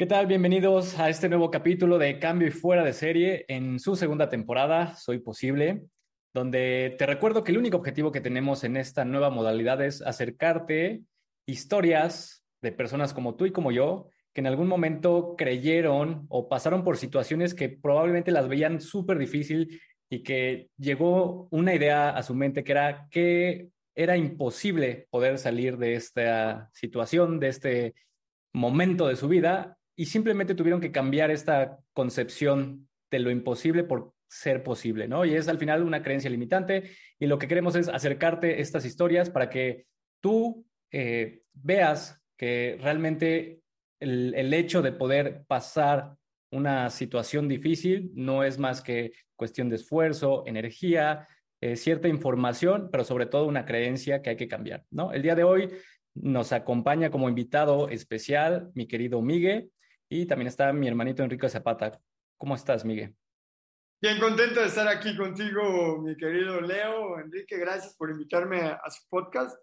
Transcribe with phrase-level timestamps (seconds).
[0.00, 0.26] ¿Qué tal?
[0.26, 4.96] Bienvenidos a este nuevo capítulo de Cambio y Fuera de Serie en su segunda temporada,
[4.96, 5.82] Soy Posible,
[6.32, 11.02] donde te recuerdo que el único objetivo que tenemos en esta nueva modalidad es acercarte
[11.46, 16.82] historias de personas como tú y como yo, que en algún momento creyeron o pasaron
[16.82, 22.34] por situaciones que probablemente las veían súper difícil y que llegó una idea a su
[22.34, 27.94] mente que era que era imposible poder salir de esta situación, de este
[28.54, 34.14] momento de su vida y simplemente tuvieron que cambiar esta concepción de lo imposible por
[34.30, 35.26] ser posible, ¿no?
[35.26, 39.28] Y es al final una creencia limitante y lo que queremos es acercarte estas historias
[39.28, 39.84] para que
[40.22, 43.60] tú eh, veas que realmente
[44.00, 46.14] el, hecho de poder pasar
[46.50, 51.28] una situación difícil no es más que cuestión de esfuerzo, energía,
[51.60, 55.12] eh, cierta información, pero sobre todo una creencia que hay que cambiar, ¿no?
[55.12, 55.68] El día de hoy
[56.14, 59.70] nos acompaña como invitado especial mi querido Miguel.
[60.12, 62.00] Y también está mi hermanito Enrique Zapata.
[62.36, 63.14] ¿Cómo estás, Miguel?
[64.02, 67.20] Bien contento de estar aquí contigo, mi querido Leo.
[67.20, 69.56] Enrique, gracias por invitarme a, su podcast.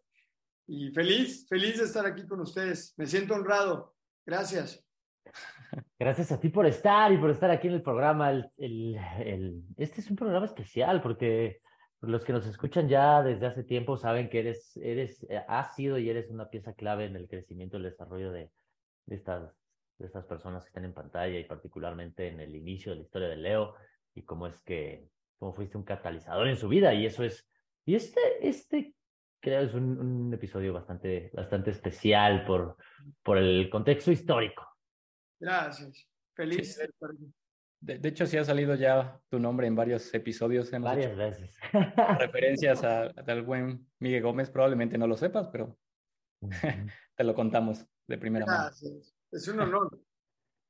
[0.66, 2.94] Y feliz, feliz de estar aquí con ustedes.
[2.96, 3.94] Me siento honrado.
[4.26, 4.86] Gracias.
[6.00, 8.32] Gracias a ti por estar y por estar aquí en el programa.
[8.32, 11.60] El, el, este es un programa especial porque
[12.00, 15.98] los que nos escuchan ya desde hace tiempo saben que eres, eres, eh, has sido
[15.98, 18.50] y eres una pieza clave en el crecimiento y el desarrollo de,
[19.08, 19.54] de estas
[19.98, 23.28] de estas personas que están en pantalla y particularmente en el inicio de la historia
[23.28, 23.76] de Leo
[24.14, 27.50] y cómo es que, cómo fuiste un catalizador en su vida y eso es,
[27.86, 28.96] y este, este
[29.40, 32.78] creo es un, un episodio bastante, bastante especial por,
[33.24, 34.68] por el contexto histórico.
[35.40, 36.80] Gracias, feliz.
[37.80, 40.74] De, de, hecho, sí ha salido ya tu nombre en varios episodios.
[40.74, 41.56] Hemos Varias veces.
[42.20, 45.78] Referencias a, al buen Miguel Gómez, probablemente no lo sepas, pero
[47.16, 48.92] te lo contamos de primera Gracias.
[48.92, 49.17] mano.
[49.32, 50.00] Es un honor.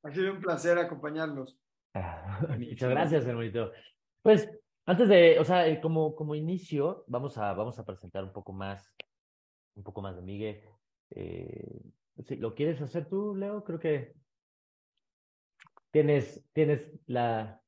[0.03, 1.57] Ha sido un placer acompañarlos.
[2.59, 3.71] Muchas gracias, hermanito.
[4.21, 4.49] Pues
[4.85, 8.53] antes de, o sea, eh, como, como inicio, vamos a, vamos a presentar un poco
[8.53, 8.93] más,
[9.75, 10.63] un poco más de Miguel.
[11.11, 11.81] Eh,
[12.39, 13.63] ¿Lo quieres hacer tú, Leo?
[13.63, 14.13] Creo que
[15.91, 17.61] tienes, tienes la,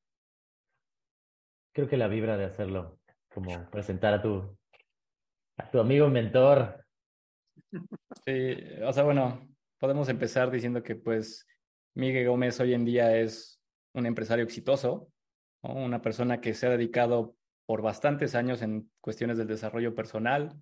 [1.72, 2.98] creo que la vibra de hacerlo,
[3.32, 4.56] como presentar a tu,
[5.56, 6.84] a tu amigo mentor.
[8.24, 9.49] Sí, o sea, bueno,
[9.80, 11.48] podemos empezar diciendo que pues
[11.94, 13.60] Miguel Gómez hoy en día es
[13.94, 15.10] un empresario exitoso,
[15.62, 17.34] una persona que se ha dedicado
[17.66, 20.54] por bastantes años en cuestiones del desarrollo personal.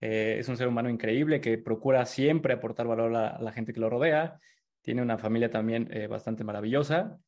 [0.00, 3.80] Eh, es un ser humano increíble que procura siempre aportar valor a, la gente que
[3.80, 4.40] lo rodea.
[4.82, 7.18] Tiene una familia también eh, bastante maravillosa.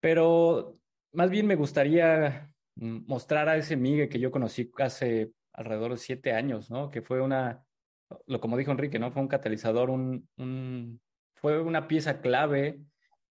[0.00, 0.78] Pero
[1.12, 6.32] más bien me gustaría mostrar a ese Miguel que yo conocí hace alrededor de siete
[6.32, 6.90] años, ¿no?
[6.90, 7.64] Que fue una,
[8.26, 9.10] lo como dijo Enrique, ¿no?
[9.10, 11.00] Fue un catalizador, un,
[11.34, 12.80] fue una pieza clave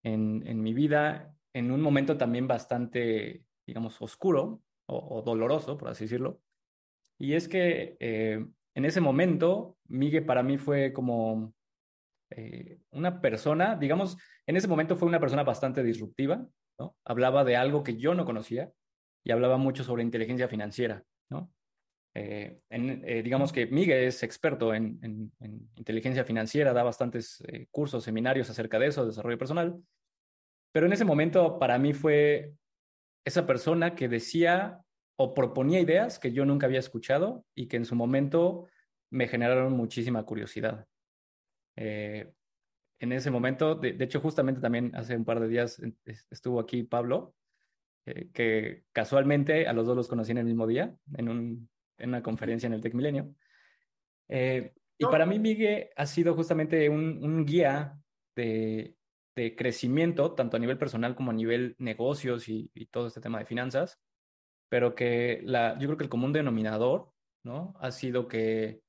[0.04, 5.90] en, en, mi vida en un momento también bastante, digamos, oscuro o, o doloroso, por
[5.90, 6.42] así decirlo.
[7.20, 8.46] Y es que eh,
[8.76, 11.54] en ese momento, Miguel para mí fue como
[12.30, 16.46] eh, una persona, digamos, en ese momento fue una persona bastante disruptiva,
[16.80, 16.96] ¿no?
[17.06, 18.72] Hablaba de algo que yo no conocía
[19.24, 21.52] y hablaba mucho sobre inteligencia financiera, ¿no?
[22.20, 27.68] Eh, eh, digamos que Miguel es experto en, en, en inteligencia financiera, da bastantes eh,
[27.70, 29.80] cursos, seminarios acerca de eso, desarrollo personal.
[30.72, 32.54] Pero en ese momento para mí fue
[33.24, 34.82] esa persona que decía
[35.16, 38.68] o proponía ideas que yo nunca había escuchado y que en su momento
[39.12, 40.86] me generaron muchísima curiosidad.
[41.76, 45.80] En ese momento, de, de, hecho, justamente también hace un par de días
[46.32, 47.36] estuvo aquí Pablo,
[48.34, 52.24] que casualmente a los dos los conocí en el mismo día, en un en una
[52.24, 53.34] conferencia en el Tech Milenio.
[54.30, 58.00] Eh, y para mí, Miguel ha sido justamente un, un guía
[58.36, 58.96] de,
[59.36, 63.40] de, crecimiento, tanto a nivel personal como a nivel negocios y, y, todo este tema
[63.40, 64.00] de finanzas,
[64.70, 67.12] pero que la, yo creo que el común denominador
[67.44, 67.76] ¿no?
[67.80, 68.82] ha sido que,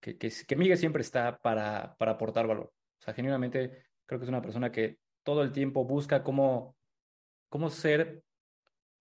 [0.00, 2.72] que, que, que Miguel siempre está para, para aportar valor.
[3.00, 6.76] O sea, genuinamente creo que es una persona que todo el tiempo busca cómo,
[7.48, 8.24] cómo ser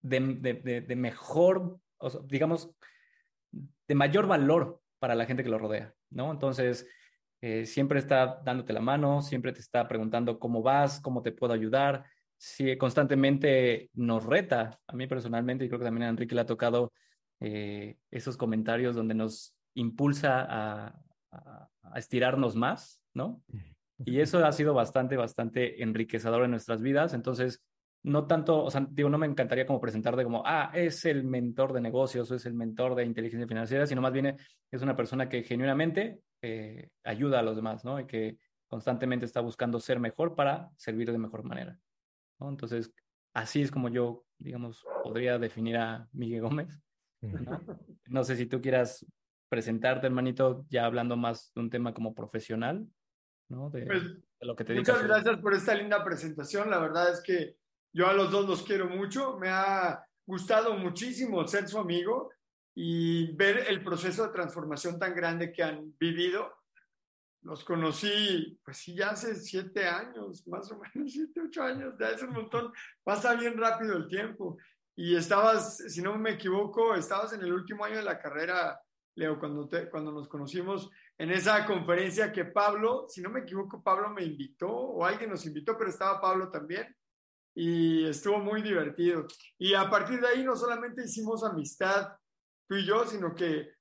[0.02, 2.72] de, de, de mejor, o sea, digamos,
[3.90, 6.32] de mayor valor para la gente que lo rodea, ¿no?
[6.32, 6.88] Entonces,
[7.42, 11.54] eh, siempre está dándote la mano, siempre te está preguntando cómo vas, cómo te puedo
[11.54, 12.06] ayudar,
[12.38, 16.46] si constantemente nos reta, a mí personalmente, y creo que también a Enrique le ha
[16.46, 16.94] tocado
[17.40, 21.02] eh, esos comentarios donde nos impulsa a,
[21.32, 23.42] a, a, estirarnos más, ¿no?
[24.06, 27.14] Y eso ha sido bastante, bastante enriquecedor en nuestras vidas.
[27.14, 27.62] Entonces,
[28.04, 31.74] no tanto, o sea, digo, no me encantaría como presentarte como, ah, es el mentor
[31.74, 34.38] de negocios o es el mentor de inteligencia financiera, sino más bien
[34.72, 38.00] es una persona que genuinamente eh, ayuda a los demás, ¿no?
[38.00, 38.38] Y que
[38.70, 41.78] constantemente está buscando ser mejor para servir de mejor manera.
[42.40, 42.50] ¿no?
[42.50, 42.94] Entonces,
[43.34, 46.80] así es como yo, digamos, podría definir a Miguel Gómez.
[47.22, 47.30] ¿no?
[48.06, 49.06] no sé si tú quieras
[49.50, 52.88] presentarte, hermanito, ya hablando más de un tema como profesional,
[53.50, 53.72] ¿no?
[53.72, 55.24] De, Pues, de lo que te Muchas dedicas.
[55.24, 56.70] gracias por esta linda presentación.
[56.70, 57.58] La verdad es que
[57.94, 59.38] yo a los dos los quiero mucho.
[59.38, 62.32] Me ha gustado muchísimo ser su amigo
[62.76, 66.54] y ver el proceso de transformación tan grande que han vivido.
[67.42, 72.10] Los conocí, pues sí, ya hace siete años, más o menos, siete, ocho años, ya
[72.10, 72.72] es un montón.
[73.04, 74.58] Pasa bien rápido el tiempo.
[74.96, 78.80] Y estabas, si no me equivoco, estabas en el último año de la carrera,
[79.16, 83.82] Leo, cuando, te, cuando nos conocimos en esa conferencia que Pablo, si no me equivoco,
[83.82, 86.96] Pablo me invitó o alguien nos invitó, pero estaba Pablo también
[87.56, 89.26] y estuvo muy divertido.
[89.58, 92.14] Y a partir de ahí no solamente hicimos amistad
[92.68, 93.74] tú y yo, sino que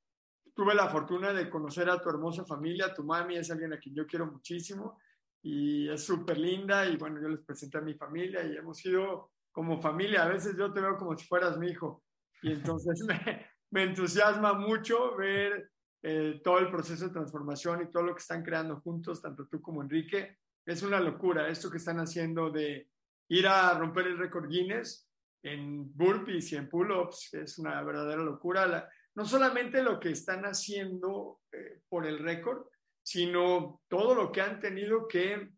[0.54, 3.94] tuve la fortuna de conocer a tu hermosa familia, tu mami es alguien a quien
[3.94, 4.98] yo quiero muchísimo
[5.42, 9.30] y es súper linda y bueno, yo les presenté a mi familia y hemos sido
[9.52, 12.02] como familia, a veces yo te veo como si fueras mi hijo
[12.42, 13.06] y entonces
[13.70, 15.70] me, entusiasma mucho ver
[16.02, 19.60] eh, todo el proceso de transformación y todo lo que están creando juntos, tanto tú
[19.60, 20.38] como Enrique.
[20.66, 22.88] Es una locura esto que están haciendo de
[23.28, 25.08] ir a romper el récord Guinness
[25.42, 28.88] en burpees y en pull-ups, es una verdadera locura.
[29.14, 32.66] No solamente lo que están haciendo eh, por el récord,
[33.02, 35.50] sino todo lo que han tenido que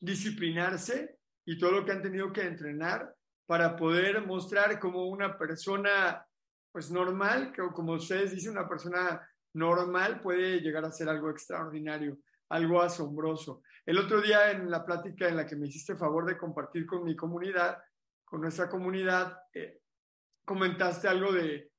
[0.00, 3.14] disciplinarse y todo lo que han tenido que entrenar
[3.46, 6.26] para poder mostrar como una persona
[6.72, 9.20] pues normal, que como ustedes dicen, una persona
[9.54, 12.18] normal puede llegar a ser algo extraordinario,
[12.48, 13.62] algo asombroso.
[13.86, 17.04] El otro día en la plática en la que me hiciste favor de compartir con
[17.04, 17.78] mi comunidad,
[18.24, 19.80] con nuestra comunidad, eh,
[20.44, 21.70] comentaste algo de,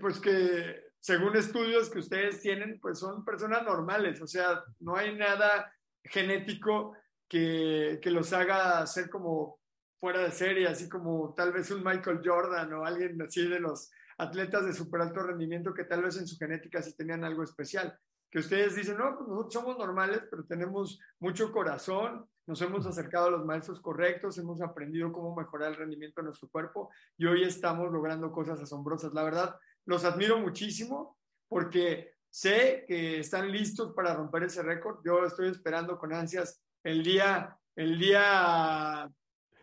[0.00, 5.16] pues que según estudios que ustedes tienen, pues son personas normales, o sea, no hay
[5.16, 5.72] nada
[6.02, 6.96] genético
[7.28, 9.58] que, que los haga ser como
[9.98, 13.90] fuera de serie, así como tal vez un Michael Jordan o alguien así de los
[14.18, 17.98] atletas de super alto rendimiento que tal vez en su genética sí tenían algo especial.
[18.34, 23.28] Que ustedes dicen, no, pues nosotros somos normales, pero tenemos mucho corazón, nos hemos acercado
[23.28, 27.44] a los maestros correctos, hemos aprendido cómo mejorar el rendimiento de nuestro cuerpo y hoy
[27.44, 29.14] estamos logrando cosas asombrosas.
[29.14, 29.54] La verdad,
[29.86, 31.16] los admiro muchísimo
[31.48, 34.98] porque sé que están listos para romper ese récord.
[35.04, 39.08] Yo estoy esperando con ansias el día, el día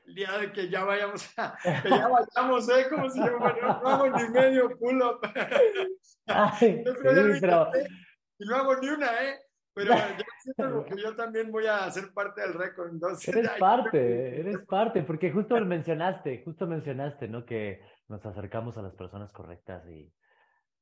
[0.08, 2.88] el día de que ya vayamos a, que ya vayamos, ¿eh?
[2.90, 5.20] Como si yo bueno, no hago ni medio pull-up.
[8.42, 9.40] Y no hago ni una, ¿eh?
[9.74, 12.90] Pero yo siento que yo también voy a ser parte del récord.
[12.92, 17.46] Entonces, eres parte, eres parte, porque justo mencionaste, justo mencionaste, ¿no?
[17.46, 20.12] Que nos acercamos a las personas correctas y,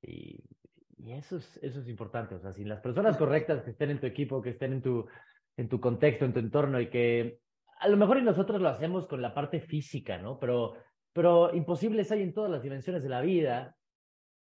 [0.01, 0.41] y,
[0.97, 2.35] y eso, es, eso es importante.
[2.35, 5.05] O sea, si las personas correctas que estén en tu equipo, que estén en tu,
[5.57, 7.41] en tu contexto, en tu entorno y que
[7.81, 10.39] a lo mejor y nosotros lo hacemos con la parte física, ¿no?
[10.39, 10.75] Pero,
[11.11, 13.75] pero imposibles hay en todas las dimensiones de la vida.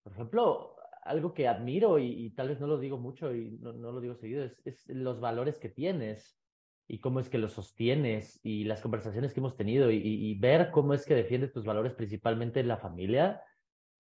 [0.03, 3.73] Por ejemplo, algo que admiro y, y tal vez no lo digo mucho y no,
[3.73, 6.39] lo digo seguido, es, los valores que tienes
[6.89, 10.95] y cómo es que los sostienes y las conversaciones que hemos tenido y ver cómo
[10.95, 13.43] es que defiendes tus valores principalmente en la familia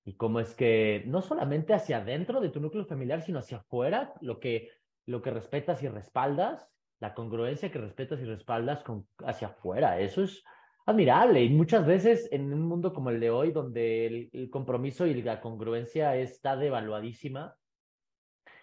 [0.04, 4.12] y cómo es que no solamente hacia adentro de tu núcleo familiar, sino hacia afuera,
[4.20, 4.70] lo que,
[5.06, 6.72] lo que respetas y respaldas
[7.02, 9.98] la congruencia que respetas y respaldas con, hacia afuera.
[9.98, 10.44] Eso es
[10.86, 15.06] admirable y muchas veces en un mundo como el de hoy, donde el, el compromiso
[15.06, 17.56] y la congruencia está devaluadísima,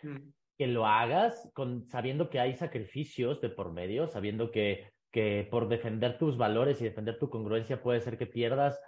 [0.04, 0.18] mm.
[0.58, 5.68] que lo hagas con, sabiendo que hay sacrificios de por medio, sabiendo que, que por
[5.68, 8.80] defender tus valores y defender tu congruencia puede ser que pierdas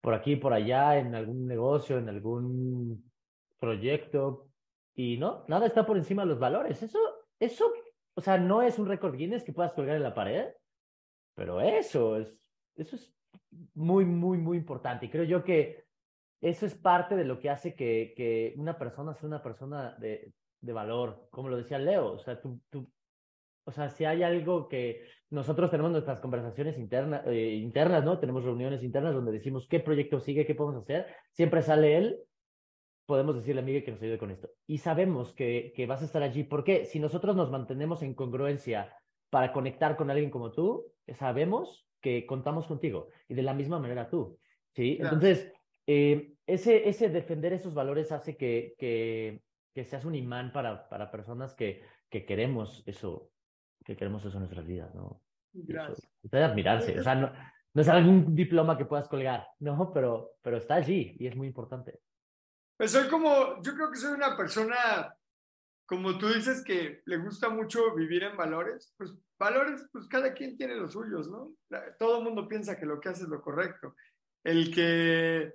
[0.00, 3.10] por aquí por allá en algún negocio, en algún
[3.58, 4.48] proyecto.
[4.94, 6.82] Y no, nada está por encima de los valores.
[6.82, 6.98] Eso,
[7.40, 7.72] eso
[8.14, 10.46] o sea, no es un récord Guinness que puedas colgar en la pared,
[11.34, 12.38] pero eso es,
[12.76, 13.14] eso es
[13.74, 15.06] muy, muy, muy importante.
[15.06, 15.84] Y creo yo que
[16.40, 20.32] eso es parte de lo que hace que, que una persona sea una persona de,
[20.60, 22.12] de valor, como lo decía Leo.
[22.12, 22.90] O sea, tú, tú,
[23.64, 28.18] o sea, si hay algo que nosotros tenemos nuestras conversaciones interna, eh, internas, ¿no?
[28.18, 31.06] Tenemos reuniones internas donde decimos qué proyecto sigue, qué podemos hacer.
[31.32, 32.24] Siempre sale él
[33.06, 34.50] podemos decirle a Miguel que nos ayude con esto.
[34.66, 38.96] Y sabemos que, que vas a estar allí porque si nosotros nos mantenemos en congruencia
[39.30, 40.86] para conectar con alguien como tú,
[41.18, 44.38] sabemos que contamos contigo y de la misma manera tú.
[44.74, 44.98] ¿sí?
[44.98, 45.14] Claro.
[45.14, 45.50] Entonces,
[45.86, 49.40] eh, ese, ese defender esos valores hace que, que,
[49.72, 53.30] que seas un imán para, para personas que, que queremos eso,
[53.86, 55.22] que queremos eso en nuestras vidas, ¿no?
[55.54, 56.06] Gracias.
[56.22, 57.00] Eso, de admirarse.
[57.00, 57.32] O sea, no,
[57.72, 61.46] no es algún diploma que puedas colgar, no, pero, pero está allí y es muy
[61.46, 62.00] importante.
[62.76, 65.16] Pues soy como, yo creo que soy una persona
[65.86, 70.56] como tú dices que le gusta mucho vivir en valores, pues valores, pues cada quien
[70.56, 71.54] tiene los suyos, ¿no?
[71.98, 73.94] Todo el mundo piensa que lo que hace es lo correcto.
[74.42, 75.54] El que,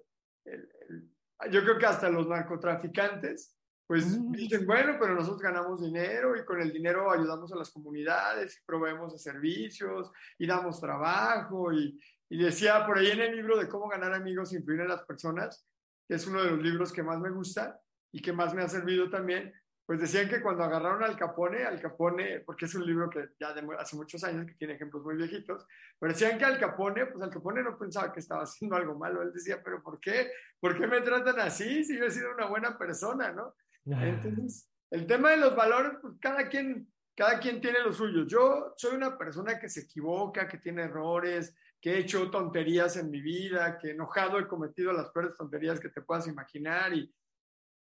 [1.52, 3.56] yo creo que hasta los narcotraficantes,
[3.88, 4.32] pues mm.
[4.34, 8.66] dicen, bueno, pero nosotros ganamos dinero y con el dinero ayudamos a las comunidades, y
[8.66, 11.74] proveemos de servicios y damos trabajo.
[11.74, 14.90] Y, y decía por ahí en el libro de cómo ganar amigos e influir en
[14.90, 15.66] las personas,
[16.08, 17.80] que es uno de los libros que más me gusta
[18.12, 19.54] y que más me ha servido también,
[19.90, 23.56] pues decían que cuando agarraron al Capone, al Capone, porque es un libro que ya
[23.56, 25.66] de hace muchos años, que tiene ejemplos muy viejitos,
[25.98, 29.24] pero decían que al Capone, pues al Capone no pensaba que estaba haciendo algo malo,
[29.24, 30.30] él decía, pero ¿por qué?
[30.60, 33.56] ¿Por qué me tratan así si yo he sido una buena persona, no?
[33.84, 38.28] Entonces, el tema de los valores, pues cada quien, cada quien tiene los suyos.
[38.28, 43.10] Yo soy una persona que se equivoca, que tiene errores, que he hecho tonterías en
[43.10, 47.12] mi vida, que enojado he cometido las peores tonterías que te puedas imaginar, y,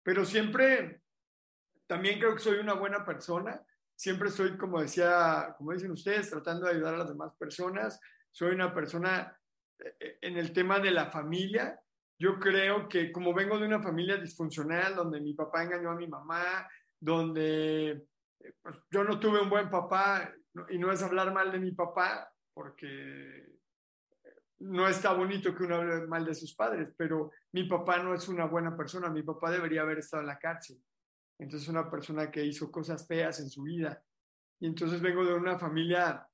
[0.02, 1.02] pero siempre
[1.92, 3.62] también creo que soy una buena persona.
[3.94, 8.00] Siempre estoy, como decía, como dicen ustedes, tratando de ayudar a las demás personas.
[8.30, 9.38] Soy una persona
[9.78, 11.78] eh, eh, en el tema de la familia.
[12.18, 16.06] Yo creo que como vengo de una familia disfuncional, donde mi papá engañó a mi
[16.06, 16.66] mamá,
[16.98, 17.90] donde
[18.40, 20.32] eh, pues, yo no tuve un buen papá,
[20.70, 23.58] y no es hablar mal de mi papá, porque
[24.60, 28.28] no está bonito que uno hable mal de sus padres, pero mi papá no es
[28.28, 30.82] una buena persona, mi papá debería haber estado en la cárcel.
[31.42, 34.02] Entonces, una persona que hizo cosas feas en su vida.
[34.60, 36.26] Y entonces vengo de una familia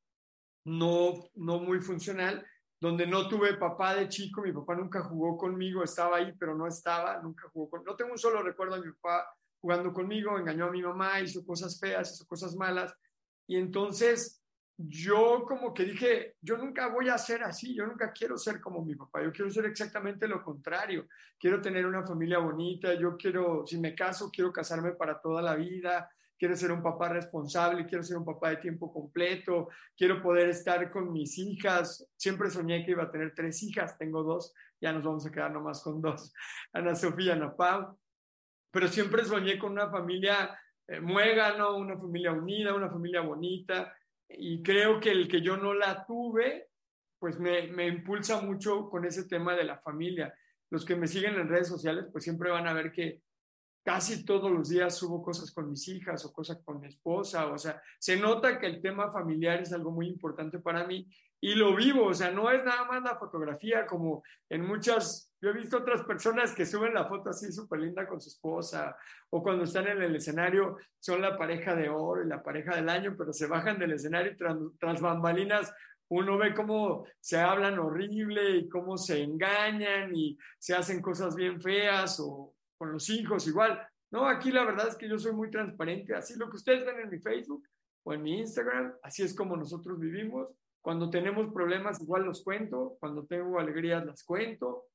[0.64, 2.46] no, no muy funcional,
[2.80, 6.66] donde no tuve papá de chico, mi papá nunca jugó conmigo, estaba ahí, pero no
[6.66, 7.84] estaba, nunca jugó con...
[7.84, 11.44] No tengo un solo recuerdo de mi papá jugando conmigo, engañó a mi mamá, hizo
[11.44, 12.94] cosas feas, hizo cosas malas.
[13.48, 14.42] Y entonces
[14.80, 18.84] yo como que dije, yo nunca voy a ser así, yo nunca quiero ser como
[18.84, 23.66] mi papá, yo quiero ser exactamente lo contrario, quiero tener una familia bonita, yo quiero,
[23.66, 26.08] si me caso, quiero casarme para toda la vida,
[26.38, 30.88] quiero ser un papá responsable, quiero ser un papá de tiempo completo, quiero poder estar
[30.92, 35.02] con mis hijas, siempre soñé que iba a tener tres hijas, tengo dos, ya nos
[35.02, 36.32] vamos a quedar nomás con dos,
[36.72, 37.98] Ana Sofía Ana Pau,
[38.70, 40.56] pero siempre soñé con una familia
[40.86, 43.92] eh, muégano, una familia unida, una familia bonita,
[44.28, 46.68] y creo que el que yo no la tuve,
[47.18, 50.32] pues me, me, impulsa mucho con ese tema de la familia.
[50.70, 53.22] Los que me siguen en redes sociales, pues siempre van a ver que
[53.82, 57.56] casi todos los días subo cosas con mis hijas o cosas con mi esposa, o
[57.56, 61.08] sea, se nota que el tema familiar es algo muy importante para mí
[61.40, 65.50] y lo vivo, o sea, no es nada más la fotografía como en muchas, yo
[65.50, 68.96] he visto otras personas que suben la foto así súper linda con su esposa
[69.30, 72.88] o cuando están en el escenario son la pareja de oro y la pareja del
[72.88, 75.72] año, pero se bajan del escenario y tras, bambalinas
[76.10, 81.60] uno ve cómo se hablan horrible y cómo se engañan y se hacen cosas bien
[81.60, 83.80] feas o con los hijos igual.
[84.10, 87.00] No, aquí la verdad es que yo soy muy transparente, así lo que ustedes ven
[87.00, 87.62] en mi Facebook
[88.02, 90.48] o en mi Instagram, así es como nosotros vivimos
[90.80, 92.96] cuando tenemos problemas, igual los cuento.
[93.00, 94.86] Cuando tengo alegrías, las cuento.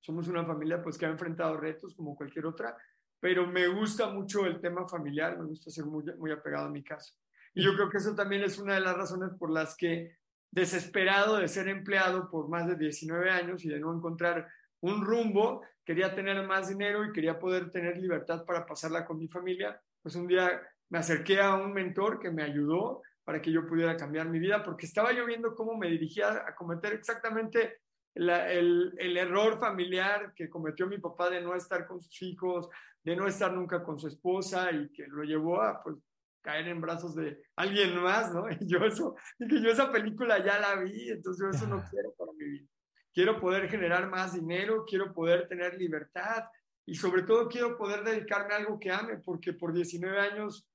[0.00, 2.76] Somos una familia pues que ha enfrentado retos como cualquier otra,
[3.20, 6.82] pero me gusta mucho el tema familiar, me gusta ser muy, muy apegado a mi
[6.82, 7.14] casa.
[7.54, 10.16] Y yo creo que eso también es una de las razones por las que,
[10.50, 14.48] desesperado de ser empleado por más de 19 años y de no encontrar
[14.80, 19.28] un rumbo, quería tener más dinero y quería poder tener libertad para pasarla con mi
[19.28, 23.66] familia, pues un día me acerqué a un mentor que me ayudó para que yo
[23.66, 27.80] pudiera cambiar mi vida, porque estaba yo viendo cómo me dirigía a cometer exactamente
[28.14, 32.68] el, el, error familiar que cometió mi papá de no estar con sus hijos,
[33.04, 35.96] de no estar nunca con su esposa y que lo llevó a pues,
[36.42, 38.46] caer en brazos de alguien más, ¿no?
[38.60, 42.12] Y yo eso, que yo esa película ya la vi, entonces yo eso no quiero
[42.16, 42.68] para mi vida.
[43.12, 46.44] Quiero poder generar más dinero, quiero poder tener libertad
[46.86, 50.69] y sobre todo quiero poder dedicarme a algo que ame, porque por 19 años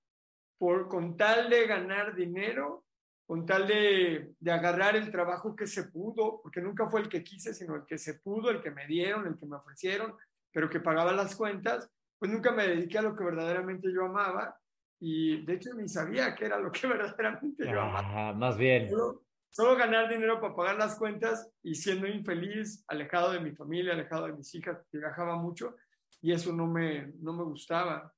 [0.58, 2.86] por, con tal de ganar dinero,
[3.26, 7.24] con tal de, de, agarrar el trabajo que se pudo, porque nunca fue el que
[7.24, 10.16] quise, sino el que se pudo, el que me dieron, el que me ofrecieron,
[10.52, 14.58] pero que pagaba las cuentas, pues nunca me dediqué a lo que verdaderamente yo amaba
[15.00, 18.34] y de hecho ni sabía que era lo que verdaderamente yo amaba.
[18.34, 18.90] más bien.
[18.90, 23.94] Solo, solo, ganar dinero para pagar las cuentas y siendo infeliz, alejado de mi familia,
[23.94, 25.76] alejado de mis hijas, que viajaba mucho
[26.22, 28.12] y eso no me, no me gustaba.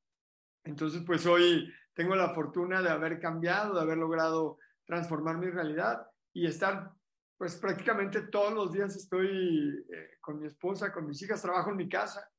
[0.64, 6.06] Entonces, pues hoy tengo la fortuna de haber cambiado, de haber logrado transformar mi realidad
[6.32, 6.92] y estar,
[7.36, 11.78] pues prácticamente todos los días estoy eh, con mi esposa, con mis hijas, trabajo en
[11.78, 12.30] mi casa,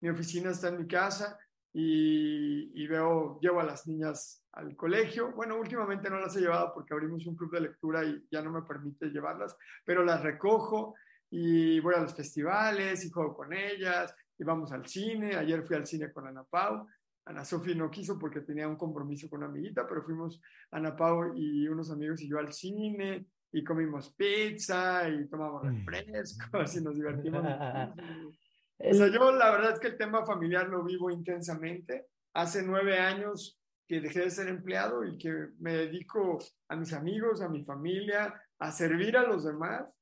[0.00, 1.38] mi oficina está en mi casa
[1.72, 5.30] y, y, veo, llevo a las niñas al colegio.
[5.30, 8.50] Bueno, últimamente no las he llevado porque abrimos un club de lectura y ya no
[8.50, 10.96] me permite llevarlas, pero las recojo
[11.30, 15.36] y voy a los festivales y juego con ellas y vamos al cine.
[15.36, 16.88] Ayer fui al cine con Ana Pau
[17.26, 20.40] Ana Sofi no quiso porque tenía un compromiso con una amiguita, pero fuimos
[20.70, 25.86] Ana Pau y unos amigos y yo al cine y comimos pizza y tomamos mm.
[25.86, 27.42] refrescos y nos divertimos.
[28.78, 32.08] o sea, yo la verdad es que el tema familiar lo vivo intensamente.
[32.34, 36.38] Hace nueve años que dejé de ser empleado y que me dedico
[36.68, 39.94] a mis amigos, a mi familia, a servir a los demás.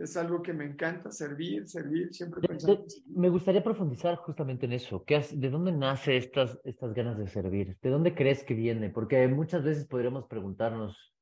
[0.00, 2.86] Es algo que me encanta, servir, servir, siempre pensando.
[3.14, 5.04] Me gustaría profundizar justamente en eso.
[5.04, 7.76] ¿Qué ¿De dónde nace estas, estas ganas de servir?
[7.82, 8.88] ¿De dónde crees que viene?
[8.88, 11.14] Porque muchas veces podríamos preguntarnos,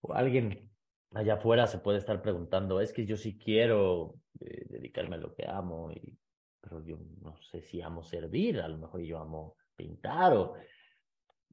[0.00, 0.72] o alguien
[1.14, 5.32] allá afuera se puede estar preguntando, es que yo sí quiero eh, dedicarme a lo
[5.32, 6.18] que amo, y,
[6.60, 10.54] pero yo no sé si amo servir, a lo mejor yo amo pintar o...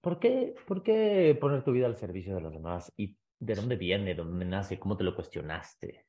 [0.01, 2.91] ¿Por qué, ¿Por qué poner tu vida al servicio de los demás?
[2.97, 4.15] ¿Y de dónde viene?
[4.15, 4.79] ¿De dónde nace?
[4.79, 6.06] ¿Cómo te lo cuestionaste?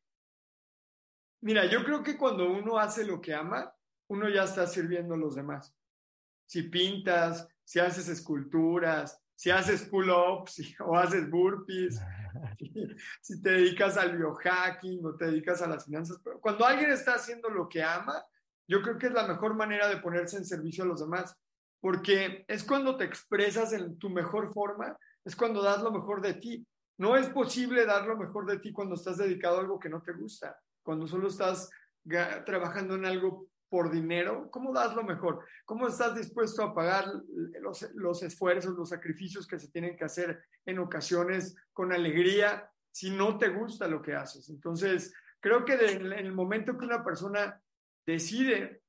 [1.41, 3.73] Mira, yo creo que cuando uno hace lo que ama,
[4.09, 5.75] uno ya está sirviendo a los demás.
[6.47, 12.01] Si pintas, si haces esculturas, si haces pull-ups o haces burpees,
[13.23, 16.19] si, te dedicas al biohacking o te dedicas a las finanzas.
[16.25, 18.25] Pero cuando alguien está haciendo lo que ama,
[18.67, 21.35] yo creo que es la mejor manera de ponerse en servicio a los demás,
[21.81, 26.35] porque es cuando te expresas en tu mejor forma, es cuando das lo mejor de
[26.35, 26.67] ti.
[26.99, 30.03] No es posible dar lo mejor de ti cuando estás dedicado a algo que no
[30.03, 31.69] te gusta, cuando solo estás
[32.47, 35.45] trabajando en algo por dinero, ¿cómo das lo mejor?
[35.67, 37.05] ¿Cómo estás dispuesto a pagar
[37.93, 43.37] los, esfuerzos, los sacrificios que se tienen que hacer en ocasiones con alegría si no
[43.37, 44.49] te gusta lo que haces?
[44.49, 47.61] Entonces, creo que en el momento que una persona
[48.07, 48.81] decide,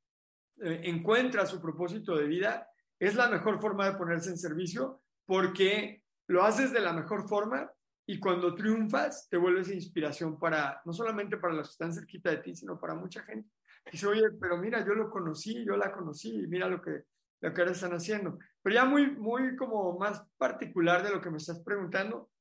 [0.62, 6.01] eh, encuentra su propósito de vida, es la mejor forma de ponerse en servicio porque
[6.27, 7.70] lo haces de la mejor forma
[8.10, 12.38] y cuando triunfas te vuelves inspiración para, no solamente para los que están cerquita de
[12.38, 13.48] ti, sino para mucha gente.
[13.92, 17.04] Dice, oye, pero mira, yo lo conocí, yo la conocí, y mira lo que,
[17.39, 18.39] lo que ahora están haciendo.
[18.63, 22.32] Pero ya muy, muy como más particular de lo que me estás preguntando,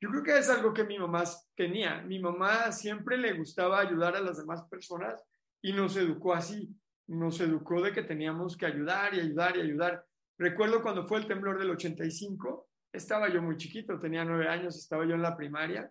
[0.00, 1.24] yo creo que es algo que mi mamá
[1.56, 2.00] tenía.
[2.02, 5.20] Mi mamá siempre le gustaba ayudar a las demás personas
[5.60, 6.72] y nos educó así.
[7.08, 10.06] Nos educó de que teníamos que ayudar y ayudar y ayudar.
[10.38, 15.06] Recuerdo cuando fue el temblor del 85, estaba yo muy chiquito, tenía nueve años, estaba
[15.06, 15.90] yo en la primaria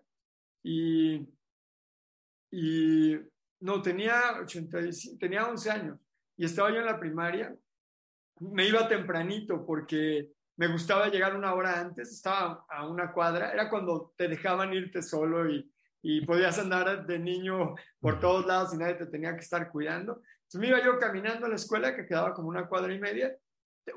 [0.62, 1.28] y,
[2.50, 3.16] y
[3.60, 5.98] no, tenía, 85, tenía 11 años
[6.36, 7.54] y estaba yo en la primaria.
[8.40, 13.68] Me iba tempranito porque me gustaba llegar una hora antes, estaba a una cuadra, era
[13.68, 15.70] cuando te dejaban irte solo y,
[16.02, 20.22] y podías andar de niño por todos lados y nadie te tenía que estar cuidando.
[20.42, 23.36] Entonces me iba yo caminando a la escuela que quedaba como una cuadra y media,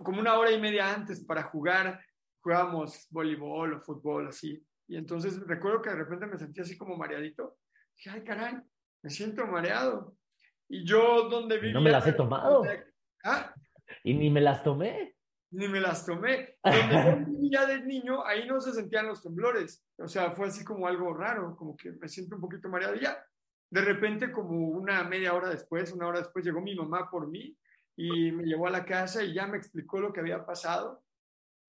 [0.04, 2.04] como una hora y media antes para jugar,
[2.42, 4.66] jugábamos voleibol o fútbol así.
[4.88, 7.58] Y entonces recuerdo que de repente me sentí así como mareadito.
[7.96, 8.58] Dije, ay, caray,
[9.02, 10.16] me siento mareado.
[10.68, 11.74] Y yo donde vivía...
[11.74, 12.64] No me las he tomado.
[13.24, 13.54] ¿Ah?
[14.04, 15.16] Y ni me las tomé.
[15.52, 16.58] Ni me las tomé.
[16.64, 19.86] Donde vivía de niño, ahí no se sentían los temblores.
[19.98, 22.96] O sea, fue así como algo raro, como que me siento un poquito mareado.
[22.96, 23.24] Y ya,
[23.70, 27.58] de repente, como una media hora después, una hora después, llegó mi mamá por mí
[27.98, 31.04] y me llevó a la casa y ya me explicó lo que había pasado.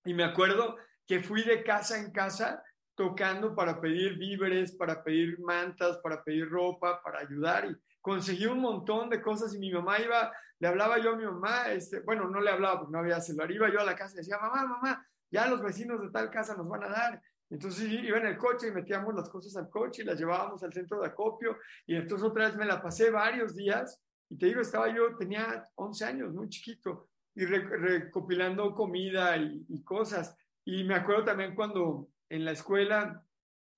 [0.05, 2.63] Y me acuerdo que fui de casa en casa
[2.95, 8.61] tocando para pedir víveres, para pedir mantas, para pedir ropa, para ayudar y conseguí un
[8.61, 12.29] montón de cosas y mi mamá iba, le hablaba yo a mi mamá, este, bueno,
[12.29, 14.67] no le hablaba porque no había celular, iba yo a la casa y decía, mamá,
[14.67, 17.23] mamá, ya los vecinos de tal casa nos van a dar.
[17.49, 20.73] Entonces iba en el coche y metíamos las cosas al coche y las llevábamos al
[20.73, 24.63] centro de acopio y entonces otra vez me la pasé varios días y te digo,
[24.63, 30.37] estaba yo, tenía 11 años, muy chiquito, y recopilando comida y, y cosas.
[30.65, 33.23] Y me acuerdo también cuando en la escuela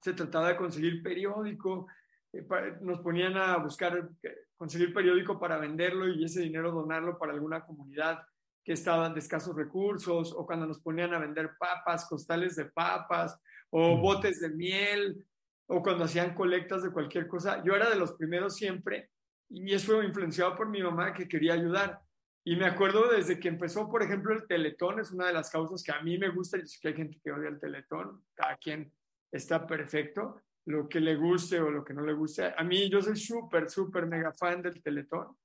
[0.00, 1.86] se trataba de conseguir periódico,
[2.34, 7.32] eh, nos ponían a buscar eh, conseguir periódico para venderlo y ese dinero donarlo para
[7.32, 8.22] alguna comunidad
[8.64, 13.38] que estaba de escasos recursos, o cuando nos ponían a vender papas, costales de papas,
[13.70, 15.26] o botes de miel,
[15.66, 17.62] o cuando hacían colectas de cualquier cosa.
[17.62, 19.10] Yo era de los primeros siempre,
[19.50, 22.00] y eso fue influenciado por mi mamá que quería ayudar.
[22.46, 25.82] Y me acuerdo desde que empezó, por ejemplo, el Teletón, es una de las causas
[25.82, 28.92] que a mí me gusta, y que hay gente que odia el Teletón, cada quien
[29.32, 32.52] está perfecto, lo que le guste o lo que no le guste.
[32.56, 35.36] A mí yo soy súper, súper mega fan del Teletón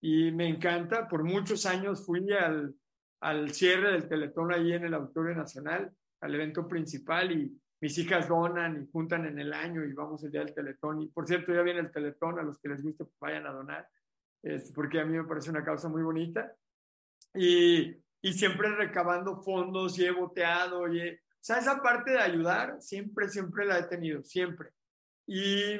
[0.00, 1.08] y me encanta.
[1.08, 2.74] Por muchos años fui al,
[3.20, 8.28] al cierre del Teletón ahí en el Auditorio Nacional, al evento principal y mis hijas
[8.28, 11.02] donan y juntan en el año y vamos el día del Teletón.
[11.02, 13.88] Y por cierto, ya viene el Teletón, a los que les guste, vayan a donar
[14.74, 16.54] porque a mí me parece una causa muy bonita.
[17.34, 20.88] Y, y siempre recabando fondos y he boteado.
[20.88, 24.70] Y o sea, esa parte de ayudar siempre, siempre la he tenido, siempre.
[25.26, 25.78] Y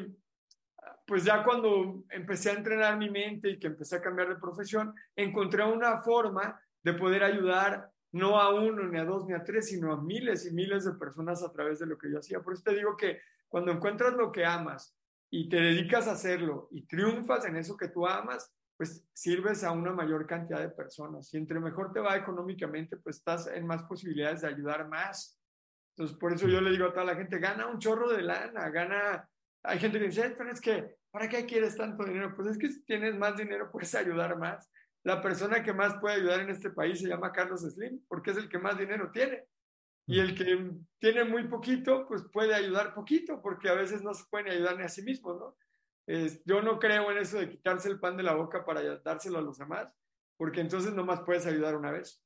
[1.07, 4.94] pues ya cuando empecé a entrenar mi mente y que empecé a cambiar de profesión,
[5.14, 9.68] encontré una forma de poder ayudar no a uno, ni a dos, ni a tres,
[9.68, 12.40] sino a miles y miles de personas a través de lo que yo hacía.
[12.40, 14.96] Por eso te digo que cuando encuentras lo que amas
[15.35, 19.73] y te dedicas a hacerlo y triunfas en eso que tú amas, pues sirves a
[19.73, 21.33] una mayor cantidad de personas.
[21.33, 25.40] Y entre mejor te va económicamente, pues estás en más posibilidades de ayudar más.
[25.97, 28.68] Entonces, por eso yo le digo a toda la gente, gana un chorro de lana,
[28.68, 29.27] gana...
[29.62, 32.35] Hay gente que dice, pero es que, ¿para qué quieres tanto dinero?
[32.37, 34.71] Pues es que si tienes más dinero, puedes ayudar más.
[35.03, 38.37] La persona que más puede ayudar en este país se llama Carlos Slim, porque es
[38.37, 39.47] el que más dinero tiene.
[40.07, 44.25] Y el que tiene muy poquito, pues puede ayudar poquito, porque a veces no se
[44.31, 45.57] pueden ayudar ni a sí mismo, ¿no?
[46.45, 49.43] yo no creo en eso de quitarse el pan de la boca para dárselo a
[49.43, 49.88] los demás,
[50.37, 52.23] porque entonces nomás puedes ayudar una vez.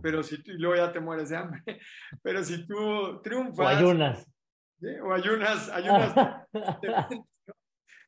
[0.00, 1.62] Pero si tú, y luego ya te mueres de hambre.
[2.22, 3.58] Pero si tú triunfas.
[3.58, 4.26] O ayunas.
[5.02, 6.14] O ayunas, ayunas.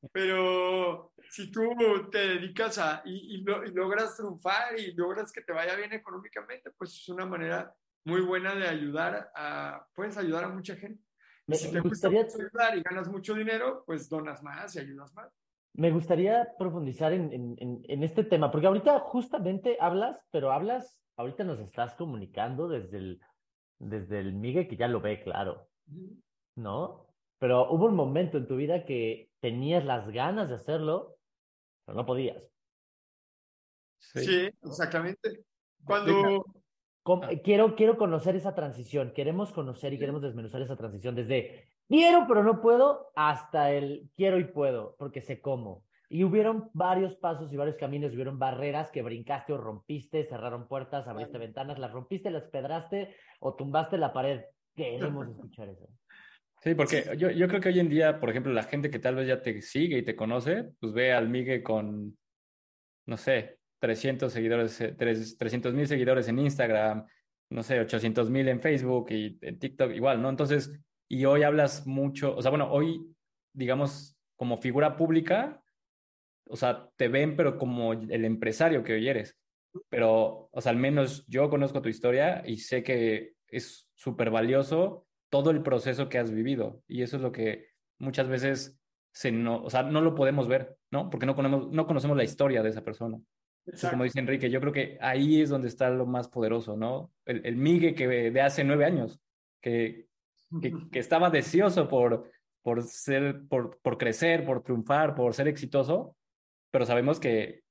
[0.12, 1.68] Pero si tú
[2.10, 7.08] te dedicas a y, logras triunfar y logras que te vaya bien económicamente, pues es
[7.08, 7.74] una manera
[8.06, 11.02] muy buena de ayudar a, puedes ayudar a mucha gente.
[11.46, 15.28] Me, si te gustaría ayudar y ganas mucho dinero, pues donas más y ayudas más.
[15.74, 21.44] Me gustaría profundizar en, en, en, este tema, porque ahorita justamente hablas, pero hablas, ahorita
[21.44, 23.20] nos estás comunicando desde el,
[23.78, 25.68] desde el Miguel que ya lo ve claro,
[26.54, 27.08] ¿no?
[27.38, 31.18] Pero hubo un momento en tu vida que tenías las ganas de hacerlo,
[31.84, 32.42] pero no podías.
[33.98, 35.44] Sí, exactamente.
[35.84, 36.44] Cuando...
[37.44, 42.42] Quiero, quiero conocer esa transición, queremos conocer y queremos desmenuzar esa transición desde quiero pero
[42.42, 45.84] no puedo hasta el quiero y puedo, porque sé cómo.
[46.08, 51.06] Y hubieron varios pasos y varios caminos, hubieron barreras que brincaste o rompiste, cerraron puertas,
[51.08, 54.42] abriste ventanas, las rompiste, las pedraste o tumbaste la pared.
[54.74, 55.88] Queremos escuchar eso.
[56.60, 59.16] Sí, porque yo, yo creo que hoy en día, por ejemplo, la gente que tal
[59.16, 62.16] vez ya te sigue y te conoce, pues ve al Migue con,
[63.06, 64.82] no sé, 300 seguidores,
[65.38, 67.06] 300 mil seguidores en Instagram,
[67.50, 70.28] no sé, 800 mil en Facebook y en TikTok igual, ¿no?
[70.28, 70.72] Entonces,
[71.08, 73.06] y hoy hablas mucho, o sea, bueno, hoy,
[73.52, 75.62] digamos, como figura pública,
[76.48, 79.38] o sea, te ven, pero como el empresario que hoy eres.
[79.88, 85.06] Pero, o sea, al menos yo conozco tu historia y sé que es súper valioso
[85.30, 86.82] todo el proceso que has vivido.
[86.88, 87.68] Y eso es lo que
[87.98, 88.80] muchas veces
[89.12, 91.08] se no, o sea, no lo podemos ver, ¿no?
[91.08, 93.18] Porque no conocemos, no conocemos la historia de esa persona.
[93.90, 97.12] Como dice Enrique, yo creo que ahí es donde está lo más poderoso, ¿no?
[97.24, 99.20] El, el Migue que de hace nueve años,
[99.60, 100.06] que,
[100.62, 102.30] que, que, estaba deseoso por,
[102.62, 106.16] por, ser, por, por crecer, por triunfar, por ser exitoso,
[106.70, 107.62] pero sabemos que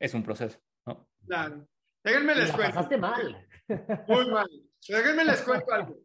[0.00, 1.08] es un proceso, ¿no?
[1.26, 1.66] Claro.
[2.02, 2.74] Déjenme les cuento.
[2.74, 3.48] Pasaste mal.
[4.06, 4.48] Muy mal.
[4.88, 5.98] Déjenme les cuento algo.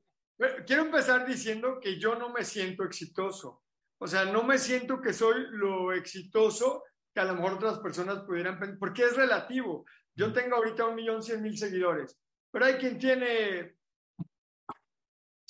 [0.66, 3.62] Quiero empezar diciendo que yo no me siento exitoso.
[4.00, 8.20] O sea, no me siento que soy lo exitoso que a lo mejor otras personas
[8.20, 9.86] pudieran pensar, porque es relativo.
[10.16, 12.18] Yo tengo ahorita un millón cien mil seguidores,
[12.52, 13.76] pero hay quien tiene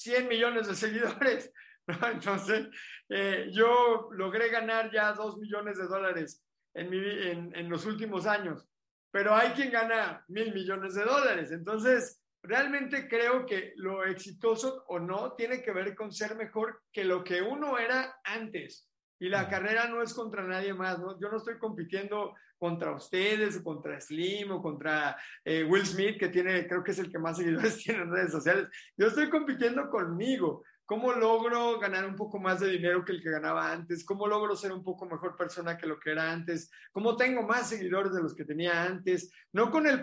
[0.02, 1.52] 100 millones de seguidores.
[2.14, 2.68] Entonces,
[3.10, 6.44] eh, yo logré ganar ya dos millones de dólares
[6.74, 8.68] en, mi, en, en los últimos años,
[9.12, 11.52] pero hay quien gana mil millones de dólares.
[11.52, 17.04] Entonces, realmente creo que lo exitoso o no tiene que ver con ser mejor que
[17.04, 18.90] lo que uno era antes.
[19.22, 21.20] Y la carrera no es contra nadie más, ¿no?
[21.20, 26.30] Yo no estoy compitiendo contra ustedes o contra Slim o contra eh, Will Smith, que
[26.30, 28.68] tiene, creo que es el que más seguidores tiene en redes sociales.
[28.98, 30.64] Yo estoy compitiendo conmigo.
[30.86, 34.04] ¿Cómo logro ganar un poco más de dinero que el que ganaba antes?
[34.04, 36.72] ¿Cómo logro ser un poco mejor persona que lo que era antes?
[36.92, 39.32] ¿Cómo tengo más seguidores de los que tenía antes?
[39.54, 40.02] No con el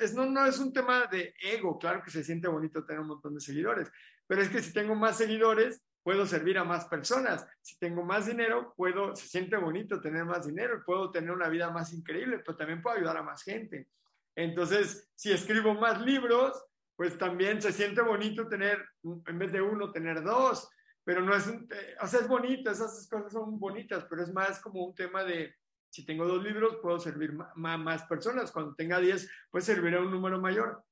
[0.00, 3.08] es no, no es un tema de ego, claro que se siente bonito tener un
[3.08, 3.92] montón de seguidores,
[4.26, 7.44] pero es que si tengo más seguidores, puedo servir a más personas.
[7.62, 11.70] Si tengo más dinero, puedo, se siente bonito tener más dinero, puedo tener una vida
[11.70, 13.88] más increíble, pero también puedo ayudar a más gente.
[14.36, 16.62] Entonces, si escribo más libros,
[16.94, 20.68] pues también se siente bonito tener, en vez de uno, tener dos,
[21.04, 24.32] pero no es, un, eh, o sea, es bonito, esas cosas son bonitas, pero es
[24.32, 25.54] más como un tema de,
[25.88, 30.10] si tengo dos libros, puedo servir más, más personas, cuando tenga diez, pues servirá un
[30.10, 30.84] número mayor.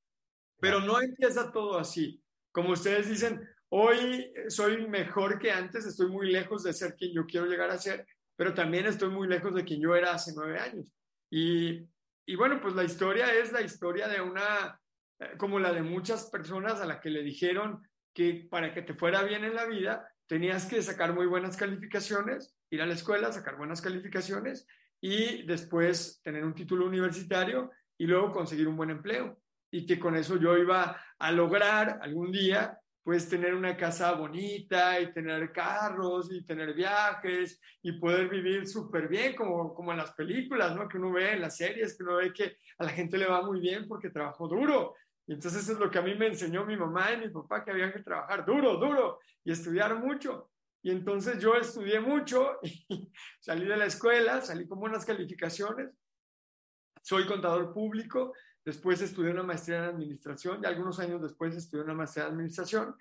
[0.59, 2.23] Pero no empieza todo así.
[2.53, 7.27] Como ustedes dicen, hoy soy mejor que antes, estoy muy lejos de ser quien yo
[7.27, 8.07] quiero llegar a ser,
[8.37, 10.93] pero también estoy muy lejos de quien yo era hace nueve años.
[11.31, 11.89] Y,
[12.27, 14.79] y bueno, pues la historia es la historia de una
[15.21, 17.83] eh, como la de muchas personas a las que le dijeron
[18.15, 22.55] que para que te fuera bien en la vida tenías que sacar muy buenas calificaciones,
[22.71, 24.67] ir a la escuela, sacar buenas calificaciones
[25.01, 29.41] y después tener un título universitario y luego conseguir un buen empleo.
[29.71, 35.01] Y que con eso yo iba a lograr algún día pues tener una casa bonita
[35.01, 40.13] y tener carros y tener viajes y poder vivir súper bien como, como en las
[40.13, 40.89] películas, ¿no?
[40.89, 43.43] Que uno ve en las series, que uno ve que a la gente le va
[43.43, 44.95] muy bien porque trabajó duro
[45.27, 47.65] Y entonces eso es lo que a mí me enseñó mi mamá y mi papá,
[47.65, 50.51] que había que trabajar duro, duro y estudiar mucho.
[50.83, 53.11] Y entonces yo estudié mucho y
[53.41, 55.91] salí de la escuela, salí con buenas calificaciones.
[57.03, 58.33] Soy contador público,
[58.65, 62.97] después estudié una maestría en administración y algunos años después estudié una maestría en administración.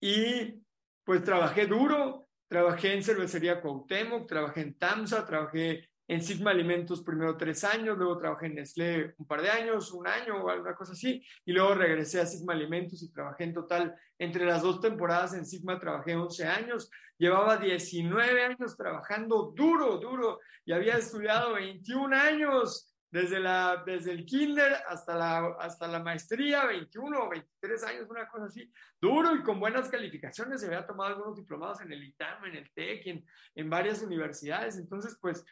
[0.00, 0.62] Y
[1.04, 7.36] pues trabajé duro, trabajé en cervecería Cuauhtémoc, trabajé en TAMSA, trabajé en Sigma Alimentos primero
[7.36, 10.92] tres años, luego trabajé en Nestlé un par de años, un año o alguna cosa
[10.92, 15.34] así, y luego regresé a Sigma Alimentos y trabajé en total, entre las dos temporadas
[15.34, 22.14] en Sigma trabajé 11 años, llevaba 19 años trabajando duro, duro, y había estudiado 21
[22.14, 28.10] años desde, la, desde el kinder hasta la, hasta la maestría, 21 o 23 años,
[28.10, 28.68] una cosa así,
[29.00, 32.72] duro y con buenas calificaciones, se había tomado algunos diplomados en el ITAM, en el
[32.72, 33.24] TEC, en,
[33.54, 35.44] en varias universidades, entonces pues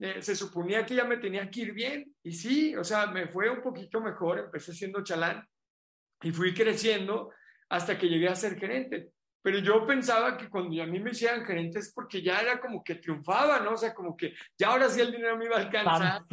[0.00, 2.12] eh, se suponía que ya me tenía que ir bien.
[2.24, 5.46] Y sí, o sea, me fue un poquito mejor, empecé siendo chalán
[6.20, 7.30] y fui creciendo
[7.68, 9.12] hasta que llegué a ser gerente.
[9.44, 12.82] Pero yo pensaba que cuando a mí me hicieran gerente es porque ya era como
[12.82, 13.72] que triunfaba, ¿no?
[13.72, 16.24] O sea, como que ya ahora sí el dinero me iba a alcanzar.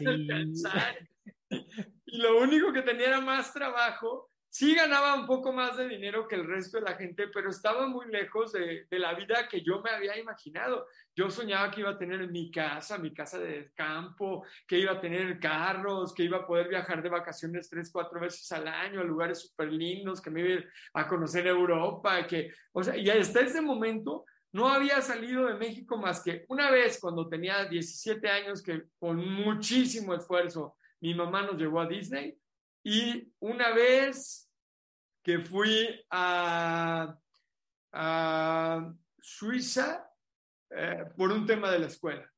[0.00, 1.60] y...
[2.06, 6.28] y lo único que tenía era más trabajo sí ganaba un poco más de dinero
[6.28, 9.80] que el resto de la gente, pero estaba muy lejos de, la vida que yo
[9.80, 10.86] me había imaginado.
[11.16, 15.00] Yo soñaba que iba a tener mi casa, mi casa de campo, que iba a
[15.00, 19.04] tener carros, que iba a poder viajar de vacaciones tres, cuatro veces al año a
[19.04, 20.62] lugares súper lindos, que me iba
[20.92, 25.96] a conocer Europa, que, o sea, y hasta ese momento no había salido de México
[25.96, 31.56] más que una vez cuando tenía 17 años, que con muchísimo esfuerzo mi mamá nos
[31.56, 32.36] llevó a Disney
[32.84, 34.50] y una vez
[35.22, 37.16] que fui a,
[39.20, 40.10] Suiza
[40.70, 42.28] eh, por un tema de la escuela.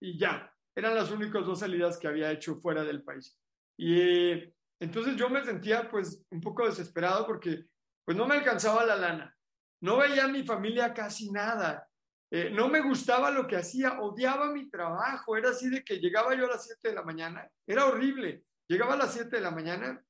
[0.00, 3.38] Y ya, eran las únicas dos salidas que había hecho fuera del país.
[3.76, 4.32] Y
[4.80, 7.64] entonces yo me sentía pues un poco desesperado porque
[8.04, 9.36] pues no me alcanzaba la lana.
[9.80, 11.86] No veía a mi familia casi nada.
[12.30, 15.36] Eh, no me gustaba lo que hacía, odiaba mi trabajo.
[15.36, 17.48] Era así de que llegaba yo a las 7 de la mañana.
[17.66, 18.44] Era horrible.
[18.68, 20.02] Llegaba a las 7 de la mañana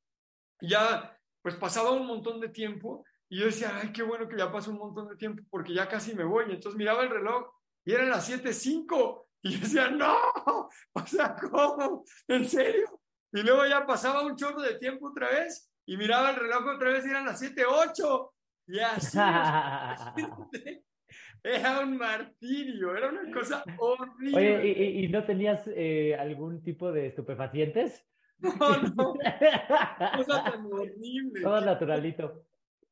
[0.61, 4.37] y ya pues pasaba un montón de tiempo y yo decía, ay, qué bueno que
[4.37, 6.47] ya pasó un montón de tiempo porque ya casi me voy.
[6.49, 7.51] Y entonces miraba el reloj
[7.85, 10.17] y eran las 7.05 y yo decía, no,
[10.93, 12.05] o sea, ¿cómo?
[12.29, 13.01] ¿En serio?
[13.33, 16.90] Y luego ya pasaba un chorro de tiempo otra vez y miraba el reloj otra
[16.90, 18.31] vez y eran las 7.08
[18.69, 19.19] y así.
[21.45, 24.57] Era un martirio, era una cosa horrible.
[24.57, 28.03] Oye, ¿y, no tenías eh, algún tipo de estupefacientes?
[28.44, 29.14] No, no.
[30.16, 31.42] Cosa tan horrible.
[31.42, 32.46] Todo naturalito.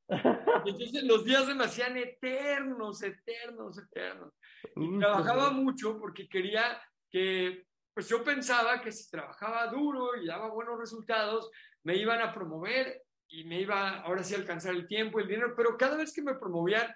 [0.09, 4.33] Entonces los días se me hacían eternos, eternos, eternos.
[4.77, 10.49] Y trabajaba mucho porque quería que, pues yo pensaba que si trabajaba duro y daba
[10.49, 11.51] buenos resultados,
[11.85, 15.55] me iban a promover y me iba ahora sí a alcanzar el tiempo, el dinero,
[15.57, 16.95] pero cada vez que me promovían,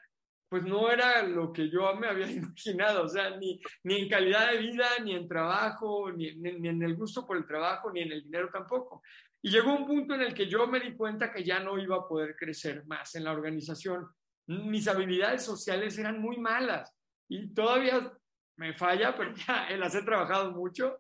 [0.49, 4.59] pues no era lo que yo me había imaginado, o sea, ni, en calidad de
[4.59, 8.23] vida, ni en trabajo, ni, ni, en el gusto por el trabajo, ni en el
[8.23, 9.03] dinero tampoco.
[9.43, 11.97] Y llegó un punto en el que yo me di cuenta que ya no iba
[11.97, 14.09] a poder crecer más en la organización.
[14.49, 16.93] Mis habilidades sociales eran muy malas
[17.29, 18.13] y todavía
[18.57, 20.99] me falla, pero ya las he trabajado mucho,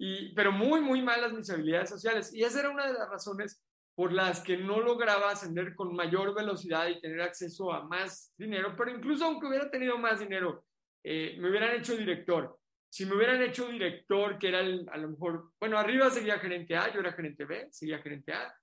[0.00, 2.32] y, pero muy, muy malas mis habilidades sociales.
[2.32, 3.62] Y esa era una de las razones
[3.98, 8.76] por las que no lograba ascender con mayor velocidad y tener acceso a más dinero,
[8.76, 10.66] pero incluso aunque hubiera tenido más dinero,
[11.02, 12.60] eh, me hubieran hecho director.
[12.88, 16.92] Si me hubieran hecho director, que era a lo mejor, bueno, arriba sería gerente A,
[16.94, 18.56] yo era gerente B, sería gerente A,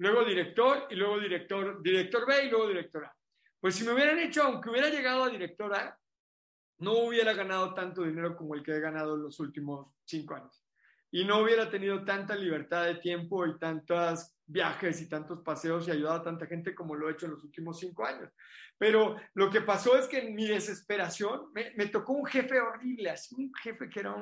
[0.00, 3.16] luego director y luego director, director B y luego director A.
[3.58, 5.98] Pues si me hubieran hecho, aunque hubiera llegado a director A,
[6.80, 10.65] no hubiera ganado tanto dinero como el que he ganado en los últimos cinco años
[11.10, 15.90] y no hubiera tenido tanta libertad de tiempo y tantos viajes y tantos paseos y
[15.90, 18.30] ayudado a tanta gente como lo he hecho en los últimos cinco años.
[18.78, 23.34] Pero lo que pasó es que en mi desesperación me, tocó un jefe horrible, así
[23.34, 24.14] un jefe que era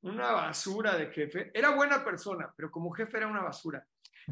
[0.00, 1.50] una basura de jefe.
[1.52, 3.84] Era buena persona, pero como jefe era una basura.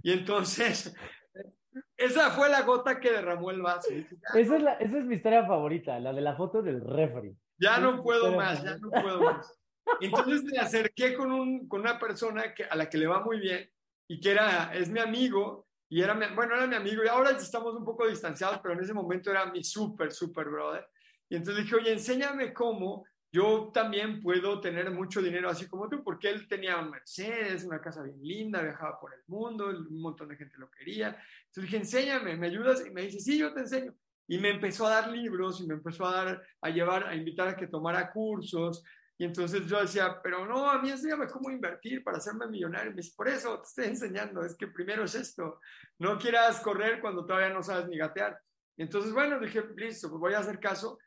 [0.03, 0.95] Y entonces,
[1.97, 3.91] esa fue la gota que derramó el vaso.
[3.91, 7.37] Esa es, esa es mi historia favorita, la de la foto del refri.
[7.59, 9.58] Ya no puedo más, ya no puedo más.
[10.01, 13.41] Entonces me acerqué con, un, con una persona que, a la que le va muy
[13.41, 13.71] bien
[14.09, 17.31] y que era, es mi amigo y era, mi, bueno, era mi amigo y ahora
[17.31, 20.87] estamos un poco distanciados, pero en ese momento era mi súper, súper brother.
[21.29, 26.03] Y entonces dije, oye, enséñame cómo yo también puedo tener mucho dinero así como tú,
[26.03, 30.29] porque él tenía un Mercedes, una casa bien linda, viajaba por el mundo, un montón
[30.29, 31.09] de gente lo quería.
[31.47, 32.87] Entonces dije, enséñame, ¿me ayudas?
[32.87, 33.95] Y me dice, sí, yo te enseño.
[34.27, 37.49] Y me empezó a dar libros y me empezó a dar, a llevar, a invitar
[37.49, 38.83] a que tomara cursos
[39.21, 42.93] Y entonces yo decía, pero no, a mí enséñame cómo invertir para hacerme millonario.
[42.93, 45.61] Me dice, por eso te estoy enseñando, es que primero es esto.
[45.99, 48.41] No quieras correr cuando todavía no sabes ni gatear.
[48.77, 50.99] Y entonces, bueno, dije, listo, pues voy a hacer caso.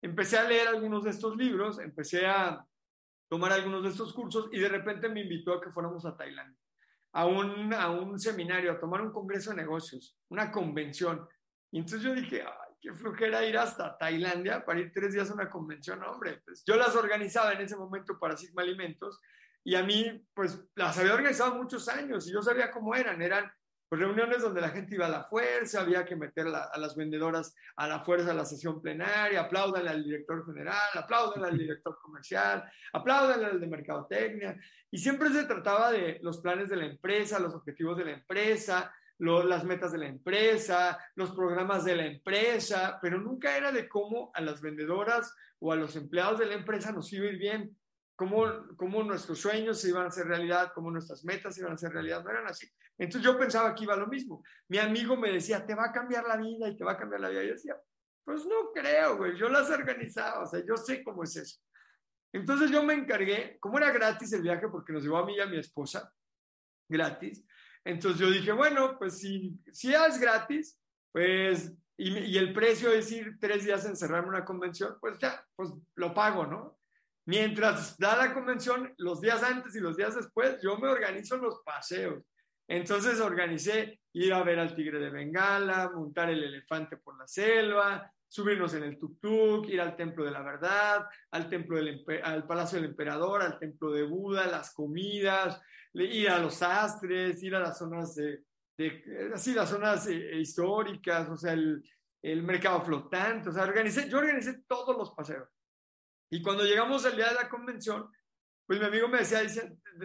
[0.00, 2.64] Empecé a leer algunos de estos libros, empecé a
[3.28, 6.58] tomar algunos de estos cursos y de repente me invitó a que fuéramos a Tailandia,
[7.12, 11.28] a un, a un seminario, a tomar un congreso de negocios, una convención.
[11.70, 12.44] Y entonces yo dije,
[12.80, 16.42] qué flujera ir hasta Tailandia para ir tres días a una convención, hombre.
[16.44, 19.20] Pues yo las organizaba en ese momento para Sigma Alimentos
[19.64, 23.20] y a mí, pues las había organizado muchos años y yo sabía cómo eran.
[23.20, 23.52] Eran
[23.88, 27.54] pues, reuniones donde la gente iba a la fuerza, había que meter a las vendedoras
[27.76, 32.64] a la fuerza a la sesión plenaria, apláudanle al director general, apláudanle al director comercial,
[32.92, 34.60] apláudanle al de mercadotecnia.
[34.90, 38.92] Y siempre se trataba de los planes de la empresa, los objetivos de la empresa,
[39.18, 44.30] las metas de la empresa, los programas de la empresa, pero nunca era de cómo
[44.34, 47.76] a las vendedoras o a los empleados de la empresa nos iba a ir bien,
[48.14, 48.44] cómo,
[48.76, 51.92] cómo nuestros sueños se iban a hacer realidad, cómo nuestras metas se iban a hacer
[51.92, 52.68] realidad, no eran así.
[52.96, 54.42] Entonces yo pensaba que iba lo mismo.
[54.68, 57.20] Mi amigo me decía, te va a cambiar la vida y te va a cambiar
[57.20, 57.44] la vida.
[57.44, 57.76] Y yo decía,
[58.24, 61.60] pues no creo, güey, yo las organizaba, o sea, yo sé cómo es eso.
[62.32, 65.40] Entonces yo me encargué, como era gratis el viaje, porque nos llevó a mí y
[65.40, 66.12] a mi esposa,
[66.88, 67.44] gratis,
[67.88, 70.78] entonces yo dije, bueno, pues si, si es gratis,
[71.10, 75.42] pues, y, y, el precio es ir tres días a encerrarme una convención, pues ya,
[75.56, 76.78] pues lo pago, ¿no?
[77.24, 81.62] Mientras da la convención, los días antes y los días después, yo me organizo los
[81.64, 82.22] paseos.
[82.68, 88.12] Entonces organicé ir a ver al tigre de Bengala, montar el elefante por la selva,
[88.28, 92.76] subirnos en el tuk-tuk, ir al templo de la verdad, al templo del al palacio
[92.76, 95.58] del emperador, al templo de Buda, las comidas,
[96.04, 98.44] ir a los sastres, ir a las zonas de,
[99.34, 101.82] así las zonas eh, históricas, o sea, el,
[102.22, 105.48] el, mercado flotante, o sea, organicé, yo organicé todos los paseos.
[106.30, 108.10] Y cuando llegamos al día de la convención,
[108.68, 109.40] pues mi amigo me decía,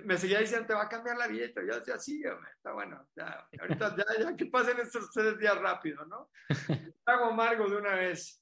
[0.05, 1.47] me seguía diciendo, te va a cambiar la vida.
[1.47, 2.23] Y yo decía, sí,
[2.55, 6.31] está bueno, ya, ahorita ya, ya que pasen estos tres días rápido, ¿no?
[7.05, 8.41] Hago amargo de una vez.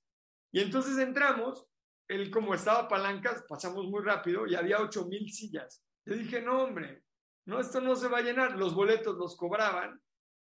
[0.54, 1.68] Y entonces entramos,
[2.08, 5.84] él como estaba palancas, pasamos muy rápido y había ocho mil sillas.
[6.06, 7.04] Yo dije, no, hombre,
[7.46, 10.02] no, esto no se va a llenar, los boletos los cobraban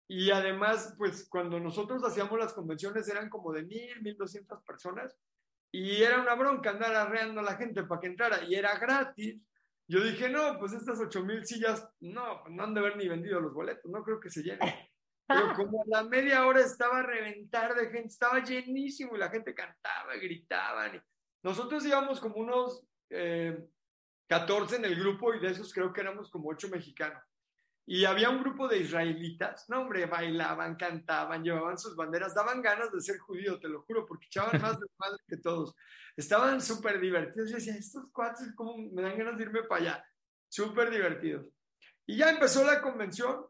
[0.08, 5.16] y además, pues cuando nosotros hacíamos las convenciones eran como de mil, mil doscientas personas
[5.72, 9.40] y era una bronca andar arreando a la gente para que entrara y era gratis.
[9.86, 13.40] Yo dije, no, pues estas ocho mil sillas, no, no han de haber ni vendido
[13.40, 14.68] los boletos, no creo que se llenen.
[15.28, 19.30] Pero como a la media hora estaba a reventar de gente, estaba llenísimo y la
[19.30, 21.00] gente cantaba, gritaban.
[21.44, 23.64] Nosotros íbamos como unos eh,
[24.30, 27.20] 14 en el grupo y de esos creo que éramos como 8 mexicanos.
[27.84, 32.92] Y había un grupo de israelitas, no hombre, bailaban, cantaban, llevaban sus banderas, daban ganas
[32.92, 35.74] de ser judío, te lo juro, porque echaban más de madre que todos.
[36.16, 37.50] Estaban súper divertidos.
[37.50, 40.04] Yo decía, estos cuates, como me dan ganas de irme para allá.
[40.48, 41.46] Súper divertidos.
[42.06, 43.44] Y ya empezó la convención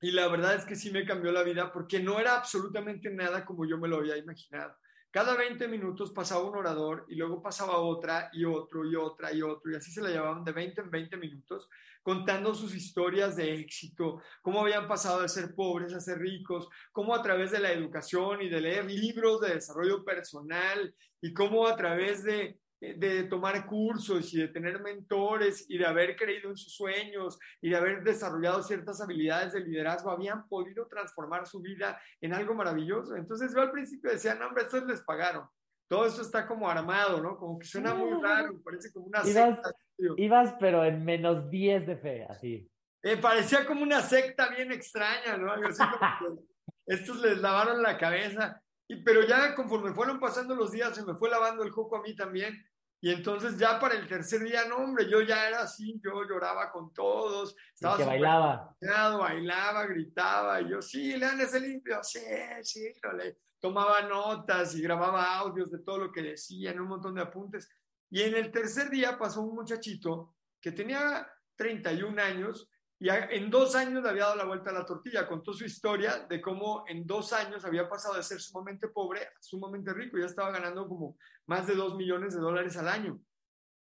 [0.00, 3.44] y la verdad es que sí me cambió la vida porque no era absolutamente nada
[3.44, 4.76] como yo me lo había imaginado.
[5.12, 9.42] Cada 20 minutos pasaba un orador y luego pasaba otra y otro y otra y
[9.42, 11.68] otro y así se la llevaban de 20 en 20 minutos
[12.02, 17.14] contando sus historias de éxito, cómo habían pasado de ser pobres a ser ricos, cómo
[17.14, 21.76] a través de la educación y de leer libros de desarrollo personal y cómo a
[21.76, 26.74] través de de tomar cursos y de tener mentores y de haber creído en sus
[26.74, 32.32] sueños y de haber desarrollado ciertas habilidades de liderazgo, habían podido transformar su vida en
[32.32, 33.16] algo maravilloso.
[33.16, 35.46] Entonces yo al principio decía, no, hombre, estos les pagaron.
[35.88, 37.36] Todo esto está como armado, ¿no?
[37.36, 39.72] Como que suena muy raro, parece como una secta.
[40.16, 42.70] Ibas, pero en menos 10 de fe, así.
[43.02, 45.52] Eh, parecía como una secta bien extraña, ¿no?
[46.86, 48.62] estos les lavaron la cabeza.
[48.88, 52.02] Y, pero ya conforme fueron pasando los días, se me fue lavando el coco a
[52.02, 52.54] mí también.
[53.02, 56.70] Y entonces ya para el tercer día, no, hombre, yo ya era así, yo lloraba
[56.70, 57.56] con todos.
[57.74, 58.76] Estaba que bailaba.
[59.18, 62.20] Bailaba, gritaba, y yo, sí, lean ese limpio, sí,
[62.62, 67.22] sí, le tomaba notas y grababa audios de todo lo que decían, un montón de
[67.22, 67.70] apuntes.
[68.10, 72.68] Y en el tercer día pasó un muchachito que tenía 31 años
[73.02, 76.26] y en dos años le había dado la vuelta a la tortilla, contó su historia
[76.28, 80.26] de cómo en dos años había pasado de ser sumamente pobre a sumamente rico, ya
[80.26, 83.18] estaba ganando como más de dos millones de dólares al año,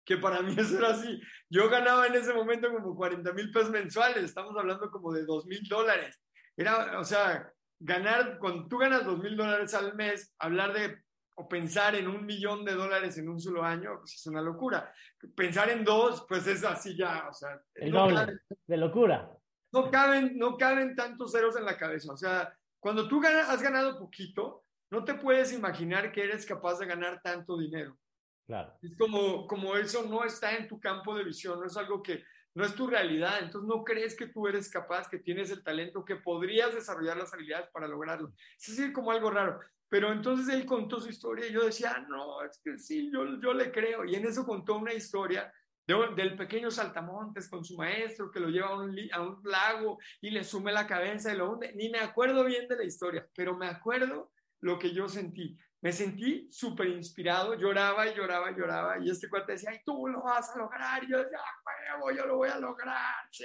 [0.04, 1.20] que para mí eso era así.
[1.48, 5.46] Yo ganaba en ese momento como 40 mil pesos mensuales, estamos hablando como de dos
[5.46, 6.20] mil dólares.
[6.56, 7.48] Era, o sea,
[7.78, 11.00] ganar, cuando tú ganas dos mil dólares al mes, hablar de
[11.38, 14.92] o pensar en un millón de dólares en un solo año, pues es una locura.
[15.34, 17.60] Pensar en dos, pues es así ya, o sea.
[17.74, 19.30] El doble de locura.
[19.72, 22.12] No caben, no caben tantos ceros en la cabeza.
[22.12, 26.86] O sea, cuando tú has ganado poquito, no te puedes imaginar que eres capaz de
[26.86, 27.98] ganar tanto dinero.
[28.46, 28.72] Claro.
[28.80, 32.22] Es como, como eso no está en tu campo de visión, no es algo que
[32.56, 36.06] no es tu realidad, entonces no crees que tú eres capaz, que tienes el talento,
[36.06, 38.32] que podrías desarrollar las habilidades para lograrlo.
[38.58, 39.60] Es así como algo raro.
[39.90, 43.38] Pero entonces él contó su historia y yo decía, ah, no, es que sí, yo,
[43.42, 44.06] yo le creo.
[44.06, 45.52] Y en eso contó una historia
[45.86, 50.30] del pequeño saltamontes con su maestro que lo lleva a un, a un lago y
[50.30, 51.74] le sume la cabeza y lo hunde.
[51.74, 55.58] Ni me acuerdo bien de la historia, pero me acuerdo lo que yo sentí.
[55.86, 58.98] Me sentí súper inspirado, lloraba y lloraba y lloraba.
[58.98, 61.04] Y este cuate decía, ay, tú lo vas a lograr.
[61.04, 63.44] Y yo decía, ah, huevo, yo lo voy a lograr, sí.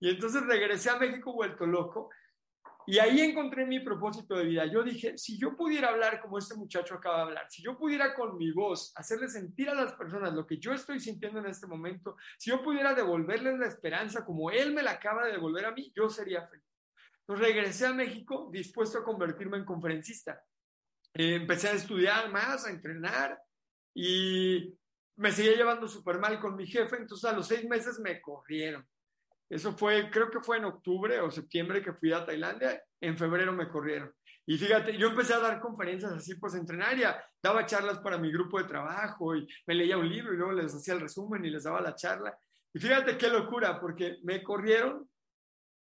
[0.00, 2.08] Y entonces regresé a México vuelto loco
[2.86, 4.64] y ahí encontré mi propósito de vida.
[4.64, 8.14] Yo dije, si yo pudiera hablar como este muchacho acaba de hablar, si yo pudiera
[8.14, 11.66] con mi voz hacerle sentir a las personas lo que yo estoy sintiendo en este
[11.66, 15.72] momento, si yo pudiera devolverles la esperanza como él me la acaba de devolver a
[15.72, 16.64] mí, yo sería feliz.
[17.28, 20.42] Entonces regresé a México dispuesto a convertirme en conferencista.
[21.18, 23.38] Eh, empecé a estudiar más, a entrenar
[23.94, 24.78] y
[25.16, 28.86] me seguía llevando súper mal con mi jefe, entonces a los seis meses me corrieron.
[29.48, 33.52] Eso fue, creo que fue en octubre o septiembre que fui a Tailandia, en febrero
[33.54, 34.12] me corrieron.
[34.44, 38.58] Y fíjate, yo empecé a dar conferencias así, pues entrenaria, daba charlas para mi grupo
[38.58, 41.64] de trabajo y me leía un libro y luego les hacía el resumen y les
[41.64, 42.38] daba la charla.
[42.74, 45.08] Y fíjate qué locura, porque me corrieron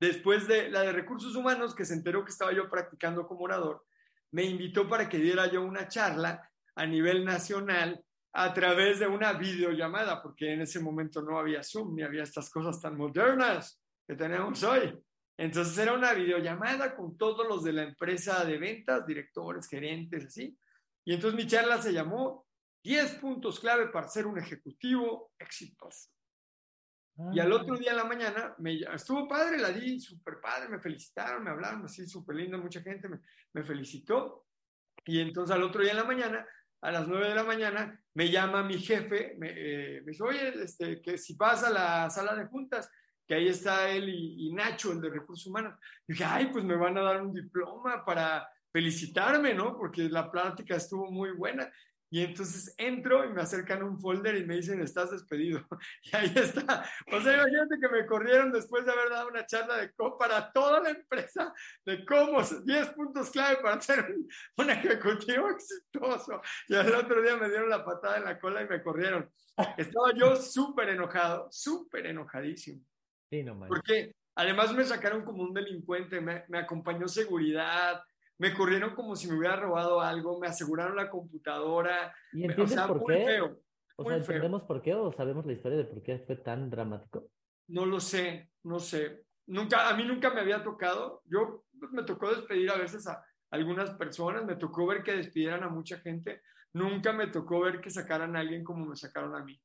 [0.01, 3.85] después de la de recursos humanos, que se enteró que estaba yo practicando como orador,
[4.33, 8.03] me invitó para que diera yo una charla a nivel nacional
[8.33, 12.49] a través de una videollamada, porque en ese momento no había Zoom ni había estas
[12.49, 14.99] cosas tan modernas que tenemos hoy.
[15.37, 20.57] Entonces era una videollamada con todos los de la empresa de ventas, directores, gerentes, así.
[21.05, 22.47] Y entonces mi charla se llamó
[22.83, 26.09] 10 puntos clave para ser un ejecutivo exitoso.
[27.31, 27.77] Y al otro ah.
[27.77, 31.85] día en la mañana, me, estuvo padre, la di súper padre, me felicitaron, me hablaron
[31.85, 33.19] así súper lindo, mucha gente me,
[33.53, 34.47] me felicitó.
[35.05, 36.45] Y entonces al otro día en la mañana
[36.83, 40.49] a las 9 de la mañana, me llama mi jefe, me, eh, me dice, oye,
[40.61, 42.91] este, que si pasa a la sala de juntas,
[43.25, 45.79] que ahí está él y, y, Nacho, el de recursos humanos.
[46.05, 49.77] Y dije, ay, pues me van a dar un diploma para felicitarme, ¿no?
[49.77, 51.71] Porque la plática estuvo muy buena.
[52.13, 55.65] Y entonces entro y me acercan un folder y me dicen, estás despedido.
[56.03, 56.87] Y ahí está.
[57.11, 60.51] O sea, imagínate que me corrieron después de haber dado una charla de cómo para
[60.51, 61.51] toda la empresa
[61.83, 64.15] de cómo 10 puntos clave para ser
[64.57, 66.39] un, ejecutivo exitoso.
[66.67, 69.27] Y al otro día me dieron la patada en la cola y me corrieron.
[69.75, 72.85] Estaba yo súper enojado, súper enojadísimo.
[73.31, 78.03] Sí, no, Porque además me sacaron como un delincuente, me, me acompañó seguridad,
[78.37, 82.13] me corrieron como si me hubiera robado algo, me aseguraron la computadora.
[82.31, 83.41] ¿Y entiendes por qué?
[83.95, 87.29] o sea, ¿entendemos por qué o sabemos la historia de por qué fue tan dramático?
[87.67, 89.25] No lo sé, no sé.
[89.47, 91.21] Nunca, a mí nunca me había tocado.
[91.25, 95.69] Yo me tocó despedir a veces a algunas personas, me tocó ver que despidieran a
[95.69, 96.41] mucha gente.
[96.73, 99.61] Nunca me tocó ver que sacaran a alguien como me sacaron a mí.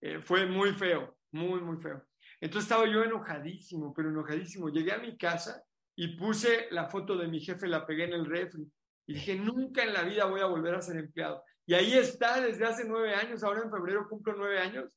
[0.00, 2.04] Eh, fue muy feo, muy, muy feo.
[2.40, 4.68] Entonces estaba yo enojadísimo, pero enojadísimo.
[4.68, 5.62] Llegué a mi casa
[6.00, 8.64] y puse la foto de mi jefe, la pegué en el refri.
[9.04, 11.42] Y dije, nunca en la vida voy a volver a ser empleado.
[11.66, 14.88] Y ahí está desde hace nueve años, ahora en febrero cumplo nueve años.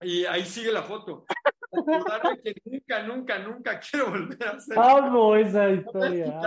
[0.00, 1.26] Y ahí sigue la foto.
[1.70, 4.78] Recordarme que nunca, nunca, nunca quiero volver a ser.
[4.78, 6.40] Amo esa historia.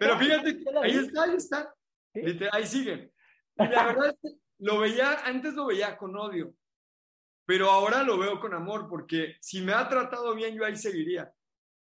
[0.00, 1.74] Pero fíjate, ahí está, ahí está.
[2.50, 3.12] Ahí sigue.
[3.58, 6.52] Y la verdad es que lo veía, antes lo veía con odio,
[7.46, 11.32] pero ahora lo veo con amor, porque si me ha tratado bien, yo ahí seguiría.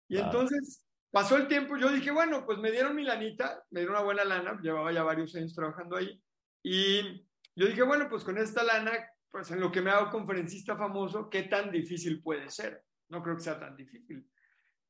[0.07, 3.95] Y entonces pasó el tiempo, yo dije, bueno, pues me dieron mi lanita, me dieron
[3.95, 6.21] una buena lana, llevaba ya varios años trabajando ahí.
[6.63, 8.91] Y yo dije, bueno, pues con esta lana,
[9.29, 12.83] pues en lo que me hago conferencista famoso, ¿qué tan difícil puede ser?
[13.09, 14.29] No creo que sea tan difícil.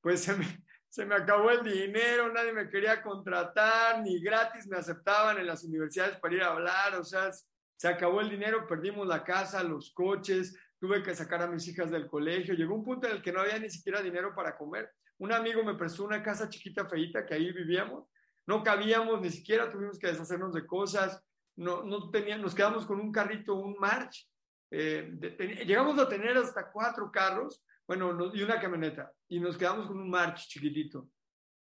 [0.01, 0.45] Pues se me,
[0.89, 5.63] se me acabó el dinero, nadie me quería contratar, ni gratis me aceptaban en las
[5.63, 7.32] universidades para ir a hablar, o sea,
[7.76, 11.91] se acabó el dinero, perdimos la casa, los coches, tuve que sacar a mis hijas
[11.91, 14.91] del colegio, llegó un punto en el que no había ni siquiera dinero para comer.
[15.20, 18.07] Un amigo me prestó una casa chiquita, feita, que ahí vivíamos.
[18.45, 21.22] No cabíamos, ni siquiera tuvimos que deshacernos de cosas.
[21.55, 24.30] No, no teníamos, nos quedamos con un carrito, un March.
[24.72, 25.11] Eh,
[25.65, 29.11] llegamos a tener hasta cuatro carros, bueno, y una camioneta.
[29.28, 31.09] Y nos quedamos con un March chiquitito.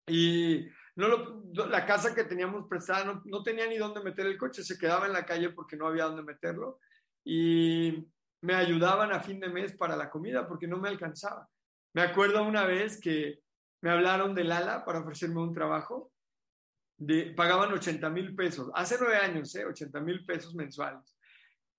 [0.08, 4.64] Y no la casa que teníamos prestada no, no, tenía ni dónde meter el coche,
[4.64, 6.80] se quedaba en la calle porque no había dónde meterlo.
[7.24, 8.08] Y
[8.42, 11.48] me ayudaban a fin de mes para la comida porque no me alcanzaba.
[11.94, 13.40] Me acuerdo una vez que
[13.82, 16.12] me hablaron del ALA para ofrecerme un trabajo.
[16.98, 19.66] De, pagaban 80 mil pesos, hace nueve años, ¿eh?
[19.66, 21.18] 80 mil pesos mensuales.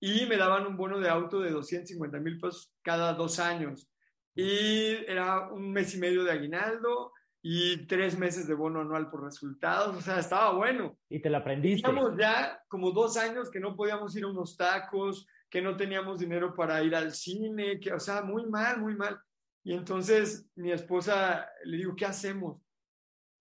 [0.00, 3.88] Y me daban un bono de auto de 250 mil pesos cada dos años.
[4.34, 9.22] Y era un mes y medio de aguinaldo y tres meses de bono anual por
[9.22, 10.98] resultados, o sea, estaba bueno.
[11.08, 11.86] Y te lo aprendiste.
[11.86, 16.18] Teníamos ya como dos años que no podíamos ir a unos tacos, que no teníamos
[16.18, 19.20] dinero para ir al cine, que, o sea, muy mal, muy mal.
[19.64, 22.60] Y entonces mi esposa le digo, ¿qué hacemos?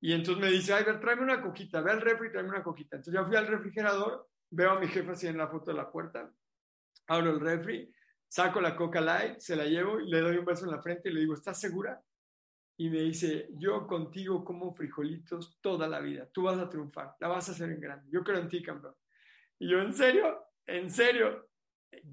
[0.01, 2.95] Y entonces me dice, ay, ver, tráeme una coquita, ve al refri tráeme una coquita.
[2.95, 5.91] Entonces ya fui al refrigerador, veo a mi jefe así en la foto de la
[5.91, 6.33] puerta,
[7.07, 7.93] abro el refri,
[8.27, 11.09] saco la coca light, se la llevo y le doy un beso en la frente
[11.09, 12.01] y le digo, ¿estás segura?
[12.77, 17.27] y me dice, yo contigo como frijolitos toda la vida, tú vas a triunfar, la
[17.27, 18.95] vas a hacer en grande, yo creo en ti, campeón.
[19.59, 20.43] Y yo, ¿en serio?
[20.65, 21.49] ¿En serio?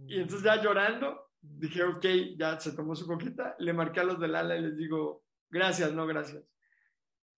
[0.06, 2.04] Y entonces ya llorando, dije, ok,
[2.36, 5.92] ya se tomó su coquita, le marqué a los del ala y les digo, gracias,
[5.92, 6.44] no gracias.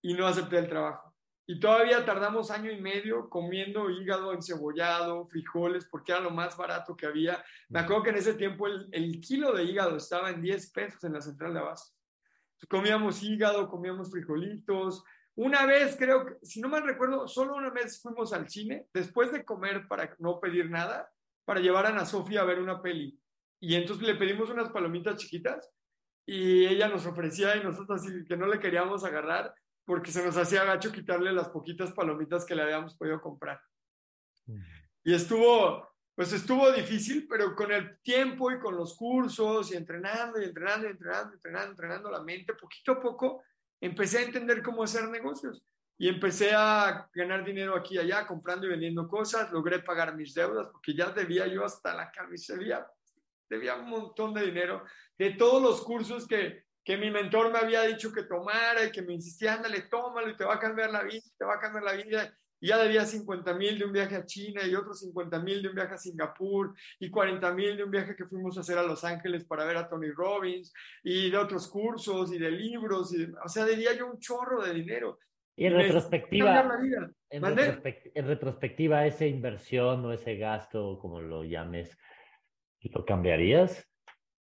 [0.03, 1.14] Y no acepté el trabajo.
[1.46, 6.96] Y todavía tardamos año y medio comiendo hígado encebollado, frijoles, porque era lo más barato
[6.96, 7.44] que había.
[7.68, 11.05] Me acuerdo que en ese tiempo el, el kilo de hígado estaba en 10 pesos
[11.05, 11.94] en la central de abasto
[12.68, 15.05] comíamos hígado, comíamos frijolitos.
[15.34, 19.32] Una vez, creo que, si no mal recuerdo, solo una vez fuimos al cine, después
[19.32, 21.11] de comer para no pedir nada,
[21.44, 23.18] para llevar a Ana Sofía a ver una peli.
[23.62, 25.70] Y entonces le pedimos unas palomitas chiquitas
[26.26, 29.54] y ella nos ofrecía y nosotros así que no le queríamos agarrar
[29.84, 33.60] porque se nos hacía gacho quitarle las poquitas palomitas que le habíamos podido comprar.
[35.04, 40.42] Y estuvo, pues estuvo difícil, pero con el tiempo y con los cursos y entrenando
[40.42, 43.44] y entrenando y entrenando, entrenando, entrenando la mente, poquito a poco
[43.80, 45.62] empecé a entender cómo hacer negocios.
[45.96, 50.34] Y empecé a ganar dinero aquí y allá, comprando y vendiendo cosas, logré pagar mis
[50.34, 52.84] deudas porque ya debía yo hasta la camisería,
[53.49, 54.84] debía un montón de dinero
[55.18, 59.03] de todos los cursos que, que mi mentor me había dicho que tomara y que
[59.03, 61.84] me insistía, ándale, tómalo y te va a cambiar la vida, te va a cambiar
[61.84, 65.40] la vida y ya debía 50 mil de un viaje a China y otros 50
[65.40, 68.61] mil de un viaje a Singapur y 40 mil de un viaje que fuimos a
[68.61, 70.72] hacer a Los Ángeles para ver a Tony Robbins
[71.03, 73.12] y de otros cursos y de libros.
[73.14, 75.18] Y, o sea, debía yo un chorro de dinero.
[75.57, 76.64] Y en retrospectiva,
[77.30, 81.99] en, en, retrospectiva, esa inversión o ese gasto, como lo llames,
[82.91, 83.87] ¿lo cambiarías?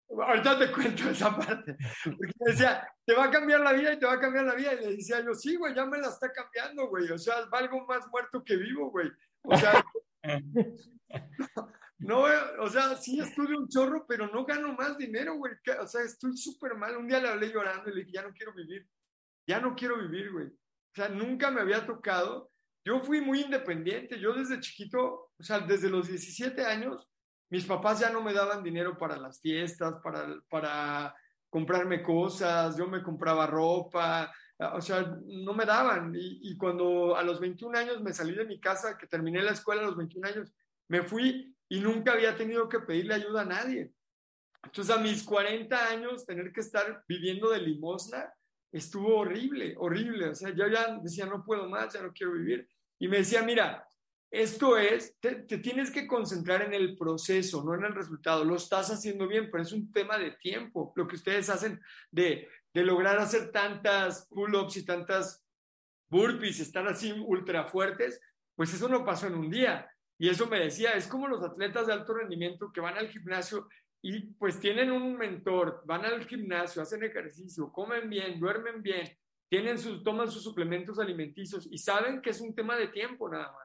[0.09, 1.77] Ahorita te cuento esa parte.
[2.05, 4.75] Porque decía, te va a cambiar la vida y te va a cambiar la vida.
[4.75, 7.11] Y le decía yo, sí, güey, ya me la está cambiando, güey.
[7.11, 9.11] O sea, valgo más muerto que vivo, güey.
[9.43, 9.85] O sea,
[11.99, 12.25] no,
[12.61, 15.55] o sea, sí estudio un chorro, pero no gano más dinero, güey.
[15.81, 16.97] O sea, estoy súper mal.
[16.97, 18.89] Un día le hablé llorando y le dije, ya no quiero vivir.
[19.47, 20.47] Ya no quiero vivir, güey.
[20.47, 22.51] O sea, nunca me había tocado.
[22.85, 24.19] Yo fui muy independiente.
[24.21, 27.09] Yo desde chiquito, o sea, desde los 17 años,
[27.51, 31.15] mis papás ya no me daban dinero para las fiestas, para, para
[31.49, 36.13] comprarme cosas, yo me compraba ropa, o sea, no me daban.
[36.17, 39.83] Y, cuando a los 21 años me salí de mi casa, que terminé la escuela
[39.83, 40.53] a los 21 años,
[40.89, 43.93] me fui y nunca había tenido que pedirle ayuda a nadie.
[44.63, 48.33] Entonces a mis 40 años tener que estar viviendo de limosna
[48.73, 50.31] estuvo horrible, horrible.
[50.31, 52.69] O sea, yo ya decía, no puedo más, ya no quiero vivir.
[52.99, 53.87] Y me decía, mira,
[54.35, 58.45] esto es, te, tienes que concentrar en el proceso, no en el resultado.
[58.45, 60.93] Lo estás haciendo bien, pero es un tema de tiempo.
[60.97, 61.81] Lo que ustedes hacen
[62.11, 65.45] de, de lograr hacer tantas pull-ups y tantas
[66.09, 68.21] burpees, estar así ultra fuertes,
[68.57, 69.89] pues eso no pasó en un día.
[70.19, 73.69] Y eso me decía, es como los atletas de alto rendimiento que van al gimnasio
[74.03, 79.17] y pues tienen un mentor, van al gimnasio, hacen ejercicio, comen bien, duermen bien,
[79.49, 83.53] tienen sus, toman sus suplementos alimenticios y saben que es un tema de tiempo nada
[83.53, 83.64] más.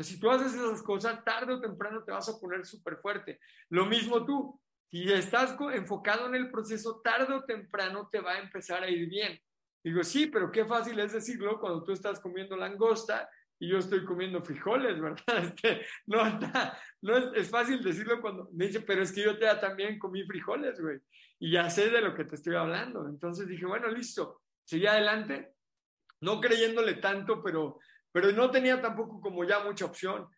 [0.00, 3.38] Sea, si tú haces esas cosas, tarde o temprano te vas a poner súper fuerte.
[3.68, 8.40] Lo mismo tú, si estás enfocado en el proceso, tarde o temprano te va a
[8.40, 9.40] empezar a ir bien.
[9.82, 13.28] Digo, sí, pero qué fácil es decirlo cuando tú estás comiendo langosta
[13.58, 15.22] y yo estoy comiendo frijoles, ¿verdad?
[15.44, 19.38] Este, no, está, no es, es, fácil decirlo cuando me dice, pero es que yo
[19.58, 20.98] también comí frijoles, güey,
[21.38, 23.06] y ya sé de lo que te estoy hablando.
[23.06, 25.54] Entonces dije, bueno, listo, seguí adelante,
[26.20, 27.78] no creyéndole tanto, pero
[28.12, 30.28] pero no tenía tampoco como ya mucha opción.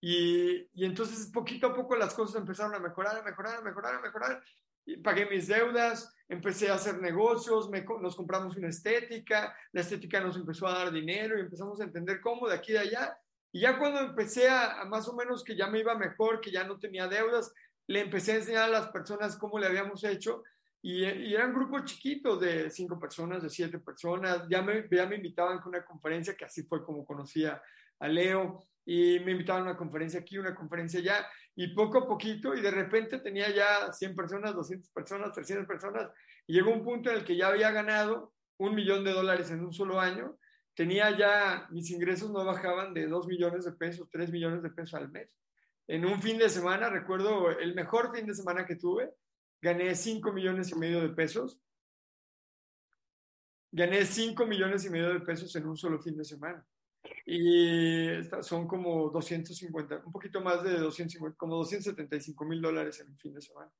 [0.00, 3.94] Y, y, entonces poquito a poco las cosas empezaron a mejorar, a mejorar, a mejorar,
[3.94, 4.42] a mejorar.
[4.84, 7.70] Y pagué mis deudas, empecé a hacer negocios,
[8.00, 12.20] nos compramos una estética, la estética nos empezó a dar dinero y empezamos a entender
[12.20, 13.16] cómo de aquí y de allá.
[13.52, 16.50] Y ya cuando empecé a, a más o menos que ya me iba mejor, que
[16.50, 17.52] ya no tenía deudas,
[17.86, 20.42] le empecé a enseñar a las personas cómo le habíamos hecho
[20.82, 24.48] y, eran grupos chiquitos de cinco personas, de siete personas.
[24.48, 27.62] Ya me, ya me invitaban a una conferencia, que así fue como conocía
[28.00, 28.58] a Leo.
[28.84, 31.26] Y me invitaban a una conferencia aquí, una conferencia allá.
[31.54, 36.10] Y poco a poquito, y de repente tenía ya 100 personas, 200 personas, 300 personas.
[36.48, 39.64] Y llegó un punto en el que ya había ganado un millón de dólares en
[39.64, 40.36] un solo año.
[40.74, 44.94] Tenía ya, mis ingresos no bajaban de 2 millones de pesos, 3 millones de pesos
[44.94, 45.38] al mes.
[45.86, 49.12] En un fin de semana, recuerdo el mejor fin de semana que tuve,
[49.62, 51.60] gané 5 millones y medio de pesos.
[53.70, 56.62] gané 5 millones y medio de pesos en un solo fin de semana.
[57.24, 58.08] Y
[58.42, 63.32] son como 250, un poquito más de 250, como 275 mil dólares en un fin
[63.32, 63.70] de semana.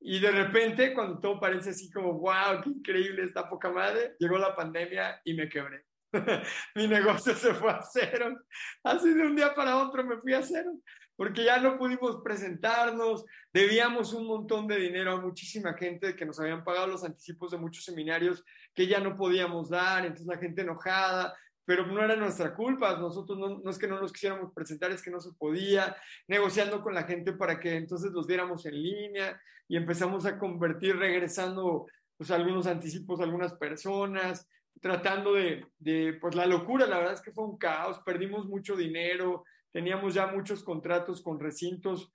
[0.00, 4.38] Y de repente, cuando todo parece así como, wow, qué increíble, esta poca madre, llegó
[4.38, 5.84] la pandemia y me quebré.
[6.74, 8.38] Mi negocio se fue a cero.
[8.82, 10.72] Así de un día para otro me fui a cero,
[11.16, 16.38] porque ya no pudimos presentarnos, debíamos un montón de dinero a muchísima gente que nos
[16.38, 18.44] habían pagado los anticipos de muchos seminarios
[18.74, 23.38] que ya no podíamos dar, entonces la gente enojada, pero no era nuestra culpa, nosotros
[23.38, 25.96] no, es que no nos quisiéramos presentar, es que no se podía,
[26.28, 30.96] negociando con la gente para que entonces los diéramos en línea y empezamos a convertir,
[30.96, 31.86] regresando
[32.16, 34.48] pues algunos anticipos a algunas personas,
[34.80, 38.76] tratando de, de, pues la locura, la verdad es que fue un caos, perdimos mucho
[38.76, 39.44] dinero,
[39.76, 42.10] teníamos ya muchos contratos con recintos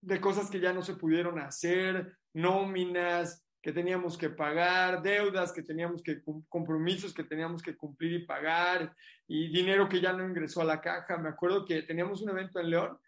[0.00, 5.62] de cosas que ya no se pudieron hacer, nóminas, que teníamos que pagar, deudas que
[5.62, 10.62] teníamos que, compromisos que teníamos que cumplir y pagar, y dinero que ya no ingresó
[10.62, 11.18] a la caja.
[11.18, 12.98] Me acuerdo que teníamos un evento en León,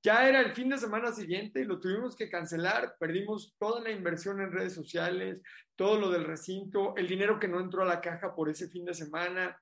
[0.00, 3.90] ya era el fin de semana siguiente y lo tuvimos que cancelar, perdimos toda la
[3.90, 5.42] inversión en redes sociales,
[5.74, 8.84] todo lo del recinto, el dinero que no entró a la caja por ese fin
[8.84, 9.60] de semana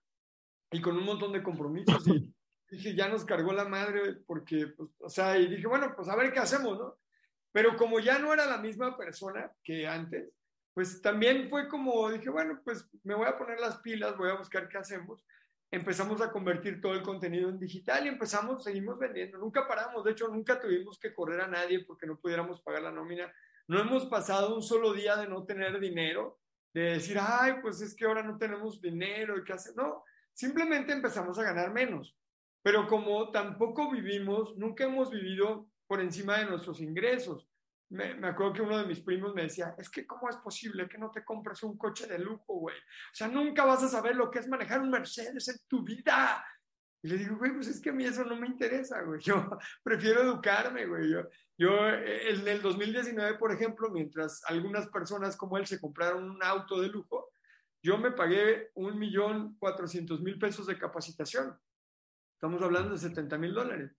[0.71, 2.05] y con un montón de compromisos.
[2.07, 2.35] Y
[2.71, 6.17] dije, ya nos cargó la madre porque, pues, o sea, y dije, bueno, pues a
[6.17, 6.99] ver qué hacemos, ¿no?
[7.53, 10.31] Pero como ya no era la misma persona que antes,
[10.75, 14.37] pues también fue como, dije, bueno, pues me voy a poner las pilas, voy a
[14.37, 15.25] buscar qué hacemos.
[15.71, 19.39] Empezamos a convertir todo el contenido en digital y empezamos, seguimos vendiendo.
[19.39, 22.93] Nunca paramos, de hecho, nunca tuvimos que correr a nadie porque no pudiéramos pagar la
[22.93, 23.33] nómina.
[23.69, 26.41] No hemos pasado un solo día de no tener dinero,
[26.75, 29.75] de decir, ay, pues es que ahora no tenemos dinero y qué hacer.
[29.77, 30.05] No,
[30.35, 32.15] simplemente empezamos a ganar menos.
[32.67, 37.49] Pero como tampoco vivimos, nunca hemos vivido por encima de nuestros ingresos.
[37.91, 40.89] Me, me, acuerdo que uno de mis primos me decía, es que cómo es posible
[40.89, 42.77] que no te compres un coche de lujo, güey.
[42.77, 46.45] O sea, nunca vas a saber lo que es manejar un Mercedes en tu vida.
[47.05, 49.21] Y le digo, güey, pues es que a mí eso no me interesa, güey.
[49.21, 49.49] Yo
[49.85, 51.09] prefiero educarme, güey.
[51.09, 51.21] Yo,
[51.57, 56.81] yo en el 2019, por ejemplo, mientras algunas personas como él se compraron un auto
[56.81, 57.31] de lujo,
[57.81, 61.57] yo me pagué un millón cuatrocientos mil pesos de capacitación.
[62.37, 63.97] Estamos hablando de 70 mil dólares.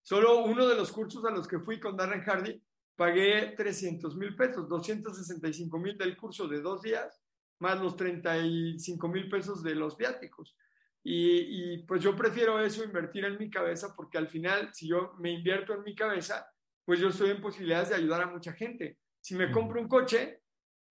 [0.00, 2.62] Solo uno de los cursos a los que fui con Darren Hardy,
[2.94, 7.20] pagué 300 mil pesos, 265 mil del curso de dos días,
[7.58, 10.56] más los 35 mil pesos de los viáticos.
[11.02, 15.14] Y, y, pues yo prefiero eso, invertir en mi cabeza, porque al final, si yo
[15.18, 16.46] me invierto en mi cabeza,
[16.84, 18.98] pues yo estoy en posibilidades de ayudar a mucha gente.
[19.20, 20.39] Si me compro un coche,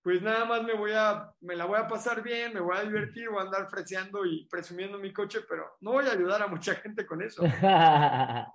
[0.01, 2.83] pues nada más me voy a, me la voy a pasar bien, me voy a
[2.83, 6.47] divertir, voy a andar freseando y presumiendo mi coche, pero no voy a ayudar a
[6.47, 7.43] mucha gente con eso.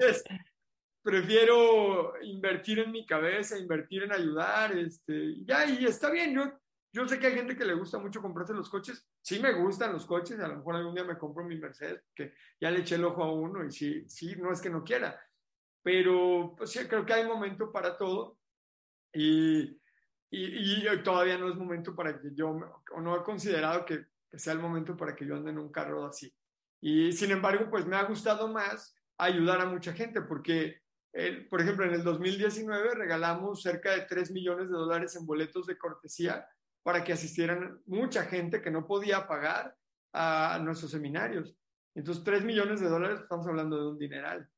[1.05, 6.51] prefiero invertir en mi cabeza, invertir en ayudar, este, ya, y está bien, yo,
[6.95, 9.93] yo sé que hay gente que le gusta mucho comprarse los coches, sí me gustan
[9.93, 12.95] los coches, a lo mejor algún día me compro mi Mercedes, que ya le eché
[12.95, 15.21] el ojo a uno y sí, sí, no es que no quiera,
[15.83, 18.39] pero pues sí, creo que hay momento para todo
[19.13, 19.79] y
[20.37, 22.59] y, todavía no es momento para que yo,
[22.93, 26.05] o no he considerado que, sea el momento para que yo ande en un carro
[26.07, 26.35] así.
[26.81, 30.81] Y sin embargo, pues me ha gustado más ayudar a mucha gente, porque,
[31.49, 35.79] por ejemplo, en el 2019 regalamos cerca de 3 millones de dólares en boletos de
[35.79, 36.45] cortesía
[36.83, 39.77] para que asistieran mucha gente que no podía pagar
[40.13, 41.57] a, nuestros seminarios.
[41.95, 44.49] Entonces, 3 millones de dólares, estamos hablando de un dineral,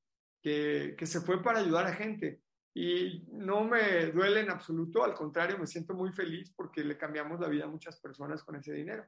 [0.43, 2.41] que, que se fue para ayudar a gente
[2.79, 7.41] y no me duele en absoluto, al contrario, me siento muy feliz porque le cambiamos
[7.41, 9.07] la vida a muchas personas con ese dinero.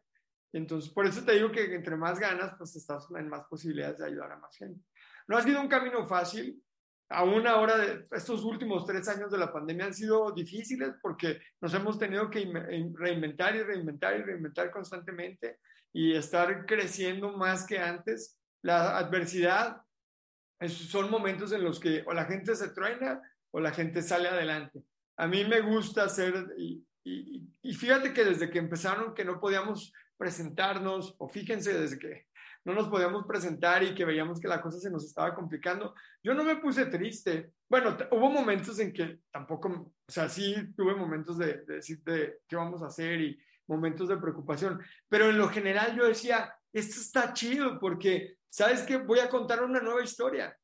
[0.54, 4.06] Entonces, por eso te digo que entre más ganas, pues estás en más posibilidades de
[4.06, 4.82] ayudar a más gente.
[5.26, 6.64] No ha sido un camino fácil.
[7.10, 11.74] Aún ahora, de estos últimos tres años de la pandemia han sido difíciles porque nos
[11.74, 12.50] hemos tenido que
[12.94, 15.58] reinventar y reinventar y reinventar constantemente
[15.92, 18.40] y estar creciendo más que antes.
[18.62, 19.82] La adversidad
[20.68, 24.82] son momentos en los que o la gente se truena o la gente sale adelante.
[25.16, 26.84] A mí me gusta hacer, y,
[27.74, 32.26] fíjate que desde que empezaron que no podíamos presentarnos, o fíjense desde que
[32.64, 36.34] no nos podíamos presentar y que veíamos que la cosa se nos estaba complicando, yo
[36.34, 37.52] no me puse triste.
[37.68, 42.56] Bueno, hubo momentos en que tampoco, o sea, sí tuve momentos de, de decirte qué
[42.56, 47.32] vamos a hacer y momentos de preocupación, pero en lo general yo decía, esto está
[47.32, 48.96] chido porque, ¿sabes qué?
[48.96, 50.56] Voy a contar una nueva historia.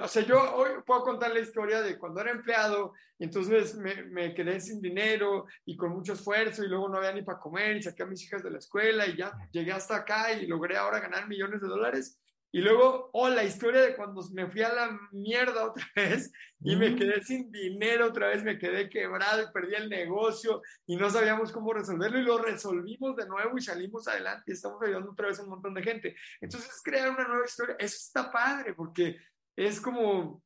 [0.00, 4.04] O sea, yo hoy puedo contar la historia de cuando era empleado y entonces me,
[4.04, 7.76] me, quedé sin dinero y con mucho esfuerzo y luego no había ni para comer
[7.76, 10.76] y saqué a mis hijas de la escuela y ya llegué hasta acá y logré
[10.76, 12.18] ahora ganar millones de dólares.
[12.52, 16.74] Y luego, oh, la historia de cuando me fui a la mierda otra vez y
[16.74, 16.96] me mm.
[16.96, 21.52] quedé sin dinero otra vez, me quedé quebrado y perdí el negocio y no sabíamos
[21.52, 25.38] cómo resolverlo y lo resolvimos de nuevo y salimos adelante y estamos ayudando otra vez
[25.38, 26.16] a un montón de gente.
[26.40, 29.16] Entonces, crear una nueva historia, eso está padre porque
[29.56, 30.42] es como,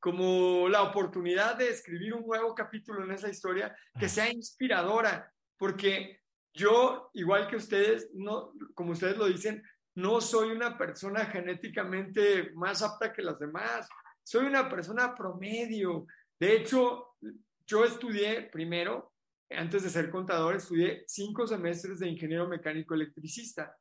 [0.00, 6.20] como la oportunidad de escribir un nuevo capítulo en esa historia que sea inspiradora, porque
[6.54, 9.62] yo, igual que ustedes, no, como ustedes lo dicen,
[9.94, 13.88] no soy una persona genéticamente más apta que las demás,
[14.22, 16.06] soy una persona promedio.
[16.38, 17.16] De hecho,
[17.66, 19.12] yo estudié primero,
[19.50, 23.76] antes de ser contador, estudié cinco semestres de ingeniero mecánico electricista.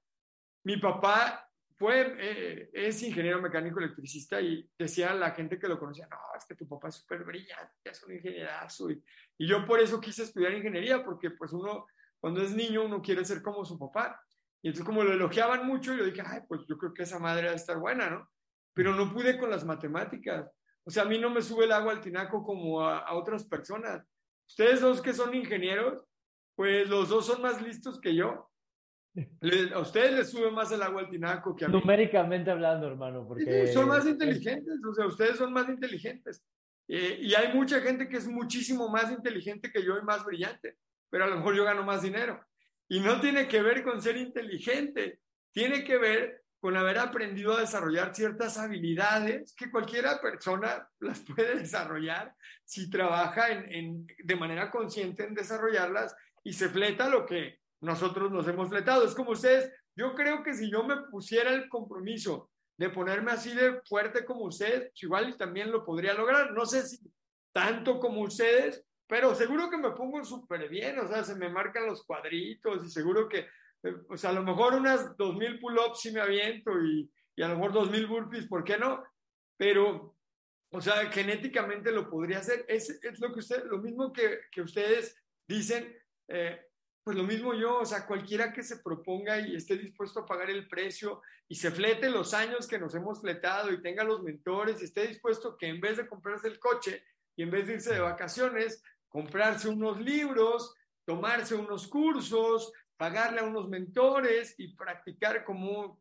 [0.64, 1.51] Mi papá
[1.82, 6.18] fue, eh, es ingeniero mecánico electricista y decía a la gente que lo conocía, no,
[6.38, 8.92] es que tu papá es súper brillante, es un ingenierazo.
[8.92, 9.04] Y,
[9.40, 11.88] y yo por eso quise estudiar ingeniería, porque pues uno,
[12.20, 14.22] cuando es niño, uno quiere ser como su papá.
[14.62, 17.48] Y entonces como lo elogiaban mucho, yo dije, ay, pues yo creo que esa madre
[17.48, 18.30] va a estar buena, ¿no?
[18.76, 20.48] Pero no pude con las matemáticas.
[20.84, 24.06] O sea, a mí no me sube el agua al tinaco como a, otras personas.
[24.48, 26.04] Ustedes dos que son ingenieros,
[26.56, 28.51] pues los dos son más listos que yo.
[29.74, 31.74] A ustedes les sube más el agua al tinaco que a mí.
[31.74, 33.68] Numéricamente hablando, hermano, porque...
[33.68, 36.44] son más inteligentes, o sea, ustedes son más inteligentes.
[36.88, 40.78] Eh, y hay mucha gente que es muchísimo más inteligente que yo y más brillante,
[41.10, 42.46] pero a lo mejor yo gano más dinero.
[42.90, 45.20] Y no tiene que ver con ser inteligente,
[45.54, 51.58] tiene que ver con haber aprendido a desarrollar ciertas habilidades que cualquiera persona las puede
[51.58, 52.36] desarrollar
[52.66, 58.48] si trabaja en, de manera consciente en desarrollarlas y se fleta lo que nosotros nos
[58.48, 59.06] hemos fletado.
[59.06, 63.54] Es como ustedes, yo creo que si yo me pusiera el compromiso de ponerme así
[63.54, 66.52] de fuerte como ustedes, pues igual también lo podría lograr.
[66.52, 67.00] No sé si
[67.52, 71.86] tanto como ustedes, pero seguro que me pongo súper bien, o sea, se me marcan
[71.86, 73.40] los cuadritos y seguro que,
[73.84, 77.50] eh, o sea, a lo mejor unas 2000 pull-ups sí me aviento y, y a
[77.50, 79.04] lo mejor 2000 burpees, ¿por qué no?
[79.58, 80.16] Pero,
[80.72, 82.64] o sea, genéticamente lo podría hacer.
[82.68, 85.94] Es, es lo que usted, lo mismo que, que ustedes dicen,
[86.30, 86.71] eh,
[87.04, 90.50] pues lo mismo yo, o sea, cualquiera que se proponga y esté dispuesto a pagar
[90.50, 94.82] el precio y se flete los años que nos hemos fletado y tenga los mentores
[94.82, 97.04] y esté dispuesto que en vez de comprarse el coche
[97.36, 103.46] y en vez de irse de vacaciones, comprarse unos libros, tomarse unos cursos, pagarle a
[103.46, 106.00] unos mentores y practicar como,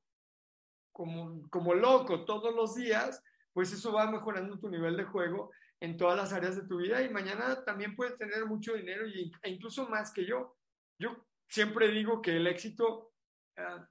[0.92, 3.22] como, como loco todos los días,
[3.54, 7.02] pues eso va mejorando tu nivel de juego en todas las áreas de tu vida
[7.02, 10.56] y mañana también puedes tener mucho dinero e incluso más que yo.
[11.00, 13.12] Yo siempre digo que el éxito
[13.56, 13.88] ah,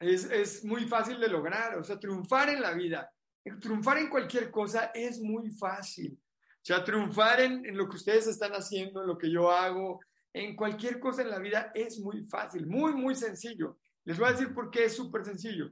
[0.00, 3.08] es, es muy fácil de lograr, o sea, triunfar en la vida,
[3.60, 6.18] triunfar en cualquier cosa es muy fácil.
[6.64, 10.00] O sea, triunfar en, lo que ustedes están haciendo, en lo que yo hago,
[10.32, 13.78] en cualquier cosa en la vida es muy fácil, muy, muy sencillo.
[14.04, 15.70] Les voy a decir por qué es súper sencillo.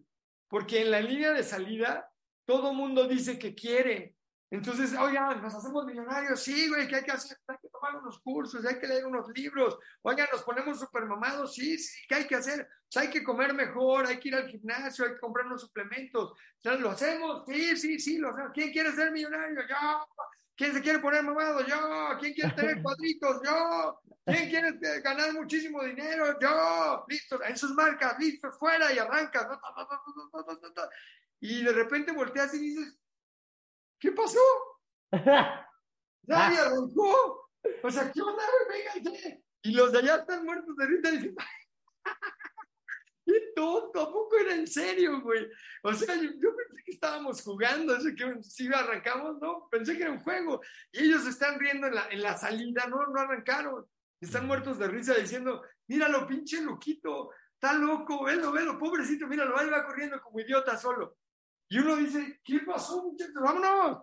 [0.48, 2.08] Porque en la línea de salida,
[2.44, 4.14] todo mundo dice que quiere.
[4.52, 7.38] Entonces, oigan, nos hacemos millonarios, sí, güey, ¿qué hay que hacer?
[7.46, 9.78] Hay que tomar unos cursos, hay que leer unos libros.
[10.02, 12.68] Oigan, nos ponemos súper mamados, sí, sí, ¿qué hay que hacer?
[12.96, 16.32] hay que comer mejor, hay que ir al gimnasio, hay que comprar unos suplementos.
[16.66, 17.44] O ¿lo hacemos?
[17.46, 18.52] Sí, sí, sí, lo hacemos.
[18.52, 19.62] ¿Quién quiere ser millonario?
[19.66, 20.06] Yo.
[20.54, 21.66] ¿Quién se quiere poner mamado?
[21.66, 22.18] Yo.
[22.20, 23.40] ¿Quién quiere tener cuadritos?
[23.42, 24.02] Yo.
[24.26, 26.38] ¿Quién quiere ganar muchísimo dinero?
[26.38, 27.06] Yo.
[27.08, 29.46] Listo, en sus marcas, listo, fuera y arrancas.
[31.40, 32.98] Y de repente volteas y dices,
[34.02, 34.40] ¿qué pasó?
[36.24, 37.48] Nadie arrancó.
[37.84, 38.42] O sea, ¿qué onda?
[38.68, 39.12] Venga,
[39.62, 41.36] y los de allá están muertos de risa dicen,
[43.24, 44.00] ¡Qué tonto!
[44.00, 45.48] ¿A poco era en serio, güey?
[45.84, 50.10] O sea, yo, pensé que estábamos jugando, eso que si arrancamos, no, pensé que era
[50.10, 50.60] un juego.
[50.90, 53.86] Y ellos están riendo en la, en la salida, no, no arrancaron.
[54.20, 59.70] Están muertos de risa diciendo, míralo, pinche loquito, está loco, velo, velo, pobrecito, míralo, ahí
[59.70, 61.18] va corriendo como idiota solo.
[61.72, 63.32] Y uno dice, ¿qué pasó, muchachos?
[63.42, 64.02] Vámonos.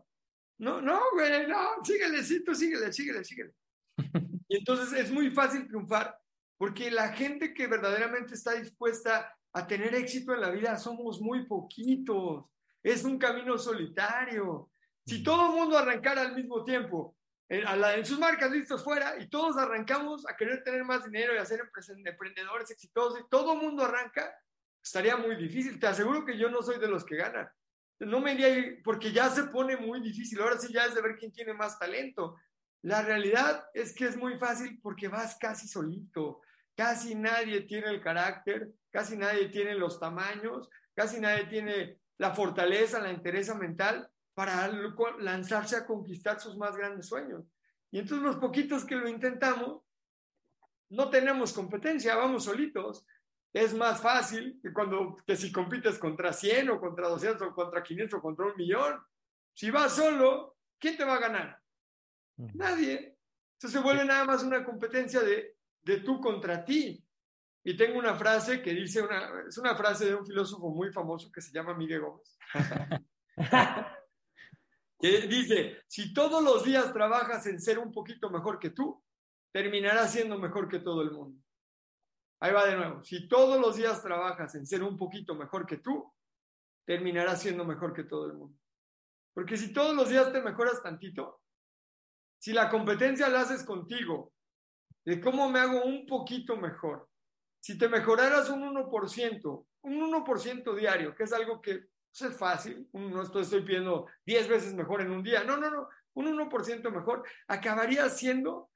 [0.58, 3.54] No, no, güey, no, síguele, sí, tú síguele, síguele, síguele.
[4.52, 6.18] Y entonces es muy fácil triunfar
[6.58, 11.46] porque la gente que verdaderamente está dispuesta a tener éxito en la vida somos muy
[11.46, 12.46] poquitos.
[12.82, 14.72] Es un camino solitario.
[15.06, 17.16] Si todo el mundo arrancara al mismo tiempo,
[17.48, 21.38] en, en, sus marcas listos fuera, y todos arrancamos a querer tener más dinero y
[21.38, 21.62] a ser
[22.04, 24.34] emprendedores exitosos, y todo el mundo arranca,
[24.84, 25.80] estaría muy difícil.
[25.80, 27.48] Te aseguro que yo no soy de los que ganan.
[28.00, 30.40] No me iría, porque ya se pone muy difícil.
[30.42, 32.38] Ahora sí ya es de ver quién tiene más talento.
[32.82, 36.42] La realidad es que es muy fácil porque vas casi solito.
[36.76, 43.02] Casi nadie tiene el carácter, casi nadie tiene los tamaños, casi nadie tiene la fortaleza,
[43.02, 44.72] la entereza mental para
[45.20, 47.44] lanzarse a conquistar sus más grandes sueños.
[47.92, 49.82] Y entonces los poquitos que lo intentamos,
[50.90, 53.06] no tenemos competencia, vamos solitos.
[53.54, 57.82] Es más fácil que, cuando, que si compites contra 100 o contra 200 o contra
[57.82, 59.02] 500 o contra un millón.
[59.54, 61.60] Si vas solo, ¿quién te va a ganar?
[62.38, 63.18] Nadie.
[63.54, 67.04] Entonces se vuelve nada más una competencia de, de tú contra ti.
[67.64, 71.32] Y tengo una frase que dice, una, es una frase de un filósofo muy famoso
[71.32, 72.38] que se llama Miguel Gómez.
[75.00, 79.04] que dice, si todos los días trabajas en ser un poquito mejor que tú,
[79.52, 81.42] terminarás siendo mejor que todo el mundo.
[82.40, 83.04] Ahí va de nuevo.
[83.04, 86.14] Si todos los días trabajas en ser un poquito mejor que tú,
[86.86, 88.58] terminarás siendo mejor que todo el mundo.
[89.34, 91.42] Porque si todos los días te mejoras tantito,
[92.40, 94.34] si la competencia la haces contigo,
[95.06, 97.10] de cómo me hago un poquito mejor,
[97.60, 102.90] si te mejoraras un 1%, un 1% diario, que es algo que pues, es fácil,
[102.94, 107.24] no estoy, pidiendo 10 veces mejor en un día, no, no, no, un 1% mejor,
[107.48, 108.70] acabaría siendo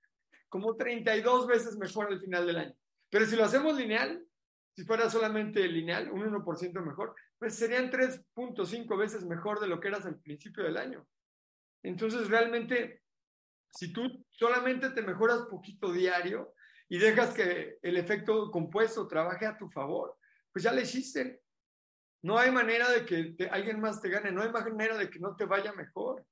[0.50, 2.76] como 32 veces mejor al final del año.
[3.14, 4.26] Pero si lo hacemos lineal,
[4.76, 9.90] si fuera solamente lineal, un 1% mejor, pues serían 3.5 veces mejor de lo que
[9.90, 11.08] eras al principio del año.
[11.84, 13.04] Entonces, realmente,
[13.70, 16.56] si tú solamente te mejoras poquito diario
[16.90, 20.18] y dejas que el efecto compuesto trabaje a tu favor,
[20.52, 21.44] pues ya le hiciste.
[22.24, 25.36] No hay manera de que alguien más te gane, no hay manera de que no
[25.36, 26.26] te vaya mejor.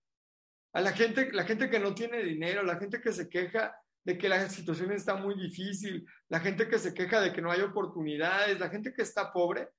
[0.74, 4.18] A la gente, la gente que no tiene dinero, la gente que se queja de
[4.18, 7.62] que la situación está muy difícil, la gente que se queja de que no hay
[7.62, 9.70] oportunidades, la gente que está pobre,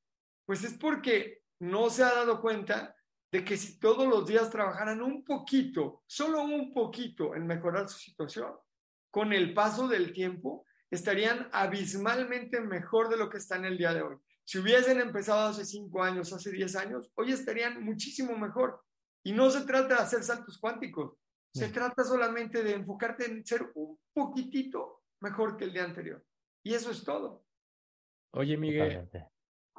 [0.45, 2.95] pues es porque no se ha dado cuenta
[3.33, 7.99] de que si todos los días trabajaran un poquito, solo un poquito en mejorar su
[7.99, 8.53] situación,
[9.11, 14.03] con el paso del tiempo estarían abismalmente mejor de lo que están el día de
[14.03, 14.17] hoy.
[14.45, 18.83] Si hubiesen empezado hace cinco años, hace diez años, hoy estarían muchísimo mejor.
[19.25, 21.17] Y no se trata de hacer saltos cuánticos,
[21.55, 26.25] se trata solamente de enfocarte en ser un poquitito mejor que el día anterior.
[26.65, 27.45] Y eso es todo.
[28.33, 29.09] Oye, Miguel,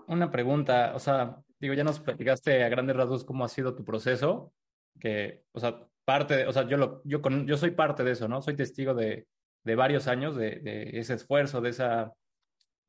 [0.07, 0.93] una pregunta.
[0.95, 4.53] O sea, digo, ya nos platicaste a grandes rasgos cómo ha sido tu proceso,
[4.99, 8.11] que, o sea, parte, de, o sea, yo, lo, yo, con, yo soy parte de
[8.11, 8.41] eso, ¿no?
[8.41, 9.28] Soy testigo de,
[9.63, 12.13] de varios años de, de, ese esfuerzo, de esa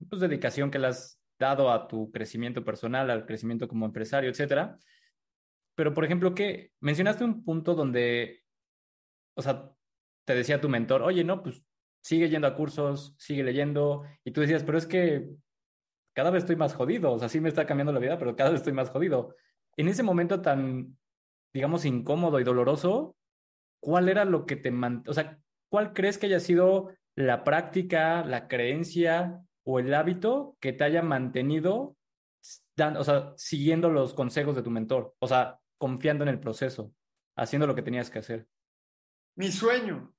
[0.09, 4.79] pues, dedicación que le has dado a tu crecimiento personal, al crecimiento como empresario, etcétera.
[5.77, 8.44] Pero, por ejemplo, que mencionaste un punto donde
[9.35, 9.71] o sea,
[10.25, 11.63] te decía tu mentor, oye, no, pues
[12.03, 15.29] sigue yendo a cursos, sigue leyendo, y tú decías, pero es que
[16.15, 18.51] cada vez estoy más jodido, o sea, sí me está cambiando la vida, pero cada
[18.51, 19.35] vez estoy más jodido.
[19.77, 20.97] En ese momento tan,
[21.53, 23.17] digamos, incómodo y doloroso,
[23.81, 24.73] ¿cuál era lo que te
[25.07, 30.73] o sea, cuál crees que haya sido la práctica, la creencia o el hábito que
[30.73, 31.97] te haya mantenido,
[32.79, 36.93] o sea, siguiendo los consejos de tu mentor, o sea, confiando en el proceso,
[37.37, 38.47] haciendo lo que tenías que hacer?
[39.37, 40.15] Mi sueño.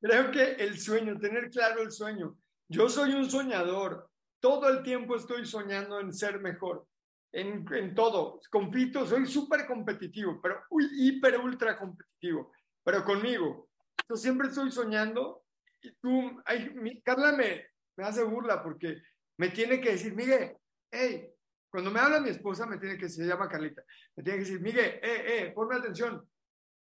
[0.00, 2.36] Creo que el sueño, tener claro el sueño.
[2.68, 4.10] Yo soy un soñador.
[4.40, 6.86] Todo el tiempo estoy soñando en ser mejor.
[7.32, 8.40] En, en todo.
[8.50, 12.52] Compito, soy súper competitivo, pero uy, hiper, ultra competitivo.
[12.84, 13.68] Pero conmigo.
[14.08, 15.44] Yo siempre estoy soñando.
[15.82, 19.02] Y tú, ay, mi, Carla me, me hace burla porque
[19.36, 20.56] me tiene que decir, Miguel,
[20.90, 21.30] hey,
[21.70, 23.82] cuando me habla mi esposa, me tiene que, se llama Carlita,
[24.16, 26.26] me tiene que decir, Miguel, eh, eh, ponme atención,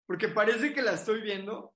[0.06, 1.74] porque parece que la estoy viendo,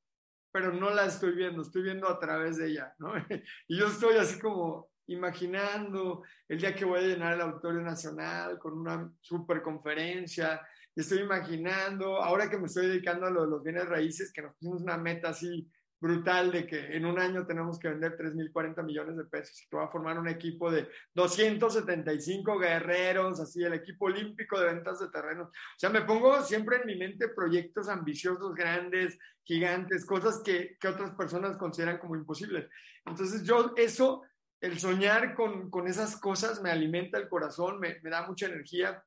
[0.52, 3.14] pero no la estoy viendo, estoy viendo a través de ella, ¿no?
[3.68, 8.60] Y yo estoy así como imaginando el día que voy a llenar el Auditorio Nacional
[8.60, 10.62] con una super conferencia,
[10.96, 14.54] estoy imaginando, ahora que me estoy dedicando a lo de los bienes raíces, que nos
[14.56, 15.68] pusimos una meta así
[16.02, 19.76] brutal de que en un año tenemos que vender 3.040 millones de pesos y que
[19.76, 25.10] va a formar un equipo de 275 guerreros, así el equipo olímpico de ventas de
[25.10, 25.50] terrenos.
[25.50, 30.88] O sea, me pongo siempre en mi mente proyectos ambiciosos, grandes, gigantes, cosas que, que
[30.88, 32.70] otras personas consideran como imposibles.
[33.06, 34.24] Entonces yo eso,
[34.62, 39.04] el soñar con, con esas cosas me alimenta el corazón, me, me da mucha energía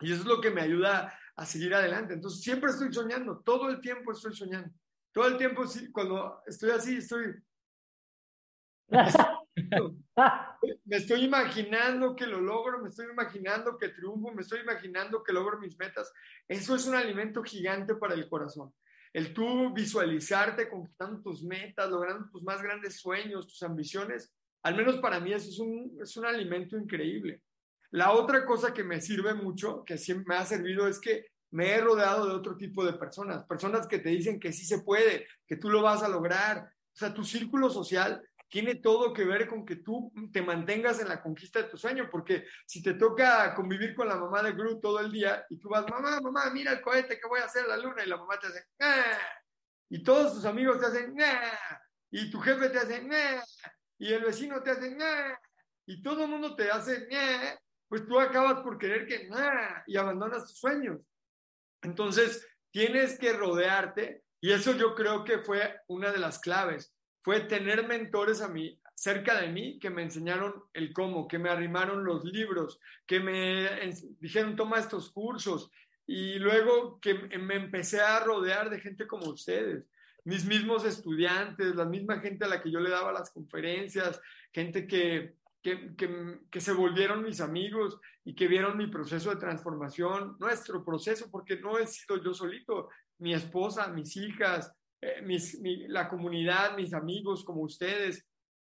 [0.00, 2.14] y eso es lo que me ayuda a seguir adelante.
[2.14, 4.72] Entonces siempre estoy soñando, todo el tiempo estoy soñando.
[5.14, 5.62] Todo el tiempo,
[5.92, 7.36] cuando estoy así, estoy...
[10.84, 15.32] me estoy imaginando que lo logro, me estoy imaginando que triunfo, me estoy imaginando que
[15.32, 16.12] logro mis metas.
[16.48, 18.74] Eso es un alimento gigante para el corazón.
[19.12, 24.34] El tú visualizarte conquistando tus metas, logrando tus más grandes sueños, tus ambiciones,
[24.64, 27.40] al menos para mí eso es un, es un alimento increíble.
[27.92, 31.70] La otra cosa que me sirve mucho, que siempre me ha servido, es que me
[31.70, 35.28] he rodeado de otro tipo de personas, personas que te dicen que sí se puede,
[35.46, 36.68] que tú lo vas a lograr.
[36.92, 41.08] O sea, tu círculo social tiene todo que ver con que tú te mantengas en
[41.08, 44.82] la conquista de tu sueño, porque si te toca convivir con la mamá de Groot
[44.82, 47.64] todo el día y tú vas, mamá, mamá, mira el cohete que voy a hacer
[47.66, 49.18] a la luna, y la mamá te hace, ¡Ah!
[49.88, 51.80] y todos tus amigos te hacen, ¡Ah!
[52.10, 53.44] y tu jefe te hace, ¡Ah!
[53.96, 54.96] y el vecino te hace,
[55.86, 57.06] y todo el mundo te hace,
[57.88, 59.28] pues tú acabas por querer que,
[59.86, 61.00] y abandonas tus sueños.
[61.84, 67.40] Entonces, tienes que rodearte, y eso yo creo que fue una de las claves, fue
[67.40, 72.04] tener mentores a mí, cerca de mí, que me enseñaron el cómo, que me arrimaron
[72.04, 75.70] los libros, que me dijeron, toma estos cursos,
[76.06, 79.86] y luego que me empecé a rodear de gente como ustedes,
[80.24, 84.20] mis mismos estudiantes, la misma gente a la que yo le daba las conferencias,
[84.52, 85.96] gente que, que,
[86.50, 91.58] que, se volvieron mis amigos y que vieron mi proceso de transformación, nuestro proceso, porque
[91.58, 95.58] no he sido yo solito, mi esposa, mis hijas, eh, mis,
[95.88, 98.26] la comunidad, mis amigos como ustedes.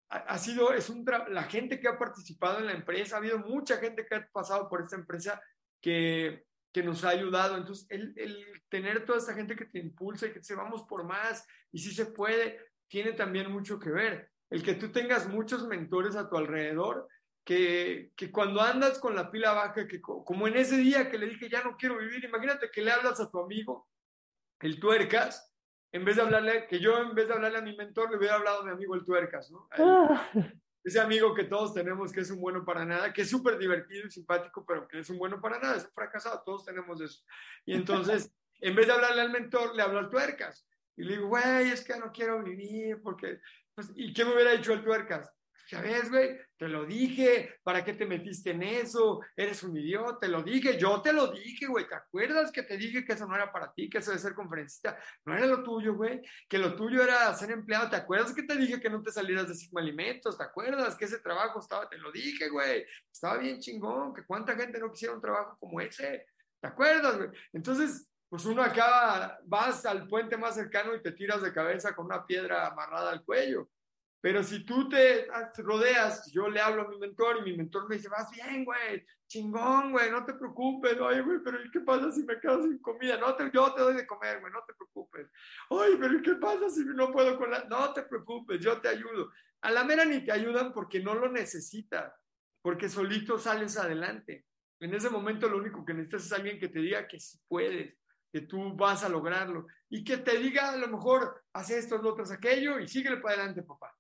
[0.10, 3.78] Ha, sido, es un la gente que ha participado en la empresa, ha habido mucha
[3.78, 5.40] gente que ha pasado por esta empresa
[5.80, 7.56] que, que nos ha ayudado.
[7.56, 11.04] Entonces, el, el, tener toda esta gente que te impulsa y que se vamos por
[11.04, 14.32] más y si se puede, tiene también mucho que ver.
[14.50, 17.08] El que tú tengas muchos mentores a tu alrededor,
[17.44, 21.28] que, que cuando andas con la pila baja, que como en ese día que le
[21.28, 23.88] dije, ya no quiero vivir, imagínate que le hablas a tu amigo,
[24.60, 25.54] el tuercas,
[25.92, 28.36] en vez de hablarle, que yo en vez de hablarle a mi mentor, le hubiera
[28.36, 29.68] hablado a mi amigo el tuercas, ¿no?
[30.84, 34.08] ese amigo que todos tenemos que es un bueno para nada, que es súper divertido
[34.08, 37.24] y simpático, pero que es un bueno para nada, es un fracasado, todos tenemos eso.
[37.66, 40.66] Y entonces, en vez de hablarle al mentor, le hablo al tuercas.
[40.96, 43.40] Y le digo, güey, es que no quiero vivir, porque,
[43.80, 45.32] pues, ¿y qué me hubiera dicho el tuercas?
[45.72, 49.22] Ya ves, güey, te lo dije, ¿para qué te metiste en eso?
[49.38, 52.76] Eres un idiota, te lo dije, yo te lo dije, güey, ¿te acuerdas que te
[52.76, 55.64] dije que eso no era para ti, que eso de ser conferencista no era lo
[55.64, 56.22] tuyo, güey?
[56.50, 59.48] Que lo tuyo era ser empleado, ¿te acuerdas que te dije que no te salieras
[59.48, 60.38] de Sigma Alimentos?
[60.38, 64.56] ¿Te acuerdas que ese trabajo estaba, te lo dije, güey, estaba bien chingón, que cuánta
[64.56, 66.26] gente no quisiera un trabajo como ese?
[66.60, 67.30] ¿Te acuerdas, güey?
[67.54, 72.06] Entonces, pues uno acaba, vas al puente más cercano y te tiras de cabeza con
[72.06, 73.70] una piedra amarrada al cuello.
[74.22, 75.28] Pero si tú te
[75.58, 79.06] rodeas, yo le hablo a mi mentor y mi mentor me dice, vas bien, güey,
[79.28, 81.00] chingón, güey, no te preocupes.
[81.00, 83.18] Oye, güey, pero ¿qué pasa si me quedo sin comida?
[83.18, 85.28] No te, yo te doy de comer, güey, no te preocupes.
[85.70, 87.64] Oye, pero ¿qué pasa si no puedo con la...?
[87.64, 89.32] No te preocupes, yo te ayudo.
[89.62, 92.14] A la mera ni te ayudan porque no lo necesitas,
[92.62, 94.46] porque solito sales adelante.
[94.82, 97.99] En ese momento lo único que necesitas es alguien que te diga que sí puedes,
[98.32, 102.12] que tú vas a lograrlo y que te diga a lo mejor, haz esto, lo
[102.12, 103.96] otro, aquello y síguele para adelante, papá.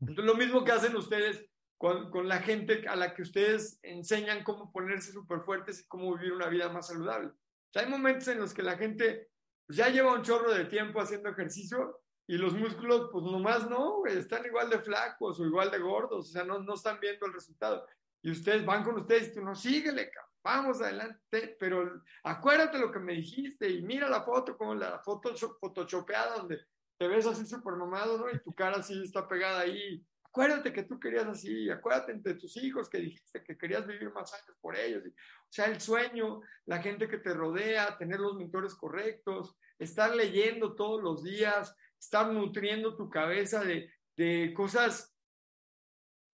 [0.00, 1.44] Entonces, lo mismo que hacen ustedes
[1.78, 6.14] con, con, la gente a la que ustedes enseñan cómo ponerse súper fuertes y cómo
[6.16, 7.28] vivir una vida más saludable.
[7.28, 9.28] O sea, hay momentos en los que la gente
[9.66, 14.04] pues, ya lleva un chorro de tiempo haciendo ejercicio y los músculos, pues nomás no,
[14.06, 17.32] están igual de flacos o igual de gordos, o sea, no, no están viendo el
[17.32, 17.86] resultado.
[18.22, 20.10] Y ustedes van con ustedes y tú no, síguele,
[20.42, 25.34] vamos adelante, pero acuérdate lo que me dijiste y mira la foto, como la foto
[25.60, 26.60] photoshopeada donde
[26.98, 28.30] te ves así súper mamado, ¿no?
[28.30, 30.04] Y tu cara así está pegada ahí.
[30.24, 34.32] Acuérdate que tú querías así, acuérdate de tus hijos que dijiste que querías vivir más
[34.32, 35.02] años por ellos.
[35.04, 40.74] O sea, el sueño, la gente que te rodea, tener los mentores correctos, estar leyendo
[40.74, 45.11] todos los días, estar nutriendo tu cabeza de, de cosas,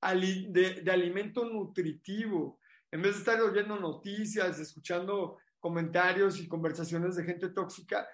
[0.01, 7.25] de, de alimento nutritivo, en vez de estar oyendo noticias, escuchando comentarios y conversaciones de
[7.25, 8.09] gente tóxica,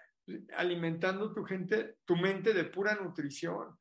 [0.57, 3.77] alimentando tu gente, tu mente de pura nutrición.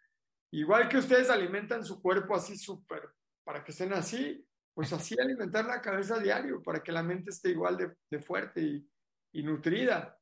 [0.51, 3.09] Igual que ustedes alimentan su cuerpo así súper,
[3.43, 7.49] para que estén así, pues así alimentar la cabeza diario, para que la mente esté
[7.49, 8.87] igual de, fuerte y,
[9.31, 10.17] y, nutrida.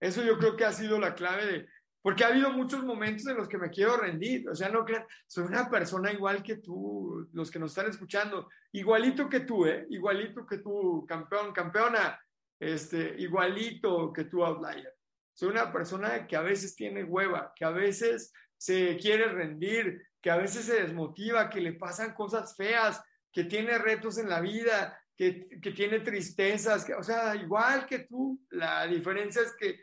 [0.00, 1.68] Eso yo creo que ha sido la clave de,
[2.04, 5.06] porque ha habido muchos momentos en los que me quiero rendir, o sea, no crean,
[5.26, 9.86] soy una persona igual que tú, los que nos están escuchando, igualito que tú, ¿eh?
[9.88, 12.20] Igualito que tú, campeón, campeona,
[12.60, 14.92] este, igualito que tú, outlier.
[15.32, 20.30] Soy una persona que a veces tiene hueva, que a veces se quiere rendir, que
[20.30, 23.02] a veces se desmotiva, que le pasan cosas feas,
[23.32, 28.00] que tiene retos en la vida, que, que tiene tristezas, que, o sea, igual que
[28.00, 29.80] tú, la diferencia es que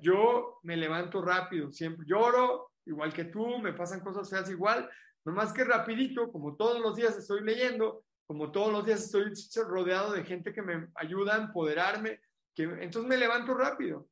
[0.00, 4.88] yo me levanto rápido, siempre lloro, igual que tú, me pasan cosas feas igual,
[5.24, 9.32] nomás que rapidito, como todos los días estoy leyendo, como todos los días estoy
[9.64, 12.20] rodeado de gente que me ayuda a empoderarme,
[12.54, 14.08] que entonces me levanto rápido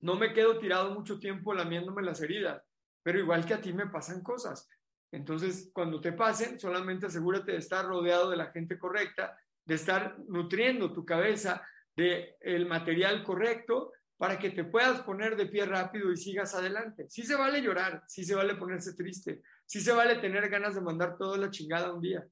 [0.00, 2.62] no me quedo tirado mucho tiempo lamiéndome las heridas,
[3.02, 4.68] pero igual que a ti me pasan cosas.
[5.10, 10.18] Entonces, cuando te pasen, solamente asegúrate de estar rodeado de la gente correcta, de estar
[10.28, 16.12] nutriendo tu cabeza del el material correcto para que te puedas poner de pie rápido
[16.12, 17.06] y sigas adelante.
[17.08, 20.80] Sí se vale llorar, sí se vale ponerse triste, sí se vale tener ganas de
[20.80, 22.26] mandar toda la chingada un día.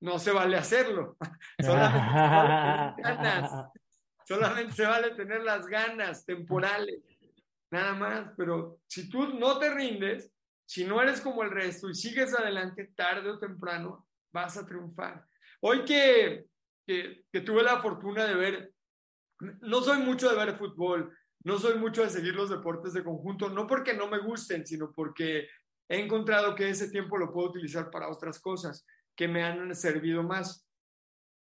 [0.00, 1.16] No se vale hacerlo.
[1.60, 3.72] Solamente ganas.
[4.24, 7.02] Solamente se vale tener las ganas temporales,
[7.72, 8.30] nada más.
[8.36, 10.32] Pero si tú no te rindes,
[10.64, 15.26] si no eres como el resto y sigues adelante tarde o temprano, vas a triunfar.
[15.60, 16.46] Hoy que,
[16.86, 18.71] que, que tuve la fortuna de ver,
[19.60, 21.12] no soy mucho de ver fútbol,
[21.44, 24.92] no soy mucho de seguir los deportes de conjunto, no porque no me gusten, sino
[24.92, 25.48] porque
[25.88, 28.86] he encontrado que ese tiempo lo puedo utilizar para otras cosas
[29.16, 30.66] que me han servido más.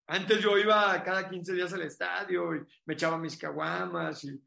[0.07, 4.43] Antes yo iba cada 15 días al estadio y me echaba mis caguamas y,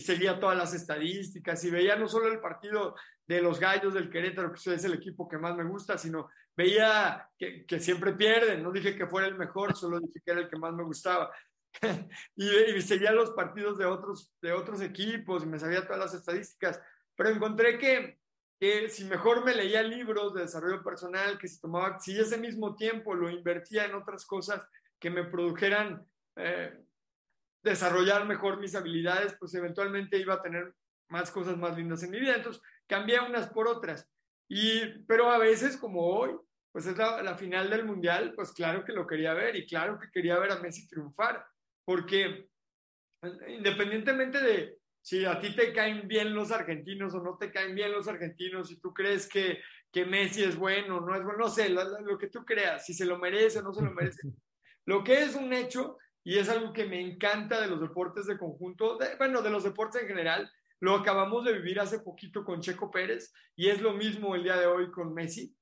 [0.00, 4.52] seguía todas las estadísticas y veía no solo el partido de los gallos del Querétaro,
[4.52, 8.60] que es el equipo que más me gusta, sino veía que, que siempre pierden.
[8.64, 11.30] No dije que fuera el mejor, solo dije que era el que más me gustaba.
[12.36, 16.14] y, y, seguía los partidos de otros, de otros equipos y me sabía todas las
[16.14, 16.80] estadísticas.
[17.16, 18.18] Pero encontré que
[18.58, 22.74] que si mejor me leía libros de desarrollo personal, que si tomaba, si ese mismo
[22.74, 24.66] tiempo lo invertía en otras cosas
[24.98, 26.06] que me produjeran
[26.36, 26.82] eh,
[27.62, 30.74] desarrollar mejor mis habilidades, pues eventualmente iba a tener
[31.08, 32.36] más cosas más lindas en mi vida.
[32.36, 34.08] Entonces cambié unas por otras.
[34.48, 36.34] Y, pero a veces, como hoy,
[36.72, 39.98] pues es la, la final del mundial, pues claro que lo quería ver y claro
[39.98, 41.44] que quería ver a Messi triunfar,
[41.86, 42.50] porque
[43.48, 47.92] independientemente de, si a ti te caen bien los argentinos o no te caen bien
[47.92, 49.60] los argentinos, si tú crees que,
[49.92, 53.06] que Messi es bueno, no es bueno, no sé, lo, que tú creas, si se
[53.06, 54.20] lo merece o no se lo merece.
[54.88, 58.38] Lo que es un hecho, y es algo que me encanta de los deportes de
[58.38, 62.88] conjunto, bueno, de los deportes en general, lo acabamos de vivir hace poquito con Checo
[62.88, 65.56] Pérez y es lo mismo el día de hoy con Messi.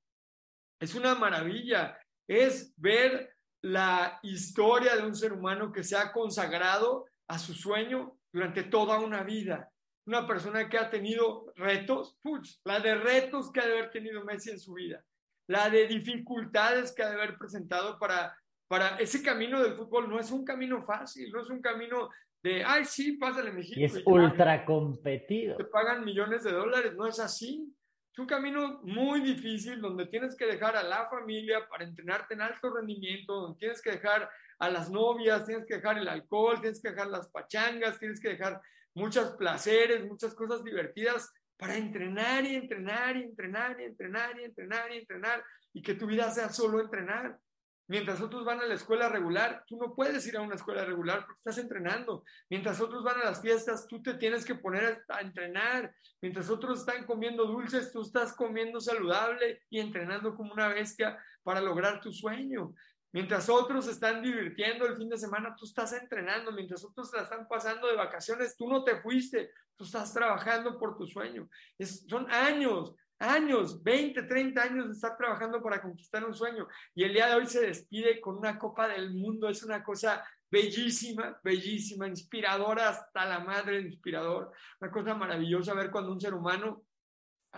[0.79, 1.97] Es una maravilla,
[2.27, 3.34] es ver
[3.65, 8.99] la historia de un ser humano que se ha consagrado a su sueño durante toda
[8.99, 9.71] una vida.
[10.05, 12.15] Una persona que ha tenido retos,
[12.63, 15.03] la de retos que ha de haber tenido Messi en su vida,
[15.47, 18.37] la de dificultades que ha de haber presentado para,
[18.67, 20.07] para ese camino del fútbol.
[20.09, 22.11] No es un camino fácil, no es un camino
[22.43, 23.79] de, ay, sí, pásale México.
[23.79, 25.57] Y es ultra competido.
[25.57, 27.75] Te pagan millones de dólares, no es así.
[28.15, 32.43] Es un camino muy difícil donde tienes que dejar a la familia para entrenarte en
[32.43, 36.81] alto rendimiento, donde tienes que dejar a las novias, tienes que dejar el alcohol, tienes
[36.81, 38.61] que dejar las pachangas, tienes que dejar
[38.93, 44.91] muchos placeres, muchas cosas divertidas para entrenar y entrenar y entrenar y entrenar y entrenar
[44.93, 45.43] y entrenar
[45.73, 47.37] y que tu vida sea solo entrenar.
[47.87, 51.25] Mientras otros van a la escuela regular, tú no puedes ir a una escuela regular
[51.25, 52.23] porque estás entrenando.
[52.49, 55.93] Mientras otros van a las fiestas, tú te tienes que poner a entrenar.
[56.21, 61.61] Mientras otros están comiendo dulces, tú estás comiendo saludable y entrenando como una bestia para
[61.61, 62.73] lograr tu sueño.
[63.15, 66.51] Mientras otros están divirtiendo el fin de semana, tú estás entrenando.
[66.51, 69.51] Mientras otros la están pasando de vacaciones, tú no te fuiste.
[69.77, 71.47] Tú estás trabajando por tu sueño.
[72.09, 76.67] son años, años, 20, 30 años de estar trabajando para conquistar un sueño.
[76.93, 79.49] Y el día de hoy se despide con una Copa del Mundo.
[79.49, 84.51] Es una cosa bellísima, bellísima, inspiradora hasta la madre, inspirador.
[84.79, 86.83] Una cosa maravillosa ver cuando un ser humano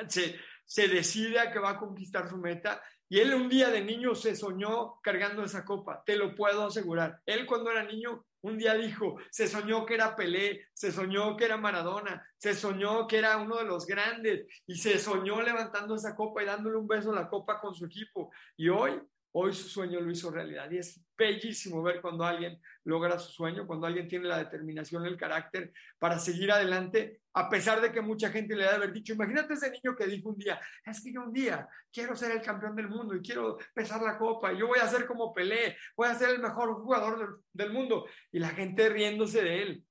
[0.07, 3.83] se, se decide a que va a conquistar su meta y él un día de
[3.83, 7.21] niño se soñó cargando esa copa, te lo puedo asegurar.
[7.25, 11.45] Él cuando era niño un día dijo, se soñó que era Pelé, se soñó que
[11.45, 16.15] era Maradona, se soñó que era uno de los grandes y se soñó levantando esa
[16.15, 18.31] copa y dándole un beso a la copa con su equipo.
[18.55, 19.01] Y hoy
[19.39, 23.67] Hoy su sueño lo hizo realidad y es bellísimo ver cuando alguien logra su sueño,
[23.67, 28.31] cuando alguien tiene la determinación, el carácter para seguir adelante, a pesar de que mucha
[28.31, 31.21] gente le ha haber dicho, imagínate ese niño que dijo un día, es que yo
[31.21, 34.65] un día quiero ser el campeón del mundo y quiero pesar la copa y yo
[34.65, 38.39] voy a ser como Pelé, voy a ser el mejor jugador del, del mundo y
[38.39, 39.85] la gente riéndose de él.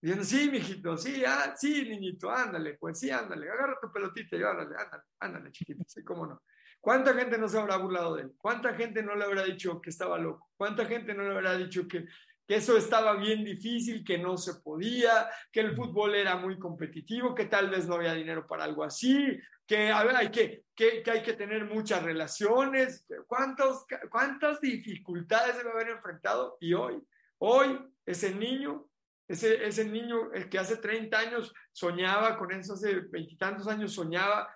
[0.00, 4.42] Diciendo, sí, mijito, sí, ah, sí, niñito, ándale, pues sí, ándale, agarra tu pelotita y
[4.42, 6.42] ándale, ándale, ándale, chiquito, sí, cómo no.
[6.82, 8.32] ¿Cuánta gente no se habrá burlado de él?
[8.36, 10.50] ¿Cuánta gente no le habrá dicho que estaba loco?
[10.56, 12.06] ¿Cuánta gente no le habrá dicho que,
[12.48, 17.46] eso estaba bien difícil, que no se podía, que el fútbol era muy competitivo, que
[17.46, 23.06] tal vez no había dinero para algo así, que, hay, que, tener muchas relaciones?
[23.26, 26.58] ¿Cuántos, ¿Cuántas dificultades debe haber enfrentado?
[26.60, 27.02] Y hoy,
[27.38, 28.86] hoy, ese niño
[29.28, 34.52] ese, ese, niño el que hace 30 años soñaba con eso, hace veintitantos años soñaba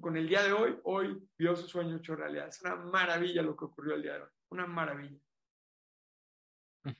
[0.00, 2.46] con, el día de hoy, hoy vio su sueño hecho realidad.
[2.46, 5.18] Es una maravilla lo que ocurrió el día de hoy, una maravilla.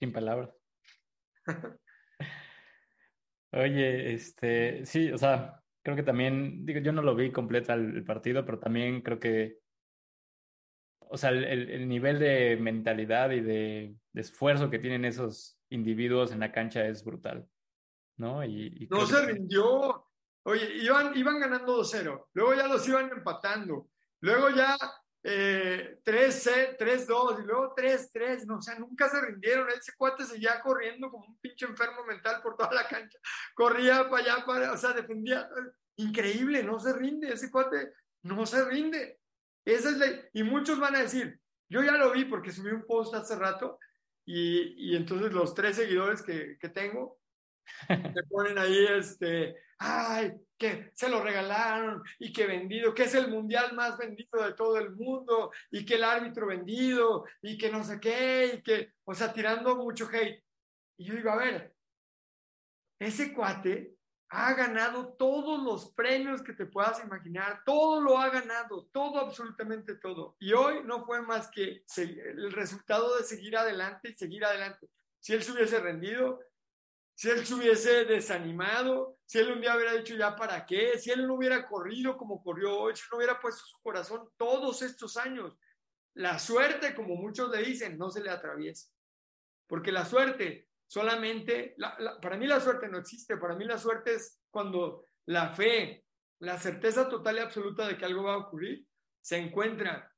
[0.00, 0.50] Sin palabras.
[3.52, 8.02] Oye, este, sí, o sea, creo que también, digo, yo no lo vi completa el,
[8.04, 9.58] partido, pero también creo que,
[11.00, 16.32] o sea, el, el nivel de mentalidad y de, de, esfuerzo que tienen esos individuos
[16.32, 17.46] en la cancha es brutal,
[18.16, 18.44] ¿no?
[18.44, 20.05] Y, no se rindió,
[20.48, 23.88] Oye, iban, iban ganando 2-0, luego ya los iban empatando,
[24.20, 24.78] luego ya
[25.24, 31.10] eh, 3-2 y luego 3-3, no, o sea, nunca se rindieron, ese cuate seguía corriendo
[31.10, 33.18] como un pinche enfermo mental por toda la cancha,
[33.54, 35.48] corría para allá, para, o sea, defendía,
[35.96, 37.92] increíble, no se rinde, ese cuate
[38.22, 39.18] no se rinde.
[39.64, 40.06] Esa es la...
[40.32, 43.80] Y muchos van a decir, yo ya lo vi porque subí un post hace rato
[44.24, 47.18] y, y entonces los tres seguidores que, que tengo
[47.88, 53.28] me ponen ahí, este, ay, que se lo regalaron y que vendido, que es el
[53.28, 57.84] mundial más vendido de todo el mundo y que el árbitro vendido y que no
[57.84, 60.42] sé qué y que, o sea, tirando mucho hate.
[60.98, 61.74] Y yo digo, a ver,
[62.98, 63.96] ese cuate
[64.30, 69.94] ha ganado todos los premios que te puedas imaginar, todo lo ha ganado, todo, absolutamente
[69.96, 70.36] todo.
[70.40, 74.88] Y hoy no fue más que el resultado de seguir adelante y seguir adelante.
[75.20, 76.40] Si él se hubiese rendido,
[77.16, 81.10] si él se hubiese desanimado, si él un día hubiera dicho ya para qué, si
[81.10, 85.16] él no hubiera corrido como corrió hoy, si no hubiera puesto su corazón todos estos
[85.16, 85.52] años,
[86.14, 88.88] la suerte, como muchos le dicen, no se le atraviesa.
[89.66, 91.74] Porque la suerte Solamente,
[92.22, 96.04] para mí la suerte no existe, para mí la suerte es cuando la fe,
[96.38, 98.86] la certeza total y absoluta de que algo va a ocurrir,
[99.20, 100.12] se encuentra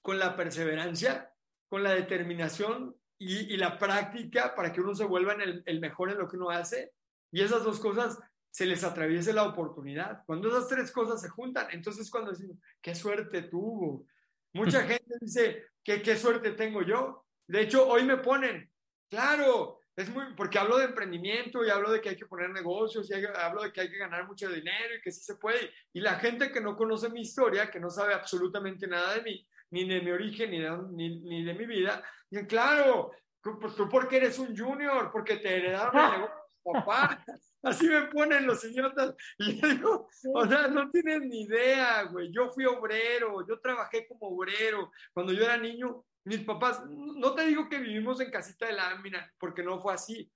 [0.00, 1.32] con la perseverancia,
[1.68, 6.18] con la determinación y, la práctica para que uno se vuelva el, el, mejor en
[6.18, 6.92] lo que uno hace.
[7.30, 8.18] Y esas dos cosas
[8.50, 10.22] se les atraviese la oportunidad.
[10.26, 14.06] Cuando esas tres cosas se juntan, entonces cuando decimos, qué suerte tuvo.
[14.52, 17.24] Mucha gente dice, ¿qué, qué suerte tengo yo?
[17.46, 18.70] De hecho, hoy me ponen,
[19.10, 23.08] claro, es muy, porque hablo de emprendimiento y hablo de que hay que poner negocios
[23.10, 25.70] y hablo de que hay que ganar mucho dinero y que sí se puede.
[25.92, 29.48] Y la gente que no conoce mi historia, que no sabe absolutamente nada de mí,
[29.70, 33.88] ni de mi origen, ni de, ni, ni de mi vida, dicen, claro, pues tú
[33.88, 37.24] porque eres un junior, porque te heredaron el negocio papá.
[37.62, 39.14] Así me ponen los idiotas.
[39.38, 42.30] Y yo digo, o sea, no tienen ni idea, güey.
[42.32, 44.90] Yo fui obrero, yo trabajé como obrero.
[45.12, 49.32] Cuando yo era niño, mis papás, no te digo que vivimos en casita de lámina,
[49.38, 50.30] porque no fue así,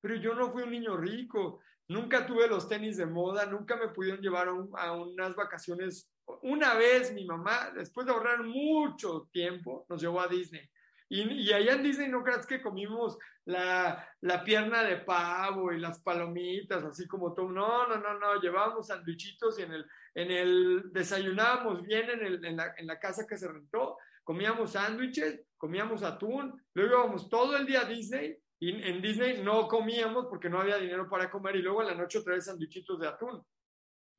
[0.00, 3.88] pero yo no fui un niño rico, nunca tuve los tenis de moda, nunca me
[3.88, 6.10] pudieron llevar a, unas vacaciones.
[6.42, 10.68] Una vez mi mamá, después de ahorrar mucho tiempo, nos llevó a Disney.
[11.08, 16.00] Y, allá en Disney no creas que comimos la, la, pierna de pavo y las
[16.00, 17.50] palomitas, así como todo.
[17.50, 22.44] No, no, no, no, llevábamos sandwichitos y en el, en el desayunábamos bien en, el,
[22.44, 27.56] en, la, en la casa que se rentó comíamos sándwiches, comíamos atún, luego íbamos todo
[27.56, 31.56] el día a Disney y en Disney no comíamos porque no había dinero para comer
[31.56, 33.44] y luego en la noche otra vez sándwichitos de atún.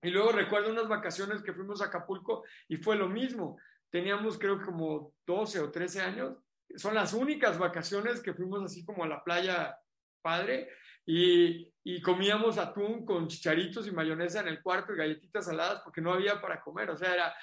[0.02, 3.58] Y luego recuerdo unas vacaciones que fuimos a Acapulco y fue lo mismo.
[3.90, 6.38] Teníamos creo como 12 o 13 años.
[6.76, 9.78] Son las únicas vacaciones que fuimos así como a la playa
[10.22, 10.70] padre
[11.06, 16.02] y, y, comíamos atún con chicharitos y mayonesa en el cuarto y galletitas saladas porque
[16.02, 16.90] no había para comer.
[16.90, 17.36] O sea, era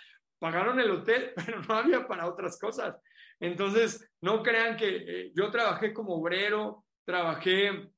[0.42, 2.96] pagaron el hotel, pero no había para otras cosas.
[3.38, 7.92] Entonces, no crean que eh, yo trabajé como obrero, trabajé,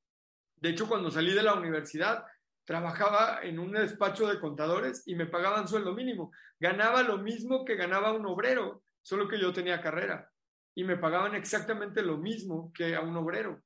[0.56, 2.22] de hecho, cuando salí de la universidad,
[2.64, 6.32] trabajaba en un despacho de contadores y me pagaban sueldo mínimo.
[6.58, 10.30] Ganaba lo mismo que ganaba un obrero, solo que yo tenía carrera
[10.74, 13.62] y me pagaban exactamente lo mismo que a un obrero.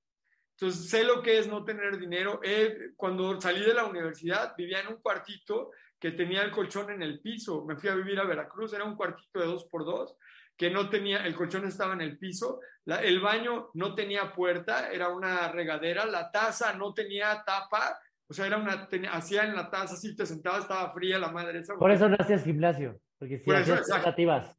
[0.57, 2.41] Entonces, sé lo que es no tener dinero.
[2.43, 7.03] Eh, cuando salí de la universidad, vivía en un cuartito que tenía el colchón en
[7.03, 7.65] el piso.
[7.65, 10.16] Me fui a vivir a Veracruz, era un cuartito de dos por dos,
[10.57, 15.09] que no tenía, el colchón estaba en el piso, el baño no tenía puerta, era
[15.09, 17.97] una regadera, la taza no tenía tapa,
[18.31, 21.63] o sea, era una, hacía en la taza, así te sentabas, estaba fría la madre.
[21.79, 24.57] Por eso no hacías gimnasio, porque si hacías piernas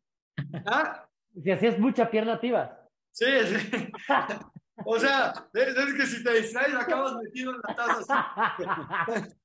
[0.65, 1.05] ¿Ah?
[1.43, 2.39] Si hacías mucha pierna
[3.11, 3.91] Sí, sí.
[4.85, 8.57] O sea, es, que si te distraes acabas metido en la taza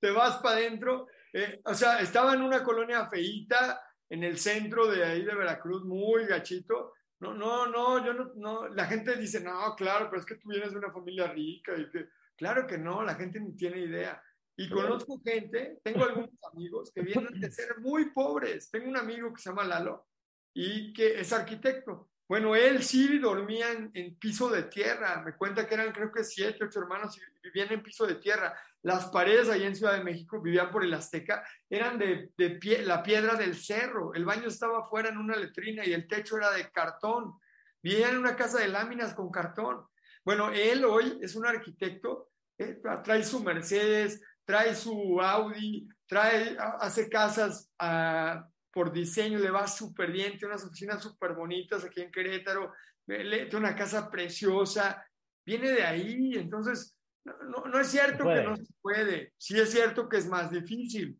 [0.00, 1.06] te vas para adentro.
[1.32, 5.84] Eh, o sea, estaba en una colonia feíta en el centro de ahí de Veracruz,
[5.84, 6.94] muy gachito.
[7.20, 10.48] No, no, no, yo no, no, la gente dice, no, claro, pero es que tú
[10.48, 12.08] vienes de una familia rica y que,
[12.38, 14.22] claro que no, la gente ni tiene idea.
[14.56, 18.70] Y conozco gente, tengo algunos amigos que vienen de ser muy pobres.
[18.70, 20.08] Tengo un amigo que se llama Lalo
[20.52, 22.10] y que es arquitecto.
[22.28, 25.22] Bueno, él sí dormía en, piso de tierra.
[25.24, 28.54] Me cuenta que eran creo que siete, ocho hermanos y vivían en piso de tierra.
[28.82, 33.02] Las paredes ahí en Ciudad de México, vivían por el Azteca, eran de, pie, la
[33.02, 34.12] piedra del cerro.
[34.12, 37.38] El baño estaba fuera en una letrina y el techo era de cartón.
[37.82, 39.86] Vivían en una casa de láminas con cartón.
[40.28, 42.28] Bueno, él hoy es un arquitecto,
[42.58, 49.66] eh, trae su Mercedes, trae su Audi, trae, hace casas a por diseño le va
[49.66, 52.74] súper bien, tiene unas oficinas súper bonitas aquí en Querétaro,
[53.06, 55.02] tiene una casa preciosa,
[55.46, 56.94] viene de ahí, entonces
[57.24, 61.18] no, no, es cierto que no se puede, sí es cierto que es más difícil,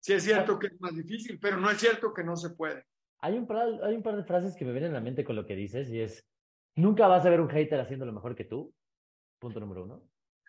[0.00, 2.84] sí es cierto que es más difícil, pero no es cierto que no se puede.
[3.20, 5.34] Hay un, par, hay un par de frases que me vienen a la mente con
[5.34, 6.26] lo que dices y es,
[6.76, 8.72] nunca vas a ver un hater haciendo lo mejor que tú,
[9.38, 10.02] punto número uno.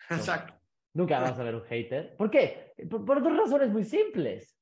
[0.09, 0.53] Exacto.
[0.93, 2.15] Nunca vas a ver un hater.
[2.15, 2.73] ¿Por qué?
[2.89, 4.57] por dos razones muy simples.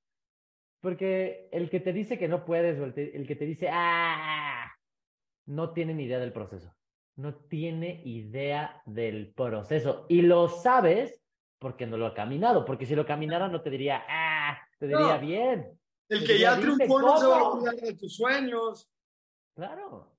[0.81, 4.69] porque el que te dice que no puedes o el, el que te dice, ah,
[5.45, 6.76] no tiene ni idea del proceso.
[7.15, 10.06] No tiene idea del proceso.
[10.10, 11.22] Y lo sabes
[11.60, 12.65] porque no lo ha caminado.
[12.65, 15.80] Porque si lo caminara no te diría, ah, te diría bien.
[16.10, 18.90] El que ya triunfó no se va a olvidar de tus sueños.
[19.56, 20.12] Claro.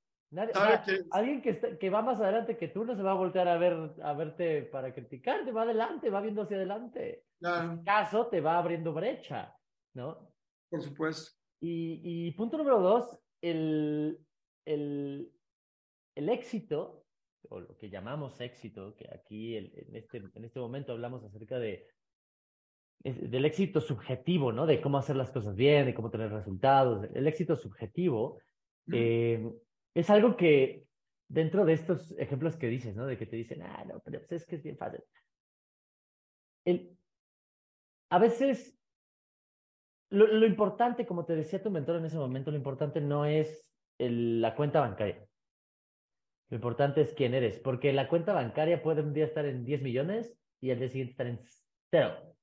[1.10, 3.94] Alguien que, que va más adelante que tú no se va a voltear a ver
[4.02, 7.24] a verte para criticarte, va adelante, va viendo hacia adelante.
[7.40, 9.54] En este caso te va abriendo brecha,
[9.94, 10.30] ¿no?
[10.70, 11.32] Por supuesto.
[11.60, 14.18] Y, y punto número dos, el,
[14.66, 15.32] el,
[16.14, 17.04] el, éxito,
[17.48, 21.86] o lo que llamamos éxito, que aquí en, este, en este momento hablamos acerca de
[23.04, 24.64] del éxito subjetivo, ¿no?
[24.64, 27.06] De cómo hacer las cosas bien, de cómo tener resultados.
[27.12, 28.38] El éxito subjetivo
[28.92, 29.46] eh,
[29.94, 30.84] es algo que
[31.28, 33.06] dentro de estos ejemplos que dices, ¿no?
[33.06, 35.02] De que te dicen, ah, no, pero pues es que es bien fácil.
[36.64, 36.96] El,
[38.10, 38.78] a veces,
[40.10, 43.66] lo, lo, importante, como te decía tu mentor en ese momento, lo importante no es
[43.98, 45.26] la cuenta bancaria.
[46.50, 49.82] Lo importante es quién eres, porque la cuenta bancaria puede un día estar en 10
[49.82, 51.38] millones y al día siguiente estar en
[51.90, 52.36] cero.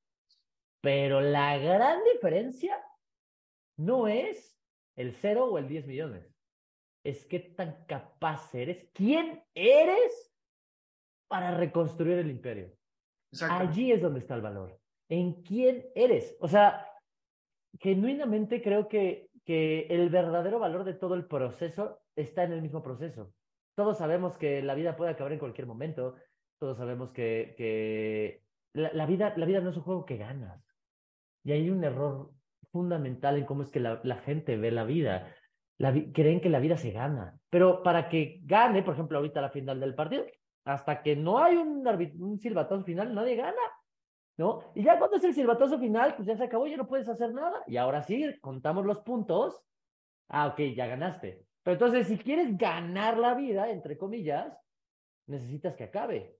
[0.81, 2.81] Pero la gran diferencia
[3.77, 4.59] no es
[4.95, 6.30] el cero o el 10 millones
[7.03, 10.33] es qué tan capaz eres, quién eres
[11.27, 12.71] para reconstruir el imperio.
[13.41, 14.77] Allí es donde está el valor.
[15.09, 16.35] En quién eres.
[16.39, 16.85] O sea,
[17.79, 22.83] genuinamente creo que, que el verdadero valor de todo el proceso está en el mismo
[22.83, 23.33] proceso.
[23.75, 26.15] Todos sabemos que la vida puede acabar en cualquier momento.
[26.59, 30.61] Todos sabemos que, que la, vida, la vida no es un juego que ganas.
[31.43, 32.31] Y hay un error
[32.71, 35.33] fundamental en cómo es que la, la gente ve la vida
[36.13, 37.37] creen que la vida se gana.
[37.49, 40.25] Pero para que gane, por ejemplo, ahorita la final del partido,
[40.65, 41.85] hasta que no hay un,
[42.19, 43.61] un silbatazo final, nadie gana.
[44.37, 44.71] ¿No?
[44.75, 47.33] Y ya cuando es el silbatazo final, pues ya se acabó, ya no puedes hacer
[47.33, 47.63] nada.
[47.67, 49.61] Y ahora sí, contamos los puntos.
[50.29, 51.45] Ah, ok, ya ganaste.
[51.63, 54.57] Pero entonces, si quieres ganar la vida, entre comillas,
[55.27, 56.37] necesitas que acabe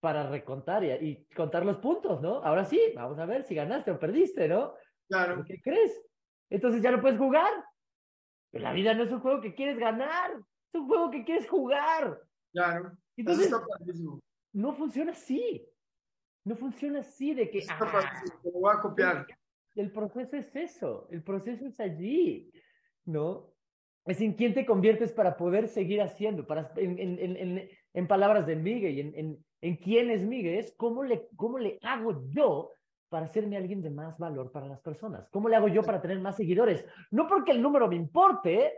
[0.00, 2.36] para recontar y, y, contar los puntos, ¿no?
[2.42, 4.74] Ahora sí, vamos a ver si ganaste o perdiste, ¿no?
[5.08, 5.44] Claro.
[5.44, 6.00] ¿Qué crees?
[6.48, 7.52] Entonces ya no puedes jugar.
[8.52, 12.20] La vida no es un juego que quieres ganar, es un juego que quieres jugar.
[12.52, 12.96] Claro.
[13.16, 13.52] Entonces,
[14.52, 15.66] no funciona así.
[16.44, 17.64] No funciona así de que.
[17.68, 19.26] Ah, lo voy a copiar.
[19.76, 22.50] El proceso es eso, el proceso es allí,
[23.04, 23.54] ¿no?
[24.04, 28.46] Es en quién te conviertes para poder seguir haciendo, para, en, en, en, en palabras
[28.46, 32.72] de Miguel, en, en, en quién es Miguel, es cómo le, cómo le hago yo
[33.10, 35.28] para hacerme alguien de más valor para las personas?
[35.30, 36.86] ¿Cómo le hago yo para tener más seguidores?
[37.10, 38.72] No porque el número me importe,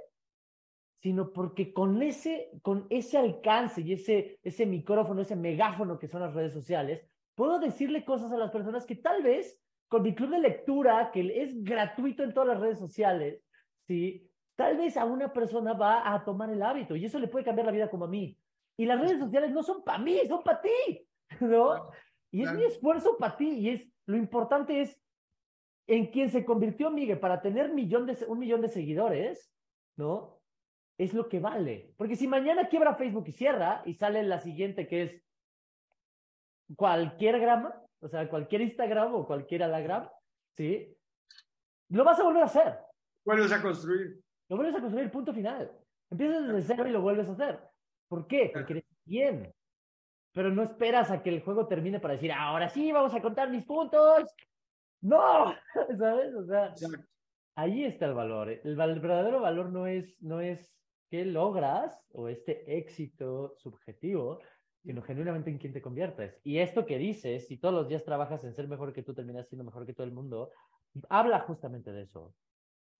[1.00, 6.22] sino porque con ese, con ese alcance y ese, ese micrófono, ese megáfono que son
[6.22, 7.06] las redes sociales,
[7.36, 11.42] puedo decirle cosas a las personas que tal vez con mi club de lectura, que
[11.42, 13.42] es gratuito en todas las redes sociales,
[13.86, 14.28] ¿sí?
[14.56, 17.66] tal vez a una persona va a tomar el hábito y eso le puede cambiar
[17.66, 18.38] la vida como a mí.
[18.76, 21.06] Y las redes sociales no son para mí, son para ti,
[21.40, 21.90] ¿no?
[22.30, 25.00] Y es mi esfuerzo para ti y es lo importante es
[25.86, 29.52] en quien se convirtió Miguel para tener millón de, un millón de seguidores,
[29.96, 30.40] ¿no?
[30.98, 31.92] Es lo que vale.
[31.96, 35.22] Porque si mañana quiebra Facebook y cierra y sale la siguiente que es
[36.76, 40.08] cualquier grama, o sea, cualquier Instagram o cualquier Alagram,
[40.56, 40.96] ¿sí?
[41.88, 42.78] Lo vas a volver a hacer.
[43.24, 44.20] Vuelves a construir.
[44.48, 45.70] Lo vuelves a construir, punto final.
[46.10, 47.60] Empiezas desde cero y lo vuelves a hacer.
[48.08, 48.50] ¿Por qué?
[48.52, 49.52] Porque eres bien
[50.32, 53.50] pero no esperas a que el juego termine para decir, ahora sí, vamos a contar
[53.50, 54.24] mis puntos.
[55.00, 55.54] No,
[55.98, 56.34] ¿sabes?
[56.34, 56.74] O sea,
[57.54, 58.48] ahí está el valor.
[58.50, 60.74] El, verdadero valor no es, no es
[61.10, 64.40] qué logras o este éxito subjetivo,
[64.82, 66.40] sino genuinamente en quién te conviertes.
[66.44, 69.48] Y esto que dices, si todos los días trabajas en ser mejor que tú, terminas
[69.48, 70.50] siendo mejor que todo el mundo,
[71.08, 72.34] habla justamente de eso.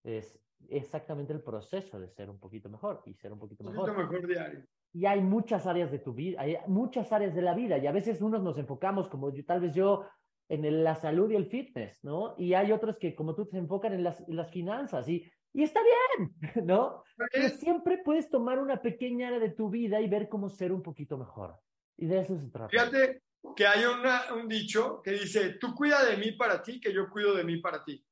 [0.03, 0.39] Es
[0.69, 3.89] exactamente el proceso de ser un poquito mejor y ser un poquito mejor.
[3.89, 4.63] Un poquito mejor diario
[4.93, 7.91] y hay muchas áreas de tu vida, hay muchas áreas de la vida y a
[7.91, 10.05] veces unos nos enfocamos como yo, tal vez yo
[10.49, 12.35] en la salud y el fitness, ¿no?
[12.37, 15.79] Y hay otros que como tú se enfocan en las, las finanzas y, y está
[15.81, 16.35] bien,
[16.67, 17.03] ¿no?
[17.31, 20.83] Pero siempre puedes tomar una pequeña área de tu vida y ver cómo ser un
[20.83, 21.55] poquito mejor.
[21.97, 22.69] Y de eso se trata.
[22.69, 23.23] Fíjate
[23.55, 27.09] que hay una, un dicho que dice, tú cuida de mí para ti, que yo
[27.09, 28.03] cuido de mí para ti.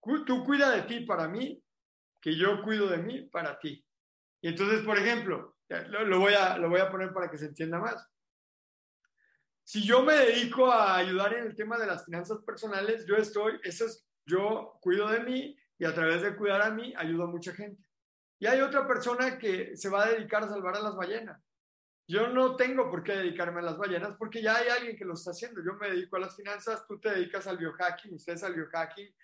[0.00, 1.62] Tú cuida de ti para mí,
[2.20, 3.84] que yo cuido de mí para ti.
[4.42, 5.56] Y entonces, por ejemplo,
[5.88, 8.06] lo, voy a, lo voy a poner para que se entienda más.
[9.64, 13.60] Si yo me dedico a ayudar en el tema de las finanzas personales, yo estoy,
[13.62, 17.30] eso es, yo cuido de mí y a través de cuidar a mí ayudo a
[17.30, 17.82] mucha gente.
[18.40, 21.40] Y hay otra persona que se va a dedicar a salvar a las ballenas.
[22.08, 25.14] yo no tengo por qué dedicarme a las ballenas porque ya hay alguien que lo
[25.14, 25.62] está haciendo.
[25.62, 29.14] Yo me dedico a las finanzas, tú te dedicas al biohacking, ustedes al biohacking,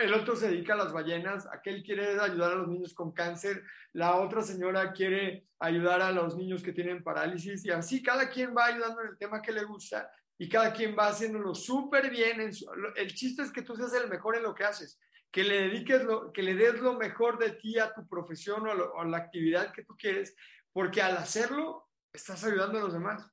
[0.00, 3.62] el otro se dedica a las ballenas, aquel quiere ayudar a los niños con cáncer,
[3.92, 8.54] la otra señora quiere ayudar a los niños que tienen parálisis y así cada quien
[8.56, 12.40] va ayudando en el tema que le gusta y cada quien va haciéndolo súper bien.
[12.40, 14.98] el chiste es que tú seas el mejor en lo que haces,
[15.30, 19.00] que le dediques, lo, que le des lo mejor de ti a tu profesión o
[19.00, 20.34] a la actividad que tú quieres,
[20.72, 23.26] porque al hacerlo estás ayudando a los demás.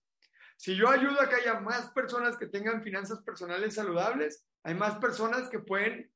[0.55, 4.97] Si yo ayudo a que haya más personas que tengan finanzas personales saludables, hay más
[4.97, 6.11] personas que pueden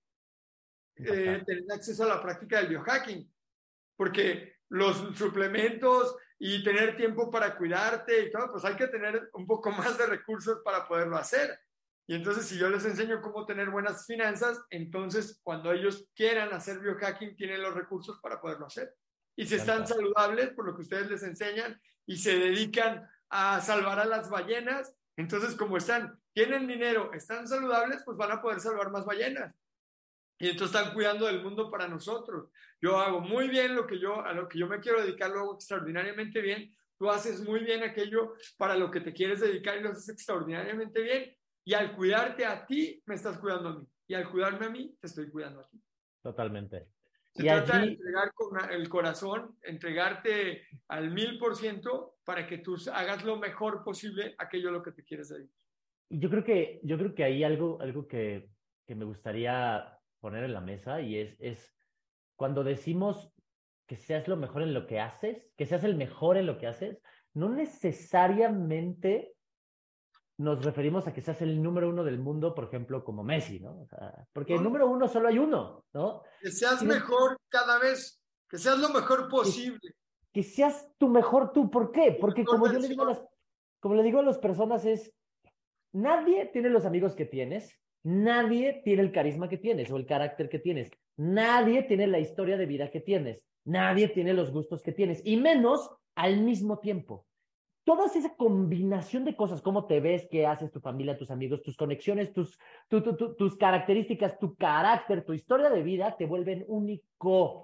[0.96, 3.32] eh, tener acceso a la práctica del biohacking,
[3.96, 9.46] porque los suplementos y tener tiempo para cuidarte y todo, pues hay que tener un
[9.46, 11.60] poco más de recursos para poderlo hacer.
[12.08, 16.80] Y entonces, si yo les enseño cómo tener buenas finanzas, entonces cuando ellos quieran hacer
[16.80, 18.94] biohacking, tienen los recursos para poderlo hacer.
[19.36, 24.00] Y si están saludables, por lo que ustedes les enseñan, y se dedican a salvar
[24.00, 28.92] a las ballenas, entonces como están, tienen dinero, están saludables, pues van a poder salvar
[28.92, 29.56] más ballenas.
[30.42, 32.50] Y entonces están cuidando del mundo para nosotros.
[32.82, 35.42] Yo hago muy bien lo que yo, a lo que yo me quiero dedicar, lo
[35.42, 36.76] hago extraordinariamente bien.
[36.98, 41.04] Tú haces muy bien aquello para lo que te quieres dedicar y lo haces extraordinariamente
[41.04, 41.38] bien.
[41.64, 43.88] Y al cuidarte a ti, me estás cuidando a mí.
[44.08, 45.80] Y al cuidarme a mí, te estoy cuidando a ti.
[46.24, 46.88] Totalmente.
[47.36, 52.78] Se trata de entregar con el corazón, entregarte al mil por ciento para que tú
[52.92, 55.56] hagas lo mejor posible aquello a lo que te quieres dedicar.
[56.10, 58.50] Yo creo que, yo creo que hay algo, algo que,
[58.88, 61.76] que me gustaría poner en la mesa y es, es
[62.36, 63.34] cuando decimos
[63.88, 66.68] que seas lo mejor en lo que haces, que seas el mejor en lo que
[66.68, 67.02] haces,
[67.34, 69.36] no necesariamente
[70.38, 73.88] nos referimos a que seas el número uno del mundo, por ejemplo, como Messi, ¿no?
[74.34, 76.24] porque el número uno solo hay uno, ¿no?
[76.40, 79.80] Que seas mejor cada vez, que seas lo mejor posible.
[80.32, 82.18] Que, seas tu mejor tú, ¿por qué?
[82.20, 83.22] Porque como yo le digo a las,
[83.80, 85.14] como le digo a las personas es,
[85.92, 90.50] nadie tiene los amigos que tienes, Nadie tiene el carisma que tienes o el carácter
[90.50, 90.92] que tienes.
[91.18, 93.44] Nadie tiene la historia de vida que tienes.
[93.64, 95.22] Nadie tiene los gustos que tienes.
[95.24, 97.26] Y menos al mismo tiempo.
[97.84, 101.76] Toda esa combinación de cosas, cómo te ves, qué haces, tu familia, tus amigos, tus
[101.76, 102.58] conexiones, tus,
[102.90, 107.64] tus características, tu carácter, tu historia de vida, te vuelven único.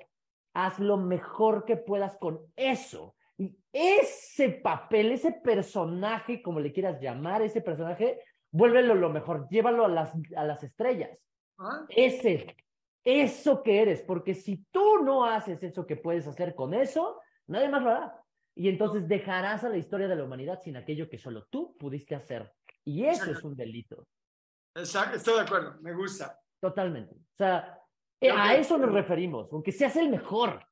[0.53, 3.15] Haz lo mejor que puedas con eso.
[3.37, 8.19] Y ese papel, ese personaje, como le quieras llamar, ese personaje,
[8.51, 11.23] vuélvelo lo mejor, llévalo a las, a las estrellas.
[11.57, 11.85] Ah.
[11.89, 12.55] Ese,
[13.03, 17.69] eso que eres, porque si tú no haces eso que puedes hacer con eso, nadie
[17.69, 18.21] más lo hará.
[18.55, 22.15] Y entonces dejarás a la historia de la humanidad sin aquello que solo tú pudiste
[22.15, 22.51] hacer.
[22.83, 24.07] Y eso es un delito.
[24.75, 26.39] Exacto, estoy de acuerdo, me gusta.
[26.59, 27.15] Totalmente.
[27.15, 27.79] O sea,
[28.19, 30.65] eh, a eso nos referimos, aunque seas el mejor.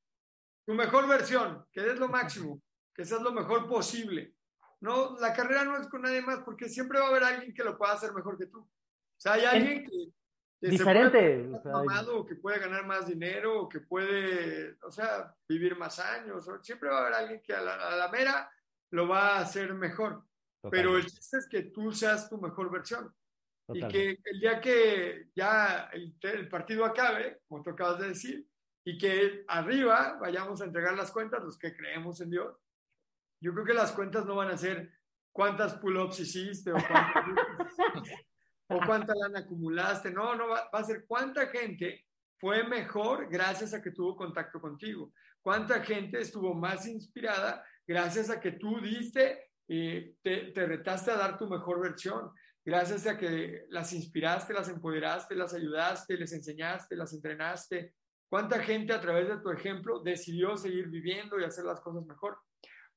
[0.66, 2.62] Tu mejor versión, que des lo máximo,
[2.94, 4.35] que seas lo mejor posible.
[4.82, 7.64] No, la carrera no es con nadie más porque siempre va a haber alguien que
[7.64, 8.60] lo pueda hacer mejor que tú.
[8.60, 11.50] O sea, hay alguien que, diferente,
[12.12, 16.48] o, que puede ganar más dinero, o que puede, o sea, vivir más años.
[16.62, 18.50] siempre va a haber alguien que a la, mera
[18.92, 20.24] lo va a hacer mejor.
[20.72, 23.14] Pero el chiste es que tú seas tu mejor versión.
[23.70, 28.48] Y que el día que ya el, el, partido acabe, como tú acabas de decir,
[28.86, 32.56] y que arriba vayamos a entregar las cuentas, los que creemos en Dios,
[33.40, 34.92] yo creo que las cuentas no van a ser
[35.32, 36.78] cuántas pull-ups hiciste o,
[38.70, 40.12] o cuánta lana acumulaste.
[40.12, 42.06] No, no, va, a ser cuánta gente
[42.40, 45.12] fue mejor gracias a que tuvo contacto contigo.
[45.42, 51.18] Cuánta gente estuvo más inspirada gracias a que tú diste, y te, te retaste a
[51.18, 52.32] dar tu mejor versión.
[52.64, 57.94] Gracias a que las inspiraste, las empoderaste, las ayudaste, les enseñaste, las entrenaste.
[58.28, 62.40] ¿Cuánta gente a través de tu ejemplo decidió seguir viviendo y hacer las cosas mejor?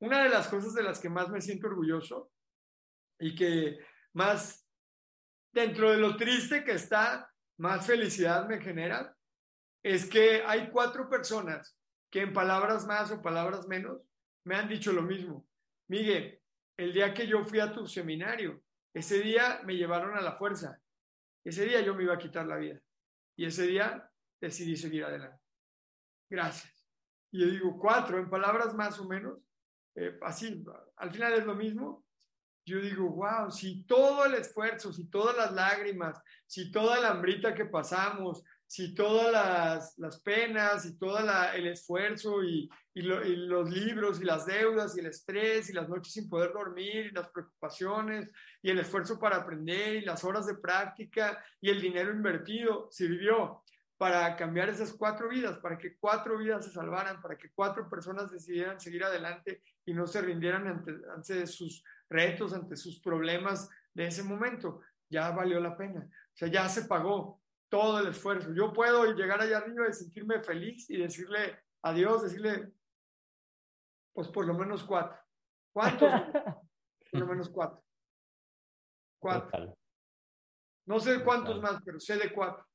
[0.01, 2.31] Una de las cosas de las que más me siento orgulloso
[3.19, 3.79] y que
[4.13, 4.67] más
[5.53, 9.17] dentro de lo triste que está, más felicidad me genera,
[9.83, 11.77] es que hay cuatro personas
[12.11, 14.01] que en palabras más o palabras menos
[14.45, 15.47] me han dicho lo mismo.
[15.89, 16.41] Miguel,
[16.77, 18.63] el día que yo fui a tu seminario,
[18.95, 20.81] ese día me llevaron a la fuerza.
[21.45, 22.81] Ese día yo me iba a quitar la vida.
[23.37, 24.11] Y ese día
[24.41, 25.43] decidí seguir adelante.
[26.31, 26.87] Gracias.
[27.31, 29.39] Y yo digo, cuatro, en palabras más o menos,
[30.01, 30.65] eh, así,
[30.97, 32.05] al final es lo mismo.
[32.65, 37.55] Yo digo, wow, si todo el esfuerzo, si todas las lágrimas, si toda la hambrita
[37.55, 41.19] que pasamos, si todas las, las penas y todo
[41.55, 46.13] el esfuerzo y, y, los libros y las deudas y el estrés y las noches
[46.13, 48.31] sin poder dormir y las preocupaciones
[48.61, 53.63] y el esfuerzo para aprender y las horas de práctica y el dinero invertido sirvió
[53.99, 58.31] para cambiar esas cuatro vidas, para que cuatro vidas se salvaran, para que cuatro personas
[58.31, 64.07] decidieran seguir adelante y no se rindieran ante, ante sus retos, ante sus problemas de
[64.07, 64.81] ese momento.
[65.11, 66.09] Ya valió la pena.
[66.09, 68.55] O sea, ya se pagó todo el esfuerzo.
[68.55, 72.73] Yo puedo llegar allá arriba y sentirme feliz y decirle adiós, decirle,
[74.13, 75.19] pues por lo menos cuatro.
[75.73, 76.09] ¿Cuántos?
[77.11, 77.83] por lo menos cuatro.
[79.21, 79.77] Cuatro.
[80.87, 82.68] No sé cuántos más, pero sé de cuatro.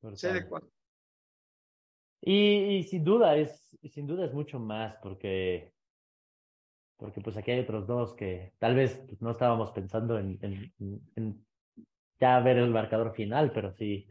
[0.00, 0.70] Cuatro.
[2.20, 5.72] Y, y, sin duda es, sin duda es mucho más porque,
[6.96, 10.72] porque pues aquí hay otros dos que tal vez pues, no estábamos pensando en, en,
[11.14, 11.46] en,
[12.18, 14.08] ya ver el marcador final, pero sí,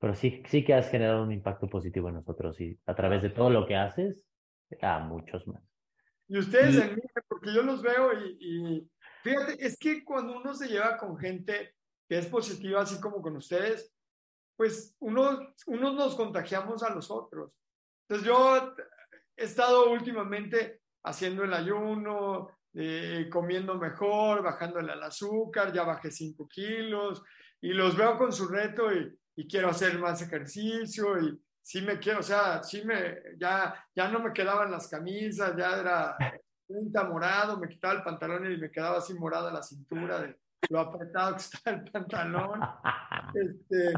[0.00, 3.30] pero sí, sí que has generado un impacto positivo en nosotros y a través de
[3.30, 4.20] todo lo que haces,
[4.80, 5.62] a muchos más.
[6.26, 8.90] Y ustedes en mí, porque yo los veo y, y
[9.22, 11.74] fíjate, es que cuando uno se lleva con gente
[12.08, 13.93] que es positiva, así como con ustedes,
[14.56, 17.52] pues unos, unos nos contagiamos a los otros.
[18.08, 18.74] Entonces yo
[19.36, 26.48] he estado últimamente haciendo el ayuno, eh, comiendo mejor, bajándole al azúcar, ya bajé 5
[26.48, 27.22] kilos
[27.60, 31.98] y los veo con su reto y, y, quiero hacer más ejercicio y sí me
[31.98, 36.16] quiero, o sea, sí me, ya, ya no me quedaban las camisas, ya era
[36.66, 40.36] punta morado, me quitaba el pantalón y me quedaba así morada la cintura de
[40.70, 42.60] lo apretado que está el pantalón.
[43.34, 43.92] Este,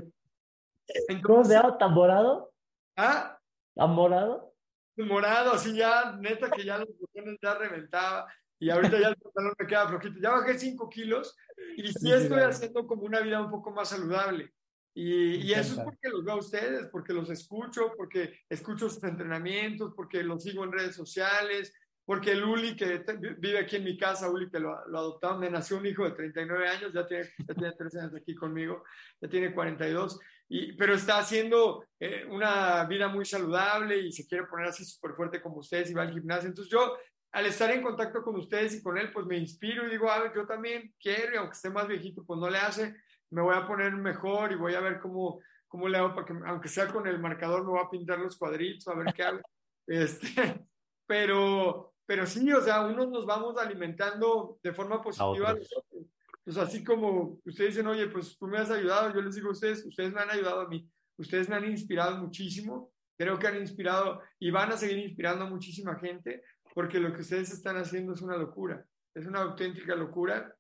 [1.23, 1.79] ¿Cómo se llama?
[1.79, 2.53] ¿Tan morado?
[2.97, 3.39] ¿Ah?
[3.75, 4.55] ¿Tan morado?
[4.97, 8.27] Morado, así ya, neta que ya los botones ya reventaba
[8.59, 10.21] y ahorita ya el pantalón me queda flojito.
[10.21, 11.37] Ya bajé 5 kilos
[11.77, 14.53] y sí estoy haciendo como una vida un poco más saludable.
[14.95, 19.05] Y, y, eso es porque los veo a ustedes, porque los escucho, porque escucho sus
[19.05, 21.75] entrenamientos, porque los sigo en redes sociales,
[22.07, 23.05] porque el Uli que
[23.37, 26.13] vive aquí en mi casa, Uli que lo, lo adoptaron, me nació un hijo de
[26.13, 28.85] 39 años, ya tiene, ya tiene 3 años aquí conmigo,
[29.21, 30.19] ya tiene 42,
[30.49, 35.13] y, pero está haciendo eh, una vida muy saludable y se quiere poner así súper
[35.13, 36.49] fuerte como ustedes y va al gimnasio.
[36.49, 36.97] Entonces yo,
[37.33, 40.21] al estar en contacto con ustedes y con él, pues me inspiro y digo, a
[40.21, 42.97] ver, yo también quiero, y aunque esté más viejito, pues no le hace,
[43.31, 46.35] me voy a poner mejor y voy a ver cómo, cómo le hago para que,
[46.47, 49.41] aunque sea con el marcador, me voy a pintar los cuadritos, a ver qué hago.
[49.89, 50.67] Este,
[51.07, 56.07] pero, pero sí, o sea, unos nos vamos alimentando de forma positiva a, los otros.
[56.47, 59.51] Pues así como ustedes dicen, oye, pues tú me has ayudado, yo les digo a
[59.51, 63.57] ustedes, ustedes me han ayudado a mí, ustedes me han inspirado muchísimo, creo que han
[63.57, 68.13] inspirado y van a seguir inspirando a muchísima gente, porque lo que ustedes están haciendo
[68.13, 70.55] es una locura, es una auténtica locura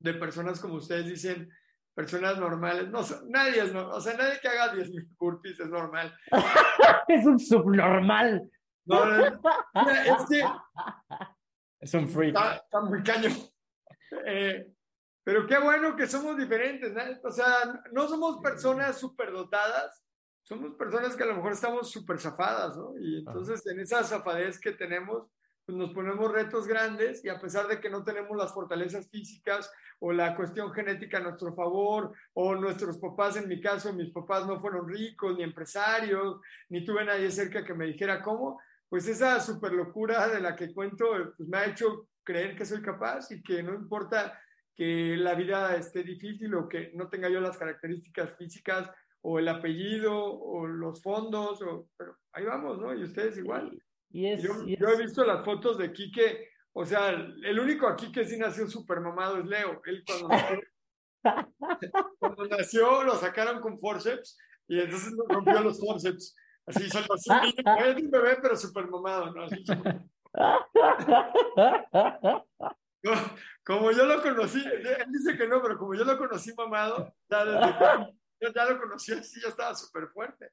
[0.00, 1.48] de personas como ustedes dicen,
[1.94, 6.12] personas normales, no, nadie es normal, o sea, nadie que haga 10.000 burpees es normal.
[7.06, 8.50] es un subnormal.
[8.86, 10.44] No, no, es que...
[11.78, 12.34] Es un freak.
[12.34, 13.28] Está, está muy caño.
[14.26, 14.71] Eh,
[15.24, 17.02] pero qué bueno que somos diferentes, ¿no?
[17.22, 20.02] O sea, no somos personas superdotadas,
[20.42, 22.94] somos personas que a lo mejor estamos súper zafadas, ¿no?
[22.98, 25.28] Y entonces en esa zafadez que tenemos,
[25.64, 29.70] pues nos ponemos retos grandes y a pesar de que no tenemos las fortalezas físicas
[30.00, 34.44] o la cuestión genética a nuestro favor, o nuestros papás, en mi caso, mis papás
[34.48, 36.40] no fueron ricos, ni empresarios,
[36.70, 40.74] ni tuve nadie cerca que me dijera cómo, pues esa super locura de la que
[40.74, 44.36] cuento, pues me ha hecho creer que soy capaz y que no importa
[44.74, 48.90] que la vida esté difícil o que no tenga yo las características físicas
[49.20, 52.94] o el apellido o los fondos, o, pero ahí vamos, ¿no?
[52.94, 53.80] Y ustedes igual.
[54.10, 54.80] Y es, yo, y es...
[54.80, 58.66] yo, he visto las fotos de Quique, o sea, el único aquí que sí nació
[58.66, 59.80] súper mamado es Leo.
[59.84, 60.60] Él cuando nació,
[62.18, 66.34] cuando nació lo sacaron con forceps y entonces rompió los forceps.
[66.66, 69.44] Así, solo así, es un bebé, pero súper mamado, ¿no?
[69.44, 69.64] Así,
[73.64, 77.44] como yo lo conocí, él dice que no, pero como yo lo conocí mamado, ya
[77.44, 77.58] desde
[78.40, 80.50] yo ya lo conocí así, ya estaba súper fuerte.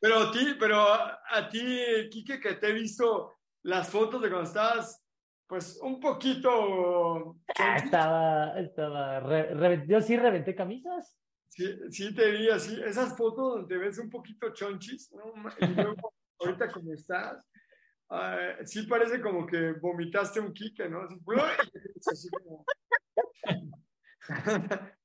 [0.00, 4.48] Pero a ti, pero a ti, Quique, que te he visto las fotos de cuando
[4.48, 5.04] estabas,
[5.46, 7.36] pues un poquito...
[7.58, 11.16] Ah, estaba, estaba, re, re, yo sí reventé camisas.
[11.48, 15.34] Sí, sí te vi así, esas fotos donde ves un poquito chonchis, ¿no?
[15.58, 17.44] Y luego, ahorita como estás,
[18.10, 21.02] Uh, sí parece como que vomitaste un quique, ¿no?
[21.02, 21.16] Así,
[22.10, 22.64] así como...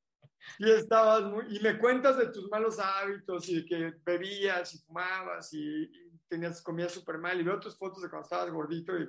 [0.58, 1.56] y estabas muy...
[1.56, 6.64] Y me cuentas de tus malos hábitos y que bebías y fumabas y, y tenías,
[6.64, 9.08] comías súper mal y veo tus fotos de cuando estabas gordito y,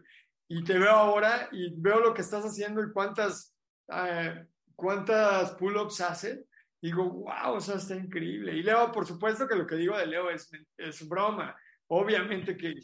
[0.49, 3.57] y, te veo ahora y veo lo que estás haciendo y cuántas,
[3.89, 4.45] uh,
[4.75, 6.45] cuántas pull-ups haces.
[6.83, 8.53] Digo, wow, o sea, está increíble.
[8.55, 11.57] Y Leo, por supuesto que lo que digo de Leo es, es broma.
[11.89, 12.75] Obviamente que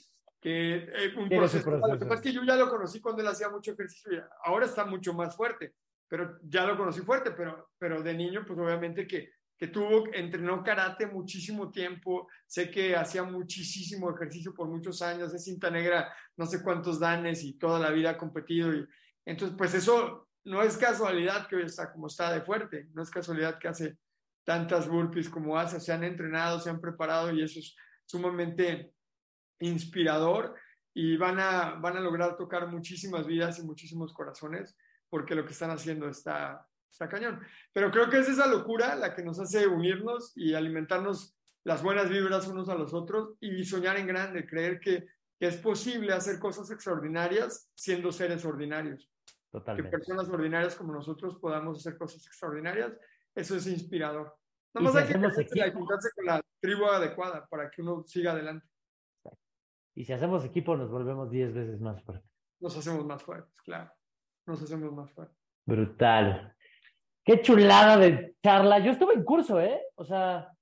[0.43, 1.65] que eh, un proceso.
[1.65, 1.93] proceso.
[1.93, 4.67] Lo que pasa es que yo ya lo conocí cuando él hacía mucho ejercicio, ahora
[4.67, 5.77] está mucho más fuerte,
[6.09, 10.65] pero ya lo conocí fuerte, pero, pero de niño, pues obviamente que, que tuvo, entrenó
[10.65, 16.45] karate muchísimo tiempo, sé que hacía muchísimo ejercicio por muchos años, es cinta negra, no
[16.45, 18.75] sé cuántos danes y toda la vida ha competido.
[18.75, 18.85] Y,
[19.25, 23.11] entonces, pues eso no es casualidad que hoy está como está de fuerte, no es
[23.11, 23.97] casualidad que hace
[24.43, 28.93] tantas burpees como hace, se han entrenado, se han preparado y eso es sumamente
[29.65, 30.55] inspirador
[30.95, 34.77] y van a, van a lograr tocar muchísimas vidas y muchísimos corazones
[35.09, 37.41] porque lo que están haciendo está, está cañón.
[37.73, 42.09] Pero creo que es esa locura la que nos hace unirnos y alimentarnos las buenas
[42.09, 45.07] vibras unos a los otros y soñar en grande, creer que,
[45.39, 49.11] es posible hacer cosas extraordinarias siendo seres ordinarios.
[49.51, 49.91] Totalmente.
[49.91, 52.93] Que personas ordinarias como nosotros podamos hacer cosas extraordinarias,
[53.35, 54.33] eso es inspirador.
[54.73, 58.69] Nada más hay que juntarse con la tribu adecuada para que uno siga adelante.
[59.95, 62.31] Y si hacemos equipo, nos volvemos 10 veces más fuertes.
[62.61, 63.91] Nos hacemos más fuertes, claro.
[64.47, 65.37] Nos hacemos más fuertes.
[65.67, 66.55] Brutal.
[67.25, 68.79] Qué chulada de charla.
[68.81, 69.81] Yo estuve en curso, ¿eh?
[69.97, 70.53] O sea,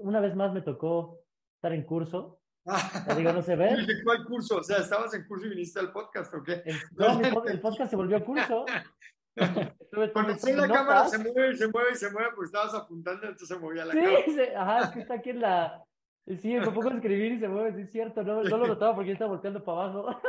[0.00, 1.20] una vez más me tocó
[1.56, 2.40] estar en curso.
[2.64, 3.74] Ya digo, no se ve.
[3.86, 4.58] ¿De cuál curso?
[4.58, 6.62] O sea, ¿estabas en curso y viniste al podcast o qué?
[6.96, 8.66] no, el, podcast se volvió curso.
[10.12, 13.48] Cuando la cámara se mueve y se mueve y se mueve, pues estabas apuntando, entonces
[13.48, 14.24] se movía la sí, cámara.
[14.26, 15.84] Sí, ajá, es que está aquí en la...
[16.36, 18.94] Sí, me pongo a escribir y se mueve, sí es cierto, no, no lo notaba
[18.94, 20.20] porque estaba volteando para abajo.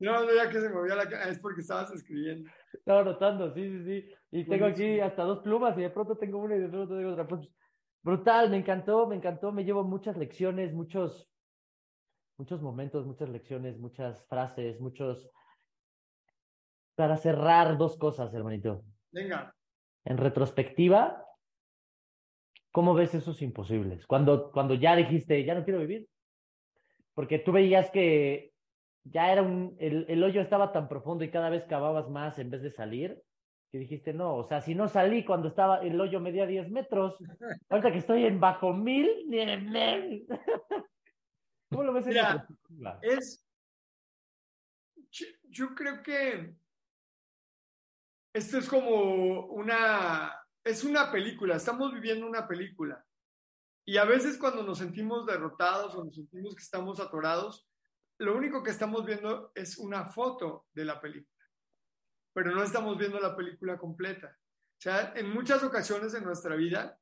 [0.00, 2.50] No, no, ya que se movía la cámara, es porque estabas escribiendo.
[2.72, 4.14] Estaba notando, sí, sí, sí.
[4.32, 7.12] Y tengo aquí hasta dos plumas y de pronto tengo una y de pronto tengo
[7.12, 7.28] otra.
[7.28, 7.48] Pues,
[8.02, 11.30] brutal, me encantó, me encantó, me llevo muchas lecciones, muchos,
[12.36, 15.30] muchos momentos, muchas lecciones, muchas frases, muchos...
[16.96, 18.84] Para cerrar dos cosas, hermanito.
[19.12, 19.54] Venga.
[20.04, 21.24] En retrospectiva,
[22.74, 24.04] ¿cómo ves esos imposibles?
[24.04, 26.08] Cuando, cuando ya dijiste, ya no quiero vivir.
[27.14, 28.52] Porque tú veías que
[29.04, 32.50] ya era un, el, el hoyo estaba tan profundo y cada vez cavabas más en
[32.50, 33.22] vez de salir,
[33.70, 37.16] que dijiste, no, o sea, si no salí cuando estaba el hoyo medía 10 metros,
[37.68, 39.08] ahorita que estoy en bajo mil,
[41.70, 42.06] ¿Cómo lo ves?
[42.06, 42.48] Mira,
[43.02, 43.46] es,
[45.44, 46.56] yo, creo que
[48.32, 53.04] esto es como una, es una película, estamos viviendo una película.
[53.86, 57.68] Y a veces cuando nos sentimos derrotados o nos sentimos que estamos atorados,
[58.18, 61.34] lo único que estamos viendo es una foto de la película
[62.34, 64.36] pero no estamos viendo la película completa.
[64.36, 66.98] O sea, en muchas ocasiones en nuestra vida,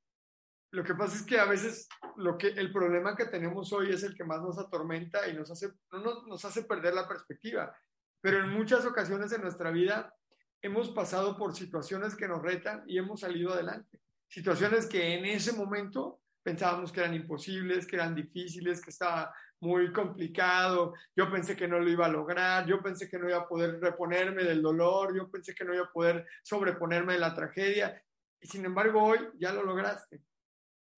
[0.71, 4.03] lo que pasa es que a veces lo que, el problema que tenemos hoy es
[4.05, 7.75] el que más nos atormenta y nos hace, no nos, hace perder la perspectiva.
[8.21, 10.15] Pero en muchas ocasiones en nuestra vida
[10.63, 14.01] hemos pasado por situaciones que nos retan y hemos salido adelante.
[14.29, 19.93] Situaciones que en ese momento pensábamos que eran imposibles, que eran difíciles, que estaba muy
[19.93, 23.49] complicado, yo pensé que no lo iba a lograr, yo pensé que no iba a
[23.49, 28.03] poder reponerme del dolor, yo pensé que no iba a poder sobreponerme de la tragedia,
[28.41, 30.21] y sin embargo hoy ya lo lograste.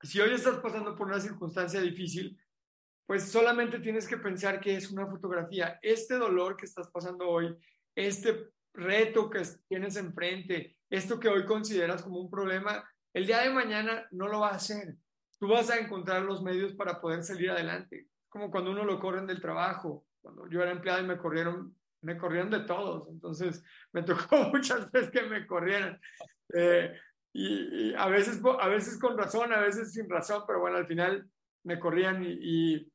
[0.01, 2.39] Si hoy estás pasando por una circunstancia difícil,
[3.07, 5.79] pues solamente tienes que pensar que es una fotografía.
[5.83, 7.55] Este dolor que estás pasando hoy,
[7.95, 13.51] este reto que tienes enfrente, esto que hoy consideras como un problema, el día de
[13.51, 14.97] mañana no lo va a hacer.
[15.39, 19.29] Tú vas a encontrar los medios para poder salir adelante como cuando uno lo corren
[19.29, 20.05] del trabajo.
[20.21, 21.73] Cuando yo era empleado y me corrieron,
[22.03, 23.09] me corrieron de todos.
[23.09, 26.01] Entonces me tocó muchas veces que me corrieran.
[26.53, 26.93] Eh,
[27.33, 31.29] y, a, veces, a veces con razón, a veces sin razón, pero bueno, al final
[31.63, 32.93] me corrían y, y,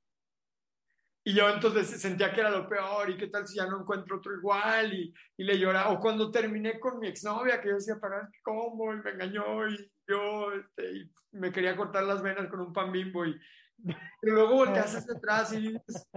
[1.25, 4.33] yo entonces sentía que era lo peor y qué tal si ya no encuentro otro
[4.33, 5.91] igual y, y le lloraba.
[5.91, 9.91] O cuando terminé con mi exnovia, que yo decía, para cómo, y me engañó y
[10.07, 13.39] yo este, y me quería cortar las venas con un pan bimbo y,
[14.21, 16.07] pero luego volteas hacia atrás y dices,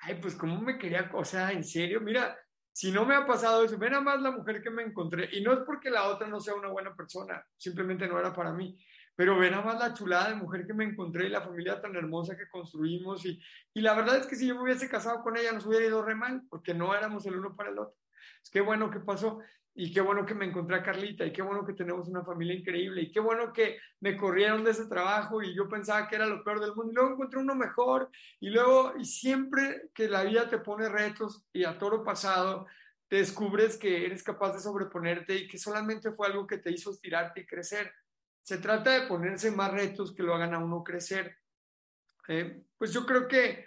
[0.00, 2.36] ay, pues cómo me quería, o sea, en serio, mira,
[2.72, 5.42] si no me ha pasado eso, ve nada más la mujer que me encontré, y
[5.42, 8.76] no es porque la otra no sea una buena persona, simplemente no era para mí,
[9.14, 11.94] pero ve nada más la chulada de mujer que me encontré y la familia tan
[11.96, 13.40] hermosa que construimos, y,
[13.74, 16.02] y la verdad es que si yo me hubiese casado con ella nos hubiera ido
[16.02, 17.96] re mal, porque no éramos el uno para el otro.
[18.42, 19.40] Es que bueno que pasó.
[19.74, 22.54] Y qué bueno que me encontré a Carlita, y qué bueno que tenemos una familia
[22.54, 26.26] increíble, y qué bueno que me corrieron de ese trabajo y yo pensaba que era
[26.26, 30.24] lo peor del mundo, y luego encontré uno mejor, y luego, y siempre que la
[30.24, 32.66] vida te pone retos y a toro pasado,
[33.08, 36.90] te descubres que eres capaz de sobreponerte y que solamente fue algo que te hizo
[36.90, 37.90] estirarte y crecer.
[38.42, 41.38] Se trata de ponerse más retos que lo hagan a uno crecer.
[42.28, 43.66] Eh, pues yo creo que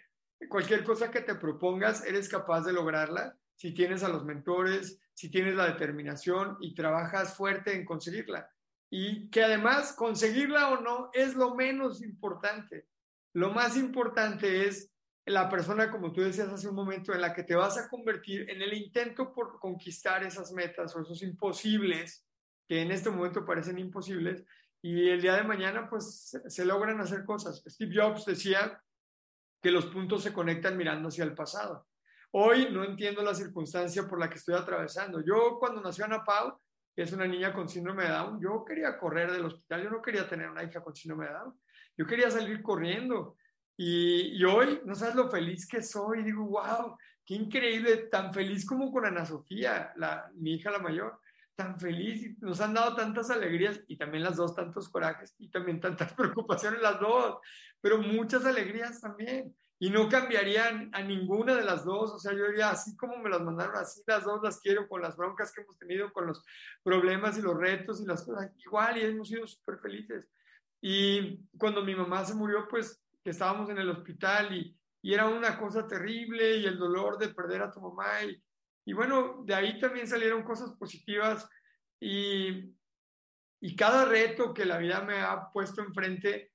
[0.49, 5.29] cualquier cosa que te propongas, eres capaz de lograrla si tienes a los mentores, si
[5.29, 8.51] tienes la determinación y trabajas fuerte en conseguirla.
[8.89, 12.87] Y que además conseguirla o no es lo menos importante.
[13.33, 14.91] Lo más importante es
[15.25, 18.49] la persona, como tú decías hace un momento, en la que te vas a convertir
[18.49, 22.25] en el intento por conquistar esas metas o esos imposibles
[22.67, 24.43] que en este momento parecen imposibles
[24.85, 27.63] y el día de mañana pues se, logran hacer cosas.
[27.67, 28.79] Steve Jobs decía
[29.59, 31.87] que los puntos se conectan mirando hacia el pasado.
[32.33, 35.23] Hoy no entiendo la circunstancia por la que estoy atravesando.
[35.25, 36.59] Yo cuando nació Ana Pau,
[36.95, 40.03] que es una niña con síndrome de Down, yo quería correr del hospital, yo no
[40.03, 41.59] quería tener una hija con síndrome de Down,
[41.97, 43.37] yo quería salir corriendo.
[43.75, 46.95] Y, y hoy, no sabes lo feliz que soy, digo, wow,
[47.25, 49.95] qué increíble, tan feliz como con Ana Sofía,
[50.35, 51.19] mi hija la mayor,
[51.55, 55.79] tan feliz, nos han dado tantas alegrías y también las dos tantos corajes y también
[55.79, 57.39] tantas preocupaciones las dos,
[57.81, 62.11] pero muchas alegrías también y no cambiarían a ninguna de las dos.
[62.11, 65.01] O sea, yo diría, así como me las mandaron, así las dos las quiero, con
[65.01, 66.43] las broncas que hemos tenido, con los
[66.83, 70.29] problemas y los retos y las cosas, igual, y hemos sido súper felices.
[70.81, 75.27] Y cuando mi mamá se murió, pues que estábamos en el hospital y, y, era
[75.27, 78.23] una cosa terrible y el dolor de perder a tu mamá.
[78.23, 78.41] Y,
[78.85, 81.49] y bueno, de ahí también salieron cosas positivas
[81.99, 82.75] y,
[83.61, 86.51] y cada reto que la vida me ha puesto enfrente,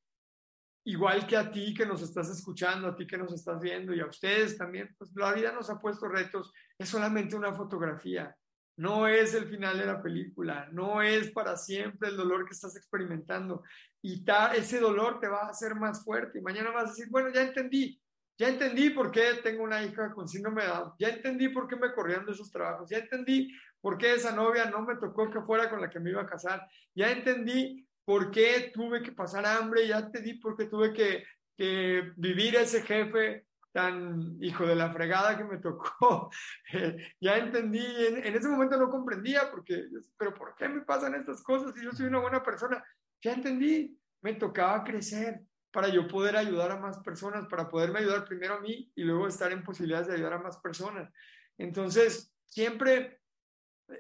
[0.85, 4.01] igual que a ti que nos estás escuchando, a ti que nos estás viendo y
[4.01, 8.35] a ustedes también, pues la vida nos ha puesto retos, es solamente una fotografía,
[8.81, 12.77] no es el final de la película, no es para siempre el dolor que estás
[12.77, 13.63] experimentando.
[14.01, 16.39] Y ta, ese dolor te va a hacer más fuerte.
[16.39, 18.00] Y mañana vas a decir, bueno, ya entendí,
[18.41, 21.77] ya entendí por qué tengo una hija con síndrome de Down, ya entendí por qué
[21.77, 25.43] me corrían de esos trabajos, ya entendí por qué esa novia no me tocó que
[25.43, 29.45] fuera con la que me iba a casar, ya entendí por qué tuve que pasar
[29.45, 31.23] hambre, ya te di por qué tuve que,
[31.55, 36.31] que vivir ese jefe tan hijo de la fregada que me tocó.
[37.21, 39.85] ya entendí, en, en, ese momento no comprendía, porque,
[40.17, 42.83] pero ¿por qué me pasan estas cosas si yo soy una buena persona?
[43.21, 45.43] Ya entendí, me tocaba crecer
[45.73, 49.29] para yo poder ayudar a más personas, para poderme ayudar primero a mí y luego
[49.29, 51.11] estar en posibilidades de ayudar a más personas.
[51.59, 53.21] Entonces, siempre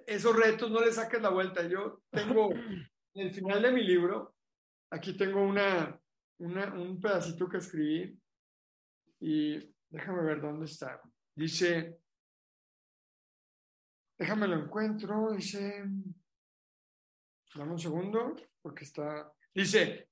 [0.07, 1.67] esos retos no le saques la vuelta.
[1.67, 4.35] Yo tengo en el final de mi libro,
[4.91, 5.99] aquí tengo una,
[6.39, 8.19] una, un pedacito que escribí
[9.21, 11.01] y déjame ver dónde está.
[11.35, 11.99] Dice,
[14.19, 15.85] déjame lo encuentro, dice,
[17.55, 20.10] dame un segundo, porque está, dice,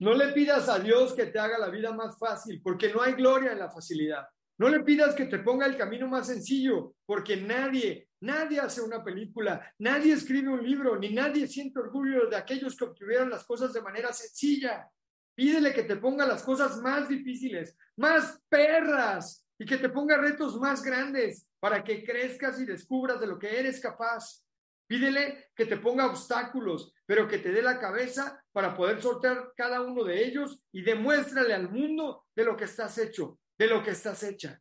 [0.00, 3.12] no le pidas a Dios que te haga la vida más fácil, porque no hay
[3.12, 4.26] gloria en la facilidad.
[4.58, 9.02] No le pidas que te ponga el camino más sencillo, porque nadie, nadie hace una
[9.02, 13.72] película, nadie escribe un libro, ni nadie siente orgullo de aquellos que obtuvieron las cosas
[13.72, 14.88] de manera sencilla.
[15.34, 20.58] Pídele que te ponga las cosas más difíciles, más perras, y que te ponga retos
[20.58, 24.43] más grandes para que crezcas y descubras de lo que eres capaz.
[24.86, 29.80] Pídele que te ponga obstáculos, pero que te dé la cabeza para poder sortear cada
[29.80, 33.90] uno de ellos y demuéstrale al mundo de lo que estás hecho de lo que
[33.90, 34.60] estás hecha.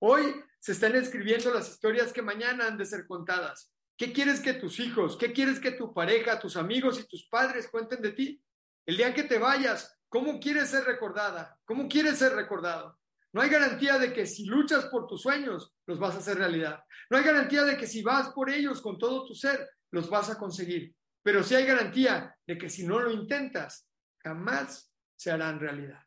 [0.00, 3.72] Hoy se están escribiendo las historias que mañana han de ser contadas.
[3.96, 7.68] ¿Qué quieres que tus hijos, qué quieres que tu pareja, tus amigos y tus padres
[7.68, 8.42] cuenten de ti?
[8.86, 11.58] El día que te vayas, ¿cómo quieres ser recordada?
[11.66, 12.98] ¿Cómo quieres ser recordado?
[13.32, 16.82] No hay garantía de que si luchas por tus sueños, los vas a hacer realidad.
[17.08, 20.30] No hay garantía de que si vas por ellos con todo tu ser, los vas
[20.30, 20.94] a conseguir.
[21.22, 23.88] Pero sí hay garantía de que si no lo intentas,
[24.18, 26.02] jamás se harán realidad.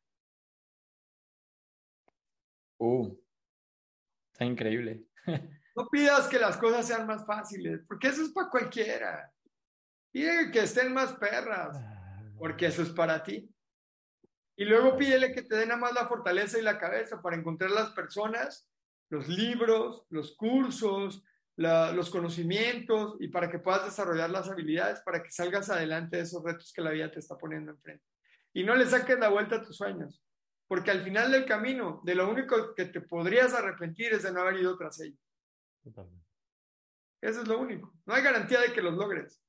[2.79, 3.15] Uh,
[4.31, 5.05] está increíble.
[5.75, 9.31] No pidas que las cosas sean más fáciles, porque eso es para cualquiera.
[10.11, 11.77] Pide que estén más perras,
[12.37, 13.49] porque eso es para ti.
[14.55, 17.71] Y luego pídele que te den nada más la fortaleza y la cabeza para encontrar
[17.71, 18.69] las personas,
[19.09, 21.23] los libros, los cursos,
[21.55, 26.23] la, los conocimientos y para que puedas desarrollar las habilidades para que salgas adelante de
[26.23, 28.03] esos retos que la vida te está poniendo enfrente.
[28.53, 30.23] Y no le saques la vuelta a tus sueños.
[30.67, 34.41] Porque al final del camino, de lo único que te podrías arrepentir es de no
[34.41, 35.19] haber ido tras ellos.
[37.21, 37.93] Eso es lo único.
[38.05, 39.41] No hay garantía de que los logres,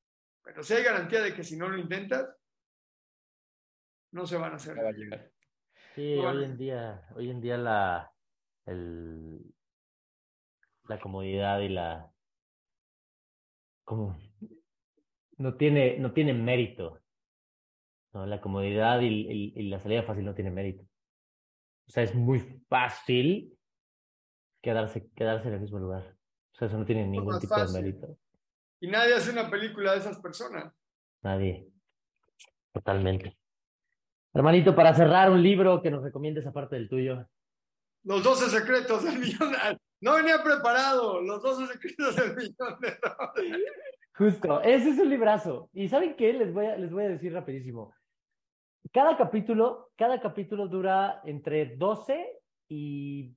[0.42, 2.28] pero sí hay garantía de que si no lo intentas,
[4.14, 4.78] no se van a hacer.
[4.78, 5.30] Va a llegar.
[5.94, 8.12] Sí, hoy en día, hoy en día la,
[8.64, 9.40] el,
[10.88, 12.10] la comodidad y la
[13.84, 14.16] como
[15.36, 17.00] no tiene, no tiene mérito.
[18.12, 18.24] ¿no?
[18.26, 20.84] La comodidad y, y, y la salida fácil no tiene mérito.
[21.86, 22.38] O sea, es muy
[22.68, 23.58] fácil
[24.62, 26.16] quedarse, quedarse en el mismo lugar.
[26.52, 27.74] O sea, eso no tiene ningún tipo fácil.
[27.74, 28.18] de mérito.
[28.80, 30.72] Y nadie hace una película de esas personas.
[31.22, 31.68] Nadie.
[32.72, 33.36] Totalmente.
[34.34, 37.24] Hermanito, para cerrar un libro que nos recomiendes aparte del tuyo.
[38.02, 39.78] Los 12 secretos del millón de...
[40.00, 41.22] No venía preparado.
[41.22, 42.98] Los 12 secretos del dólares.
[44.16, 45.70] Justo, ese es un librazo.
[45.72, 46.32] ¿Y saben qué?
[46.32, 47.94] Les voy a, les voy a decir rapidísimo.
[48.92, 53.34] Cada capítulo, cada capítulo dura entre 12 y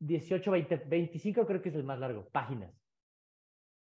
[0.00, 2.74] 18, 20, 25 creo que es el más largo, páginas.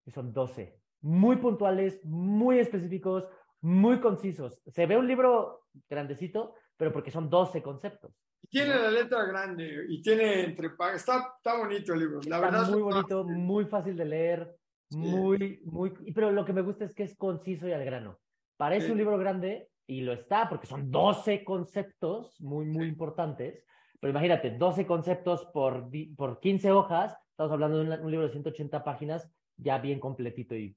[0.07, 0.81] Y son 12.
[1.02, 3.24] muy puntuales, muy específicos,
[3.62, 4.61] muy concisos.
[4.66, 8.12] Se ve un libro grandecito, pero porque son 12 conceptos.
[8.49, 12.20] Tiene la letra grande y tiene entre está, está bonito el libro.
[12.27, 14.57] La verdad muy bonito, muy fácil de leer,
[14.91, 15.91] muy, muy.
[16.15, 18.19] Pero lo que me gusta es que es conciso y al grano.
[18.57, 23.65] Parece un libro grande y lo está porque son 12 conceptos muy, muy importantes.
[24.01, 28.82] Pero imagínate, 12 conceptos por, por 15 hojas, estamos hablando de un, libro de 180
[28.82, 30.74] páginas, ya bien completito y,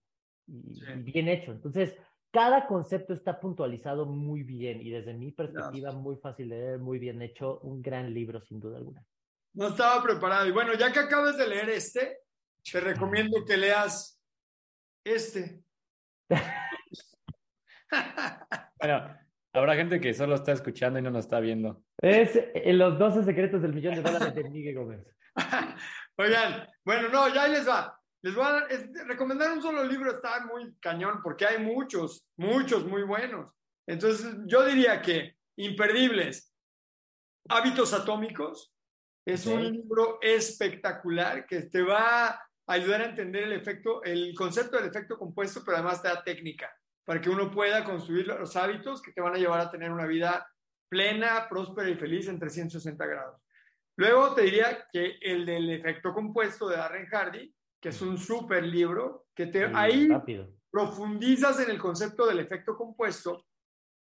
[0.47, 1.53] y bien hecho.
[1.53, 1.97] Entonces,
[2.33, 6.97] cada concepto está puntualizado muy bien y desde mi perspectiva muy fácil de leer, muy
[6.97, 9.05] bien hecho, un gran libro sin duda alguna.
[9.53, 10.47] No estaba preparado.
[10.47, 12.21] Y bueno, ya que acabas de leer este,
[12.69, 14.19] te recomiendo que leas
[15.05, 15.63] este.
[18.79, 19.15] bueno,
[19.53, 21.83] habrá gente que solo está escuchando y no nos está viendo.
[22.01, 25.05] Es en los 12 secretos del millón de dólares de Miguel Gómez.
[26.17, 28.02] Oigan, bueno, no, ya les va.
[28.23, 28.67] Les voy a
[29.05, 33.53] recomendar un solo libro está muy cañón porque hay muchos, muchos muy buenos.
[33.85, 36.55] Entonces, yo diría que Imperdibles,
[37.49, 38.73] Hábitos Atómicos,
[39.25, 44.77] es un libro espectacular que te va a ayudar a entender el efecto, el concepto
[44.77, 46.73] del efecto compuesto, pero además te da técnica
[47.05, 50.05] para que uno pueda construir los hábitos que te van a llevar a tener una
[50.05, 50.49] vida
[50.87, 53.41] plena, próspera y feliz en 360 grados.
[53.97, 57.53] Luego te diría que el del efecto compuesto de Darren Hardy,
[57.83, 60.07] que es un súper libro, que te, ahí
[60.71, 63.45] profundizas en el concepto del efecto compuesto.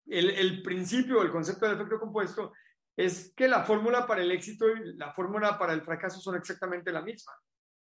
[0.06, 2.54] El, el principio del concepto del efecto compuesto
[2.96, 6.90] es que la fórmula para el éxito y la fórmula para el fracaso son exactamente
[6.90, 7.34] la misma.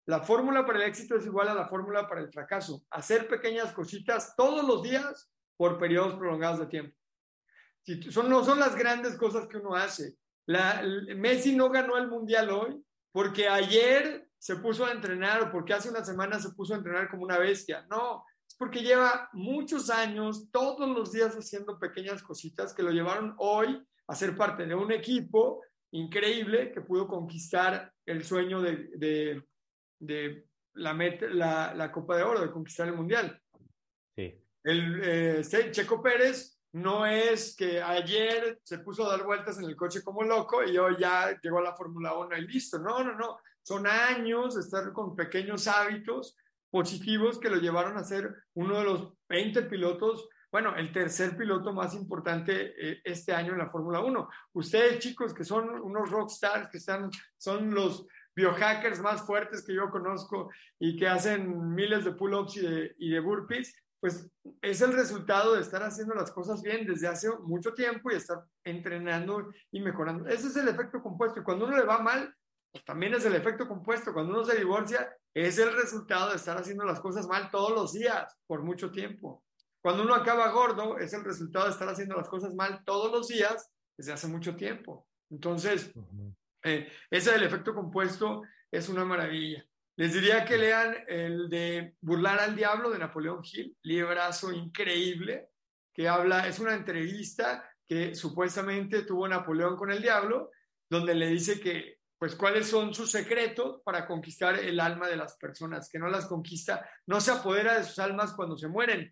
[0.05, 2.83] La fórmula para el éxito es igual a la fórmula para el fracaso.
[2.91, 6.95] Hacer pequeñas cositas todos los días por periodos prolongados de tiempo.
[8.11, 10.15] son, no son las grandes cosas que uno hace.
[10.45, 10.83] La,
[11.15, 15.91] Messi no ganó el mundial hoy porque ayer se puso a entrenar o porque hace
[15.91, 17.85] una semana se puso a entrenar como una bestia.
[17.91, 23.35] No, es porque lleva muchos años, todos los días haciendo pequeñas cositas que lo llevaron
[23.37, 25.61] hoy a ser parte de un equipo
[25.91, 28.89] increíble que pudo conquistar el sueño de,
[29.99, 33.39] de, la, la, la, Copa de Oro, de conquistar el Mundial.
[34.15, 34.43] Sí.
[34.63, 39.75] El eh, Checo Pérez no es que ayer se puso a dar vueltas en el
[39.75, 42.79] coche como loco y hoy ya llegó a la Fórmula 1 y listo.
[42.79, 43.37] No, no, no.
[43.63, 46.35] Son años de estar con pequeños hábitos
[46.69, 51.73] positivos que lo llevaron a ser uno de los 20 pilotos, bueno, el tercer piloto
[51.73, 54.29] más importante eh, este año en la Fórmula 1.
[54.53, 58.05] Ustedes, chicos, que son unos rockstars, que están, son los
[58.35, 63.09] biohackers más fuertes que yo conozco y que hacen miles de pull-ups y de, y
[63.11, 64.29] de burpees, pues
[64.61, 68.43] es el resultado de estar haciendo las cosas bien desde hace mucho tiempo y estar
[68.63, 70.27] entrenando y mejorando.
[70.27, 71.43] Ese es el efecto compuesto.
[71.43, 72.33] Cuando uno le va mal,
[72.71, 74.13] pues también es el efecto compuesto.
[74.13, 77.93] Cuando uno se divorcia, es el resultado de estar haciendo las cosas mal todos los
[77.93, 79.43] días, por mucho tiempo.
[79.81, 83.27] Cuando uno acaba gordo, es el resultado de estar haciendo las cosas mal todos los
[83.27, 85.07] días desde hace mucho tiempo.
[85.29, 85.91] Entonces,
[86.63, 89.65] eh, ese del efecto compuesto es una maravilla.
[89.97, 95.49] Les diría que lean el de Burlar al Diablo de Napoleón Hill, librazo increíble,
[95.93, 100.51] que habla, es una entrevista que supuestamente tuvo Napoleón con el diablo,
[100.89, 105.37] donde le dice que pues cuáles son sus secretos para conquistar el alma de las
[105.37, 109.11] personas, que no las conquista, no se apodera de sus almas cuando se mueren,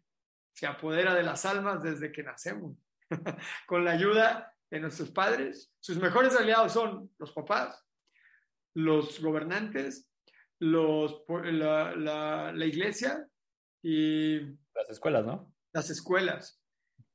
[0.53, 2.77] se apodera de las almas desde que nacemos,
[3.65, 5.73] con la ayuda de nuestros padres.
[5.79, 7.83] Sus mejores aliados son los papás,
[8.75, 10.07] los gobernantes,
[10.59, 13.27] los, la, la, la iglesia
[13.81, 14.39] y...
[14.39, 15.51] Las escuelas, ¿no?
[15.73, 16.61] Las escuelas,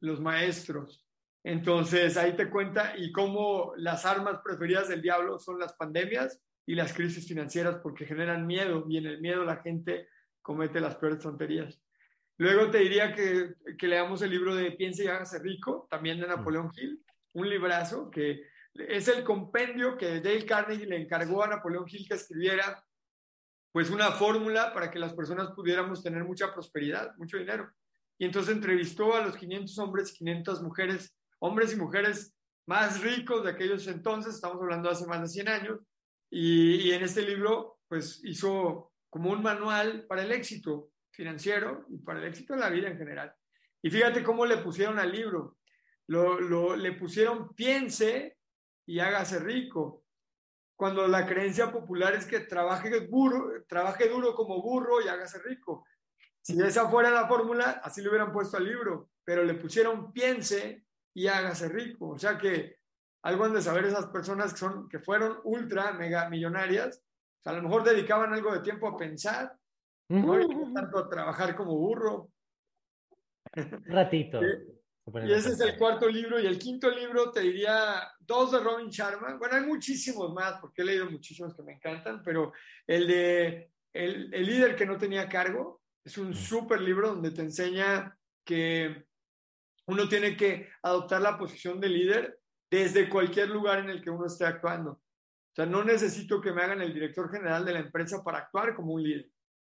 [0.01, 1.04] los maestros,
[1.45, 6.75] entonces ahí te cuenta y cómo las armas preferidas del diablo son las pandemias y
[6.75, 10.09] las crisis financieras porque generan miedo y en el miedo la gente
[10.41, 11.79] comete las peores tonterías.
[12.39, 16.27] Luego te diría que, que leamos el libro de Piense y hágase rico, también de
[16.27, 17.05] Napoleón Hill,
[17.35, 18.43] un librazo que
[18.73, 22.83] es el compendio que Dale Carnegie le encargó a Napoleón Hill que escribiera
[23.71, 27.71] pues una fórmula para que las personas pudiéramos tener mucha prosperidad, mucho dinero.
[28.17, 31.14] Y entonces entrevistó a los 500 hombres y 500 mujeres
[31.45, 32.35] hombres y mujeres
[32.67, 35.81] más ricos de aquellos entonces, estamos hablando de hace más de 100 años,
[36.31, 42.19] y, en este libro pues hizo como un manual para el éxito financiero y para
[42.19, 43.33] el éxito en la vida en general.
[43.83, 45.59] Y fíjate cómo le pusieron al libro,
[46.07, 48.39] lo, le pusieron piense
[48.87, 50.03] y hágase rico,
[50.77, 55.87] cuando la creencia popular es que trabaje, burro, trabaje duro como burro y hágase rico.
[56.41, 60.84] Si esa fuera la fórmula, así le hubieran puesto al libro, pero le pusieron piense
[61.15, 62.11] y hágase rico.
[62.11, 62.77] O sea que
[63.23, 67.03] algo han de saber esas personas que, son, que fueron ultra, mega millonarias,
[67.45, 69.57] a lo mejor dedicaban algo de tiempo a pensar
[70.09, 72.31] no ir tanto a trabajar como burro.
[73.57, 74.41] Un ratito.
[75.23, 76.41] Y ese es el cuarto libro.
[76.41, 79.37] Y el quinto libro te diría dos de Robin Sharma.
[79.37, 82.55] Bueno, hay muchísimos más porque he leído muchísimos que me encantan, pero
[82.87, 87.43] el de El, el líder que no tenía cargo es un súper libro donde te
[87.43, 88.17] enseña
[88.47, 89.05] que
[89.87, 92.39] uno tiene que adoptar la posición de líder
[92.71, 94.93] desde cualquier lugar en el que uno esté actuando.
[94.93, 98.75] O sea, no necesito que me hagan el director general de la empresa para actuar
[98.75, 99.31] como un líder,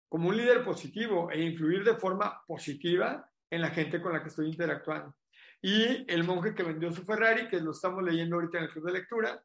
[0.08, 4.28] como un líder positivo e influir de forma positiva en la gente con la que
[4.28, 5.14] estoy interactuando.
[5.62, 8.86] Y El monje que vendió su Ferrari, que lo estamos leyendo ahorita en el club
[8.86, 9.42] de lectura,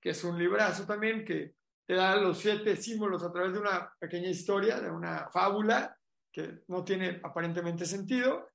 [0.00, 1.54] que es un librazo también que
[1.86, 5.96] te da los siete símbolos a través de una pequeña historia, de una fábula
[6.32, 8.48] que no tiene aparentemente sentido,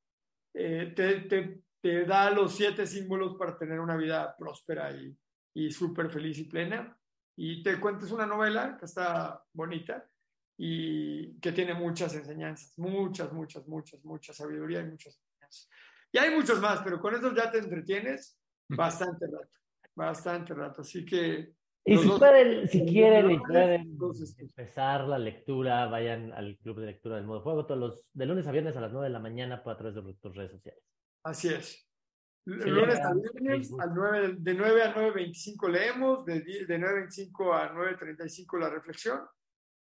[0.54, 5.16] eh, te, te, te, da los siete símbolos para tener una vida próspera y,
[5.54, 6.98] y súper feliz y plena.
[7.36, 10.08] Y te cuentes una novela que está bonita
[10.58, 15.70] y que tiene muchas enseñanzas, muchas, muchas, muchas, mucha sabiduría y muchas enseñanzas.
[16.12, 18.40] Y hay muchos más, pero con eso ya te entretienes
[18.70, 19.58] bastante rato,
[19.96, 20.82] bastante rato.
[20.82, 21.56] Así que
[21.86, 23.98] y si, pueden, si quieren y pueden
[24.38, 28.48] empezar la lectura, vayan al club de lectura del modo juego todos los de lunes
[28.48, 30.82] a viernes a las 9 de la mañana a través de tus redes sociales.
[31.24, 31.86] Así es.
[32.46, 38.60] lunes a viernes al 9, de 9 a 9.25 leemos, de, de 9.25 a 9.35
[38.60, 39.20] la reflexión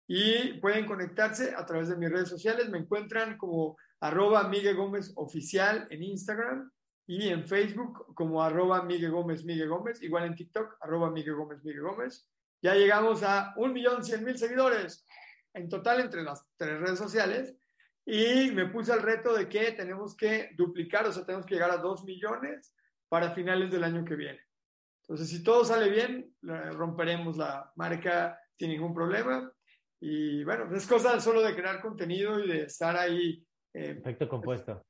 [0.06, 2.68] y pueden conectarse a través de mis redes sociales.
[2.68, 6.70] Me encuentran como arroba Miguel Gómez Oficial en Instagram
[7.06, 11.62] y en Facebook como arroba Miguel Gómez, Miguel Gómez, igual en TikTok, arroba Miguel Gómez,
[11.62, 12.28] Miguel Gómez.
[12.62, 15.06] Ya llegamos a un millón cien mil seguidores
[15.52, 17.54] en total entre las tres redes sociales
[18.06, 21.70] y me puse al reto de que tenemos que duplicar, o sea, tenemos que llegar
[21.70, 22.74] a dos millones
[23.08, 24.40] para finales del año que viene.
[25.02, 29.52] Entonces, si todo sale bien, romperemos la marca sin ningún problema.
[30.00, 33.46] Y bueno, es cosa solo de crear contenido y de estar ahí.
[33.74, 34.84] Eh, Efecto compuesto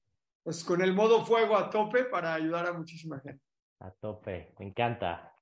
[0.45, 3.43] pues con el modo fuego a tope para ayudar a muchísima gente.
[3.81, 5.33] A tope, me encanta.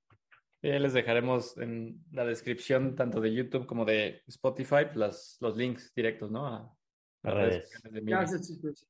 [0.61, 6.47] Les dejaremos en la descripción tanto de YouTube como de Spotify los links directos, ¿no?
[6.47, 6.73] A,
[7.21, 7.81] las redes.
[7.83, 8.87] Gracias, chicos.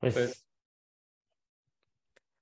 [0.00, 0.48] Pues, pues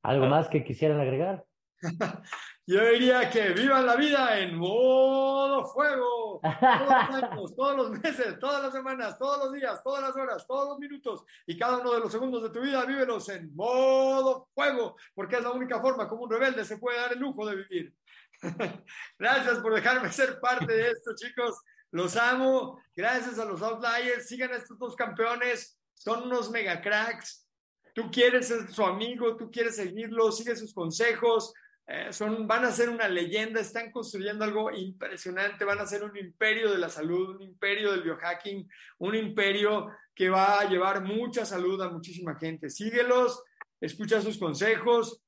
[0.02, 0.28] ¿algo ah.
[0.30, 1.44] más que quisieran agregar?
[2.70, 6.40] Yo diría que vivan la vida en modo fuego.
[6.40, 10.46] Todos los años, todos los meses, todas las semanas, todos los días, todas las horas,
[10.46, 14.48] todos los minutos y cada uno de los segundos de tu vida, vívelos en modo
[14.54, 17.56] fuego, porque es la única forma como un rebelde se puede dar el lujo de
[17.56, 17.94] vivir.
[19.18, 21.60] Gracias por dejarme ser parte de esto, chicos.
[21.90, 22.80] Los amo.
[22.94, 24.28] Gracias a los Outliers.
[24.28, 25.76] Sigan a estos dos campeones.
[25.94, 27.48] Son unos mega cracks.
[27.96, 31.52] Tú quieres ser su amigo, tú quieres seguirlo, sigue sus consejos
[31.86, 36.16] eh, son, van a ser una leyenda, están construyendo algo impresionante, van a ser un
[36.16, 41.44] imperio de la salud, un imperio del biohacking, un imperio que va a llevar mucha
[41.44, 42.70] salud a muchísima gente.
[42.70, 43.42] Síguelos,
[43.80, 45.20] escucha sus consejos,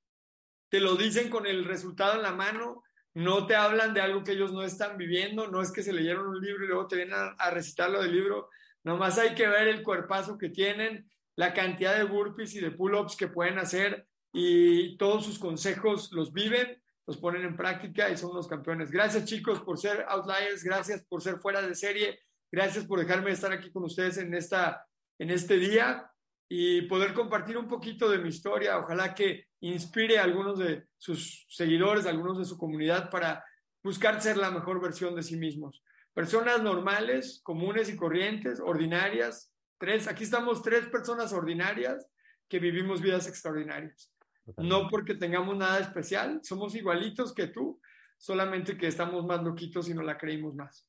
[0.69, 2.85] te lo dicen con el resultado en la mano,
[3.15, 6.29] no te hablan de algo que ellos no están viviendo, no es que se leyeron
[6.29, 8.49] un libro y luego te vienen a, a recitarlo del libro,
[8.85, 13.17] nomás hay que ver el cuerpazo que tienen, la cantidad de burpees y de pull-ups
[13.17, 18.35] que pueden hacer y todos sus consejos los viven, los ponen en práctica y son
[18.35, 18.91] los campeones.
[18.91, 23.53] Gracias chicos por ser outliers, gracias por ser fuera de serie, gracias por dejarme estar
[23.53, 24.87] aquí con ustedes en, esta,
[25.19, 26.11] en este día
[26.49, 28.79] y poder compartir un poquito de mi historia.
[28.79, 33.45] Ojalá que inspire a algunos de sus seguidores, a algunos de su comunidad para
[33.83, 35.83] buscar ser la mejor versión de sí mismos.
[36.15, 39.51] Personas normales, comunes y corrientes, ordinarias.
[39.79, 42.07] Tres, aquí estamos tres personas ordinarias
[42.49, 44.12] que vivimos vidas extraordinarias.
[44.59, 47.81] No porque tengamos nada especial, somos igualitos que tú,
[48.17, 50.89] solamente que estamos más loquitos y no la creímos más.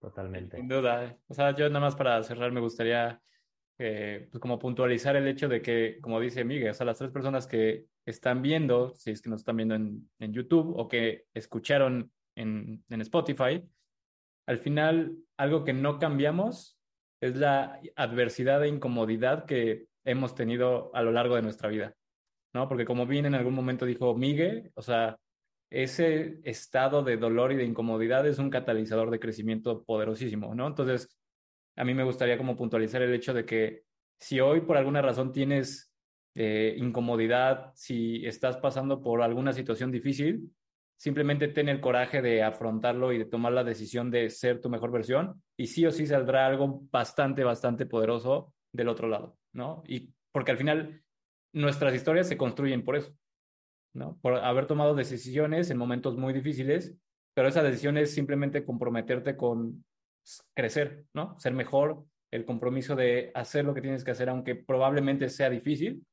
[0.00, 0.56] Totalmente.
[0.56, 1.04] Sin duda.
[1.04, 1.18] ¿eh?
[1.28, 3.20] O sea, yo nada más para cerrar me gustaría
[3.78, 7.10] eh, pues como puntualizar el hecho de que, como dice Miguel, o sea, las tres
[7.10, 11.26] personas que están viendo, si es que nos están viendo en, en YouTube o que
[11.34, 13.62] escucharon en, en Spotify,
[14.46, 16.78] al final algo que no cambiamos
[17.20, 21.94] es la adversidad e incomodidad que hemos tenido a lo largo de nuestra vida.
[22.56, 22.68] ¿No?
[22.68, 25.18] Porque como bien en algún momento dijo Miguel, o sea,
[25.70, 30.66] ese estado de dolor y de incomodidad es un catalizador de crecimiento poderosísimo, ¿no?
[30.66, 31.18] Entonces,
[31.76, 33.82] a mí me gustaría como puntualizar el hecho de que
[34.18, 35.92] si hoy por alguna razón tienes
[36.34, 40.50] eh, incomodidad, si estás pasando por alguna situación difícil,
[40.96, 44.90] simplemente ten el coraje de afrontarlo y de tomar la decisión de ser tu mejor
[44.90, 49.82] versión y sí o sí saldrá algo bastante, bastante poderoso del otro lado, ¿no?
[49.86, 51.02] Y porque al final
[51.56, 53.16] nuestras historias se construyen por eso,
[53.94, 54.18] ¿no?
[54.20, 56.94] Por haber tomado decisiones en momentos muy difíciles,
[57.34, 59.82] pero esa decisión es simplemente comprometerte con
[60.54, 61.38] crecer, ¿no?
[61.40, 66.04] Ser mejor, el compromiso de hacer lo que tienes que hacer, aunque probablemente sea difícil,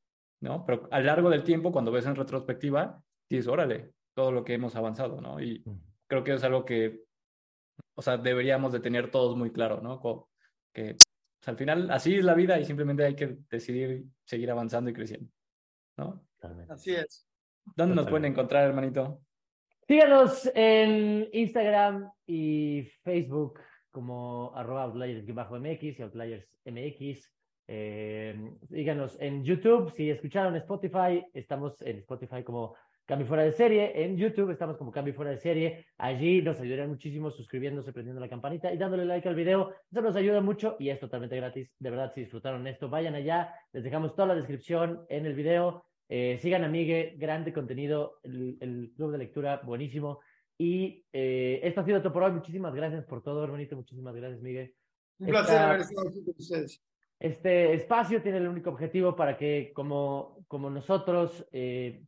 [0.42, 0.66] ¿no?
[0.66, 4.54] Pero a lo largo del tiempo, cuando ves en retrospectiva, dices, órale, todo lo que
[4.54, 5.42] hemos avanzado, ¿no?
[5.42, 5.62] Y
[6.08, 7.02] creo que es algo que,
[7.96, 10.00] o sea, deberíamos de tener todos muy claro, ¿no?
[10.74, 10.96] Que
[11.46, 15.30] al final así es la vida y simplemente hay que decidir seguir avanzando y creciendo,
[15.98, 16.26] ¿no?
[16.70, 17.28] Así es.
[17.76, 19.22] ¿Dónde nos pueden encontrar, hermanito?
[19.88, 23.60] Síganos en Instagram y Facebook
[23.92, 27.30] como arroba outliers-mx y outliers-mx.
[27.68, 29.94] Eh, síganos en YouTube.
[29.96, 32.76] Si escucharon Spotify, estamos en Spotify como
[33.06, 34.04] Cambio Fuera de Serie.
[34.04, 35.86] En YouTube estamos como Cambio Fuera de Serie.
[35.98, 39.74] Allí nos ayudarán muchísimo suscribiéndose, prendiendo la campanita y dándole like al video.
[39.92, 41.74] Eso nos ayuda mucho y es totalmente gratis.
[41.80, 43.54] De verdad, si disfrutaron esto, vayan allá.
[43.74, 45.86] Les dejamos toda la descripción en el video.
[46.08, 50.20] Eh, sigan a Migue, grande contenido, el, el club de lectura, buenísimo.
[50.58, 52.32] Y eh, esto ha sido todo por hoy.
[52.32, 53.76] Muchísimas gracias por todo, hermanito.
[53.76, 54.74] Muchísimas gracias, Miguel.
[55.20, 56.84] Un placer haber estado aquí con ustedes.
[57.20, 62.04] Este espacio tiene el único objetivo para que, como, como nosotros, eh,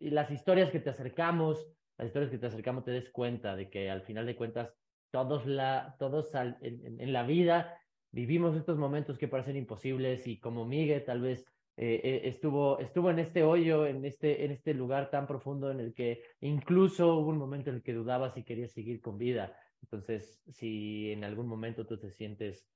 [0.00, 1.66] las historias que te acercamos,
[1.98, 4.72] las historias que te acercamos, te des cuenta de que al final de cuentas,
[5.10, 7.78] todos, la, todos en, la vida
[8.12, 11.46] vivimos estos momentos que parecen imposibles y como Miguel, tal vez
[11.78, 15.80] eh, eh, estuvo, estuvo en este hoyo, en este, en este lugar tan profundo en
[15.80, 19.56] el que incluso hubo un momento en el que dudabas si querías seguir con vida.
[19.82, 22.66] Entonces, si en algún momento tú te sientes,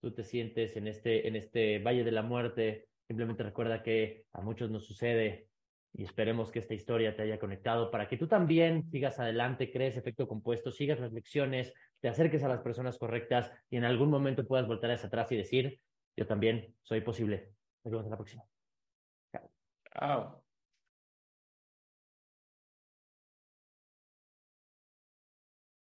[0.00, 4.42] tú te sientes en este, en este valle de la muerte, simplemente recuerda que a
[4.42, 5.47] muchos nos sucede
[5.98, 9.96] y esperemos que esta historia te haya conectado para que tú también sigas adelante, crees
[9.96, 14.46] efecto compuesto, sigas las lecciones, te acerques a las personas correctas y en algún momento
[14.46, 15.80] puedas voltar hacia atrás y decir,
[16.16, 17.50] yo también soy posible.
[17.82, 18.44] Nos vemos en la próxima.
[19.32, 19.50] Chao.